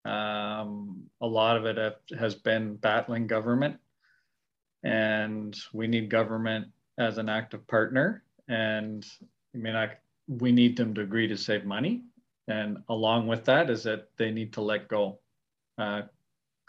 Um, 0.05 1.03
a 1.21 1.27
lot 1.27 1.57
of 1.57 1.65
it 1.65 1.95
has 2.17 2.33
been 2.33 2.75
battling 2.75 3.27
government 3.27 3.77
and 4.83 5.55
we 5.73 5.87
need 5.87 6.09
government 6.09 6.67
as 6.97 7.17
an 7.17 7.29
active 7.29 7.67
partner. 7.67 8.23
And 8.47 9.05
I 9.53 9.57
mean, 9.57 9.75
I, 9.75 9.91
we 10.27 10.51
need 10.51 10.77
them 10.77 10.93
to 10.95 11.01
agree 11.01 11.27
to 11.27 11.37
save 11.37 11.65
money. 11.65 12.03
And 12.47 12.79
along 12.89 13.27
with 13.27 13.45
that 13.45 13.69
is 13.69 13.83
that 13.83 14.07
they 14.17 14.31
need 14.31 14.53
to 14.53 14.61
let 14.61 14.87
go. 14.87 15.19
Uh, 15.77 16.03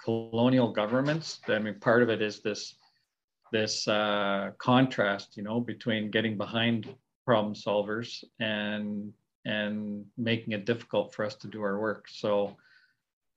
colonial 0.02 0.72
governments, 0.72 1.40
I 1.48 1.58
mean, 1.58 1.78
part 1.80 2.02
of 2.02 2.10
it 2.10 2.20
is 2.20 2.40
this 2.40 2.74
this 3.52 3.86
uh, 3.88 4.50
contrast, 4.58 5.36
you 5.36 5.42
know, 5.42 5.60
between 5.60 6.10
getting 6.10 6.36
behind 6.36 6.92
problem 7.24 7.54
solvers 7.54 8.24
and 8.40 9.12
and 9.46 10.04
making 10.18 10.52
it 10.52 10.66
difficult 10.66 11.14
for 11.14 11.24
us 11.24 11.34
to 11.34 11.46
do 11.46 11.62
our 11.62 11.78
work. 11.78 12.06
So 12.08 12.56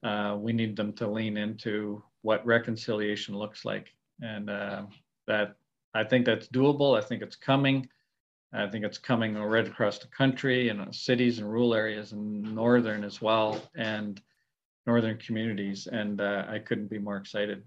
uh, 0.04 0.36
we 0.38 0.52
need 0.52 0.76
them 0.76 0.92
to 0.94 1.08
lean 1.08 1.38
into 1.38 2.04
what 2.24 2.46
reconciliation 2.46 3.38
looks 3.38 3.64
like 3.64 3.94
and 4.22 4.50
uh, 4.50 4.84
that 5.28 5.56
I 5.94 6.04
think 6.04 6.26
that's 6.26 6.48
doable. 6.48 6.98
I 6.98 7.02
think 7.02 7.22
it's 7.22 7.36
coming. 7.36 7.88
I 8.52 8.68
think 8.68 8.86
it's 8.86 8.98
coming 8.98 9.36
right 9.36 9.68
across 9.68 9.98
the 10.00 10.08
country 10.08 10.70
and 10.70 10.82
in 10.82 10.94
cities 10.94 11.40
and 11.40 11.50
rural 11.50 11.74
areas 11.74 12.12
and 12.12 12.56
northern 12.56 13.04
as 13.04 13.22
well, 13.22 13.62
and 13.76 14.22
northern 14.86 15.18
communities. 15.18 15.88
And 15.88 16.22
uh, 16.22 16.46
I 16.48 16.60
couldn't 16.60 16.88
be 16.90 17.00
more 17.00 17.18
excited. 17.18 17.64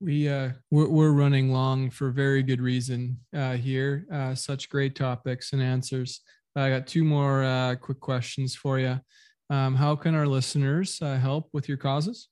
We 0.00 0.28
uh, 0.28 0.50
we're, 0.70 0.88
we're 0.88 1.12
running 1.12 1.52
long 1.52 1.90
for 1.90 2.10
very 2.10 2.42
good 2.42 2.60
reason 2.60 3.18
uh, 3.34 3.54
here. 3.54 4.06
Uh, 4.12 4.34
such 4.34 4.68
great 4.68 4.94
topics 4.94 5.52
and 5.52 5.60
answers. 5.60 6.20
I 6.54 6.70
got 6.70 6.86
two 6.86 7.04
more 7.04 7.44
uh, 7.44 7.76
quick 7.76 8.00
questions 8.00 8.54
for 8.54 8.78
you. 8.78 9.00
Um, 9.50 9.74
how 9.74 9.96
can 9.96 10.14
our 10.14 10.26
listeners 10.26 10.98
uh, 11.00 11.16
help 11.16 11.48
with 11.52 11.68
your 11.68 11.78
causes? 11.78 12.28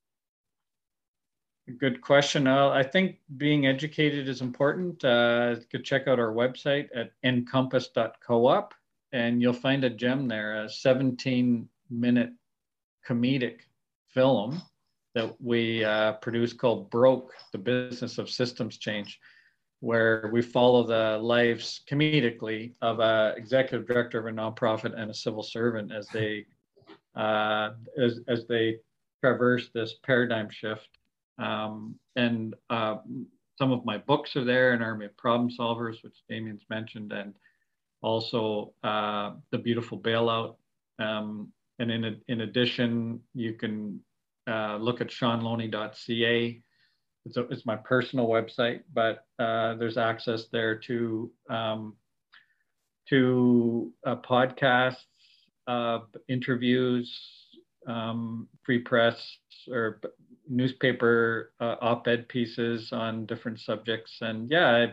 Good 1.79 2.01
question. 2.01 2.47
Uh, 2.47 2.69
I 2.69 2.85
think 2.85 3.17
being 3.37 3.67
educated 3.67 4.29
is 4.29 4.41
important. 4.41 5.05
Uh, 5.05 5.57
you 5.59 5.67
could 5.71 5.85
check 5.85 6.07
out 6.07 6.21
our 6.21 6.33
website 6.33 6.89
at 6.95 7.11
encompass.coop 7.25 8.75
and 9.13 9.43
you'll 9.43 9.53
find 9.53 9.83
a 9.83 9.91
gem 9.91 10.29
there, 10.29 10.65
a 10.65 10.71
17 10.71 11.69
minute 11.91 12.31
comedic 13.09 13.61
film 14.09 14.63
that 15.17 15.35
we 15.41 15.83
uh, 15.83 16.13
produced 16.13 16.59
called 16.59 16.91
Broke, 16.91 17.33
the 17.51 17.59
Business 17.59 18.19
of 18.19 18.31
Systems 18.31 18.79
Change, 18.79 19.19
where 19.81 20.31
we 20.33 20.43
follow 20.43 20.85
the 20.85 21.19
lives 21.19 21.81
comedically 21.91 22.75
of 22.83 23.01
a 23.01 23.35
executive 23.37 23.89
director 23.89 24.21
of 24.21 24.27
a 24.27 24.31
nonprofit 24.31 24.93
and 24.97 25.11
a 25.11 25.15
civil 25.15 25.43
servant 25.43 25.91
as 25.91 26.07
they 26.09 26.47
uh, 27.17 27.71
as, 27.99 28.21
as 28.29 28.47
they 28.47 28.77
traverse 29.23 29.71
this 29.73 29.95
paradigm 30.05 30.51
shift 30.51 30.97
um, 31.39 31.97
and 32.17 32.55
uh, 32.71 32.97
some 33.59 33.73
of 33.73 33.85
my 33.85 33.99
books 33.99 34.37
are 34.37 34.45
there, 34.45 34.73
An 34.73 34.83
Army 34.83 35.07
of 35.07 35.17
Problem 35.17 35.51
Solvers, 35.51 36.03
which 36.03 36.17
Damian's 36.29 36.65
mentioned, 36.69 37.13
and 37.13 37.35
also 38.03 38.73
uh, 38.85 39.33
The 39.51 39.59
Beautiful 39.59 39.99
Bailout. 39.99 40.57
Um, 40.99 41.53
and 41.79 41.91
in, 41.91 42.21
in 42.29 42.43
addition, 42.43 43.21
you 43.35 43.55
can 43.55 44.01
uh, 44.47 44.77
look 44.77 45.01
at 45.01 45.09
shaunloney.ca. 45.09 46.63
It's, 47.25 47.37
a, 47.37 47.41
it's 47.49 47.67
my 47.67 47.77
personal 47.77 48.29
website, 48.29 48.83
but 48.95 49.25
uh, 49.39 49.75
there's 49.75 49.97
access 49.97 50.47
there 50.53 50.79
to 50.81 51.31
um, 51.51 51.95
to 53.09 53.93
uh, 54.05 54.17
podcasts, 54.17 54.97
uh, 55.69 56.01
interviews, 56.29 57.17
um, 57.87 58.49
free 58.65 58.81
press, 58.81 59.39
or 59.71 60.01
newspaper 60.49 61.53
uh, 61.61 61.77
op-ed 61.81 62.29
pieces 62.29 62.93
on 62.93 63.27
different 63.27 63.59
subjects 63.59 64.19
and 64.21 64.51
yeah 64.51 64.87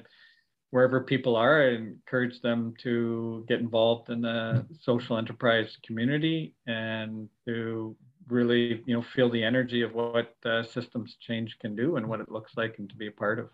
wherever 0.72 1.02
people 1.02 1.36
are 1.36 1.64
i 1.64 1.76
encourage 1.76 2.42
them 2.42 2.74
to 2.82 3.46
get 3.48 3.60
involved 3.60 4.10
in 4.10 4.22
the 4.22 4.66
social 4.82 5.18
enterprise 5.18 5.78
community 5.86 6.56
and 6.68 7.30
to 7.46 7.96
really 8.28 8.82
you 8.86 8.96
know 8.96 9.02
feel 9.02 9.30
the 9.30 9.44
energy 9.44 9.82
of 9.82 9.94
what 9.94 10.34
uh, 10.46 10.64
systems 10.64 11.18
change 11.20 11.58
can 11.60 11.76
do 11.76 11.98
and 11.98 12.08
what 12.08 12.20
it 12.20 12.32
looks 12.32 12.56
like 12.58 12.80
and 12.80 12.90
to 12.90 12.96
be 12.96 13.08
a 13.08 13.12
part 13.12 13.40
of. 13.40 13.50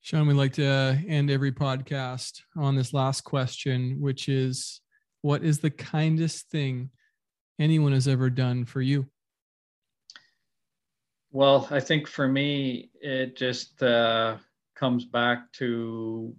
Shaun 0.00 0.26
we 0.26 0.34
like 0.34 0.52
to 0.54 0.66
uh, 0.66 0.96
end 1.06 1.30
every 1.30 1.52
podcast 1.52 2.40
on 2.56 2.74
this 2.74 2.92
last 2.92 3.22
question 3.22 4.00
which 4.00 4.28
is 4.28 4.80
what 5.20 5.44
is 5.44 5.60
the 5.60 5.70
kindest 5.70 6.48
thing 6.50 6.90
anyone 7.58 7.92
has 7.92 8.08
ever 8.08 8.28
done 8.28 8.64
for 8.64 8.80
you? 8.82 9.06
Well, 11.30 11.66
I 11.70 11.80
think 11.80 12.08
for 12.08 12.28
me, 12.28 12.90
it 13.00 13.36
just 13.36 13.82
uh, 13.82 14.36
comes 14.74 15.06
back 15.06 15.50
to 15.54 16.34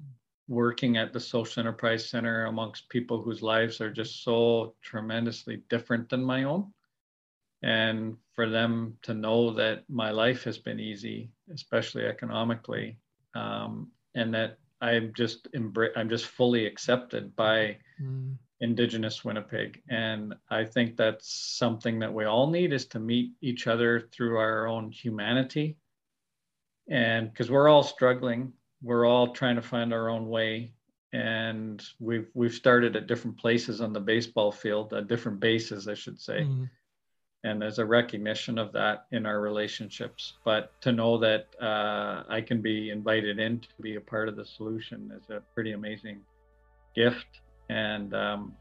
working 0.48 0.98
at 0.98 1.14
the 1.14 1.20
Social 1.20 1.62
Enterprise 1.62 2.10
Center 2.10 2.46
amongst 2.46 2.90
people 2.90 3.22
whose 3.22 3.42
lives 3.42 3.80
are 3.82 3.92
just 3.92 4.24
so 4.24 4.76
tremendously 4.82 5.64
different 5.70 6.10
than 6.10 6.24
my 6.24 6.44
own. 6.44 6.74
and 7.64 8.18
for 8.34 8.50
them 8.50 8.98
to 9.04 9.14
know 9.14 9.54
that 9.54 9.84
my 9.90 10.12
life 10.12 10.44
has 10.44 10.58
been 10.58 10.80
easy, 10.80 11.32
especially 11.54 12.06
economically, 12.06 12.98
um, 13.36 13.90
and 14.16 14.34
that 14.34 14.58
I'm 14.82 15.14
just 15.16 15.50
embra- 15.54 15.96
I'm 15.96 16.10
just 16.10 16.26
fully 16.26 16.66
accepted 16.66 17.36
by 17.36 17.78
mm. 18.02 18.36
Indigenous 18.60 19.24
Winnipeg, 19.24 19.82
and 19.90 20.34
I 20.50 20.66
think 20.66 20.98
that's 20.98 21.58
something 21.58 22.00
that 22.00 22.14
we 22.14 22.26
all 22.26 22.50
need 22.50 22.74
is 22.74 22.86
to 22.88 23.00
meet 23.00 23.32
each 23.42 23.68
other 23.68 24.10
through 24.12 24.38
our 24.38 24.68
own 24.68 24.92
humanity, 24.92 25.78
and 26.90 27.32
because 27.32 27.50
we're 27.50 27.70
all 27.70 27.84
struggling, 27.84 28.52
we're 28.84 29.06
all 29.06 29.34
trying 29.34 29.56
to 29.56 29.62
find 29.62 29.94
our 29.94 30.10
own 30.10 30.30
way, 30.30 30.74
and 31.14 31.84
we've 32.00 32.28
we've 32.34 32.54
started 32.54 32.96
at 32.96 33.08
different 33.08 33.38
places 33.38 33.82
on 33.82 33.94
the 33.94 34.00
baseball 34.00 34.52
field, 34.52 34.94
at 34.94 35.08
different 35.08 35.40
bases, 35.40 35.88
I 35.88 35.94
should 35.94 36.20
say. 36.20 36.42
Mm 36.42 36.70
and 37.44 37.62
there's 37.62 37.80
a 37.80 37.86
recognition 37.86 38.58
of 38.58 38.72
that 38.72 39.06
in 39.12 39.26
our 39.26 39.42
relationships. 39.42 40.34
But 40.46 40.80
to 40.82 40.92
know 40.92 41.18
that 41.20 41.48
uh, 41.62 42.24
i 42.30 42.42
can 42.42 42.62
be 42.62 42.90
invited 42.90 43.40
in 43.40 43.60
to 43.60 43.68
be 43.82 43.96
a 43.96 44.02
part 44.02 44.30
of 44.30 44.36
the 44.36 44.46
solution 44.46 45.12
is 45.16 45.30
a 45.30 45.42
pretty 45.54 45.74
amazing 45.74 46.22
gift. 46.96 47.42
And 47.70 48.14
um, 48.14 48.56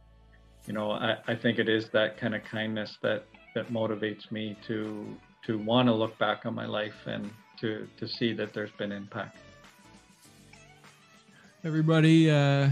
you 0.66 0.72
know 0.72 0.92
I, 0.92 1.16
I 1.28 1.34
think 1.34 1.58
it 1.58 1.68
is 1.68 1.88
that 1.90 2.16
kind 2.16 2.34
of 2.34 2.42
kindness 2.44 2.98
that 3.02 3.24
that 3.54 3.72
motivates 3.72 4.30
me 4.30 4.56
to 4.66 5.16
to 5.44 5.58
want 5.58 5.88
to 5.88 5.94
look 5.94 6.16
back 6.18 6.46
on 6.46 6.54
my 6.54 6.66
life 6.66 7.06
and 7.06 7.30
to 7.60 7.86
to 7.98 8.08
see 8.08 8.32
that 8.34 8.52
there's 8.52 8.72
been 8.72 8.92
impact 8.92 9.38
everybody 11.64 12.30
uh, 12.30 12.68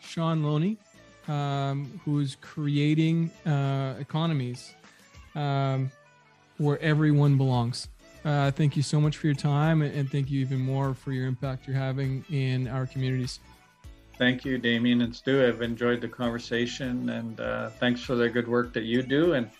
shaun 0.00 0.42
loney 0.42 0.76
um, 1.28 2.00
who's 2.04 2.36
creating 2.40 3.30
uh, 3.46 3.94
economies 4.00 4.74
um, 5.34 5.90
where 6.58 6.80
everyone 6.80 7.36
belongs. 7.36 7.88
Uh, 8.24 8.50
thank 8.50 8.76
you 8.76 8.82
so 8.82 9.00
much 9.00 9.16
for 9.16 9.26
your 9.26 9.34
time, 9.34 9.82
and 9.82 10.10
thank 10.10 10.30
you 10.30 10.40
even 10.40 10.60
more 10.60 10.94
for 10.94 11.12
your 11.12 11.26
impact 11.26 11.66
you're 11.66 11.76
having 11.76 12.24
in 12.30 12.68
our 12.68 12.86
communities. 12.86 13.40
Thank 14.16 14.44
you, 14.44 14.58
Damian 14.58 15.00
and 15.00 15.14
Stu. 15.14 15.44
I've 15.44 15.62
enjoyed 15.62 16.00
the 16.00 16.08
conversation, 16.08 17.08
and 17.08 17.40
uh, 17.40 17.70
thanks 17.70 18.00
for 18.00 18.14
the 18.14 18.28
good 18.28 18.46
work 18.46 18.72
that 18.74 18.84
you 18.84 19.02
do. 19.02 19.32
And 19.32 19.50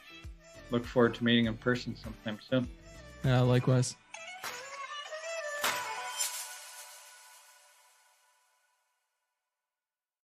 look 0.70 0.84
forward 0.84 1.14
to 1.14 1.24
meeting 1.24 1.46
in 1.46 1.56
person 1.56 1.96
sometime 1.96 2.38
soon. 2.48 2.68
Yeah, 3.24 3.40
likewise. 3.40 3.96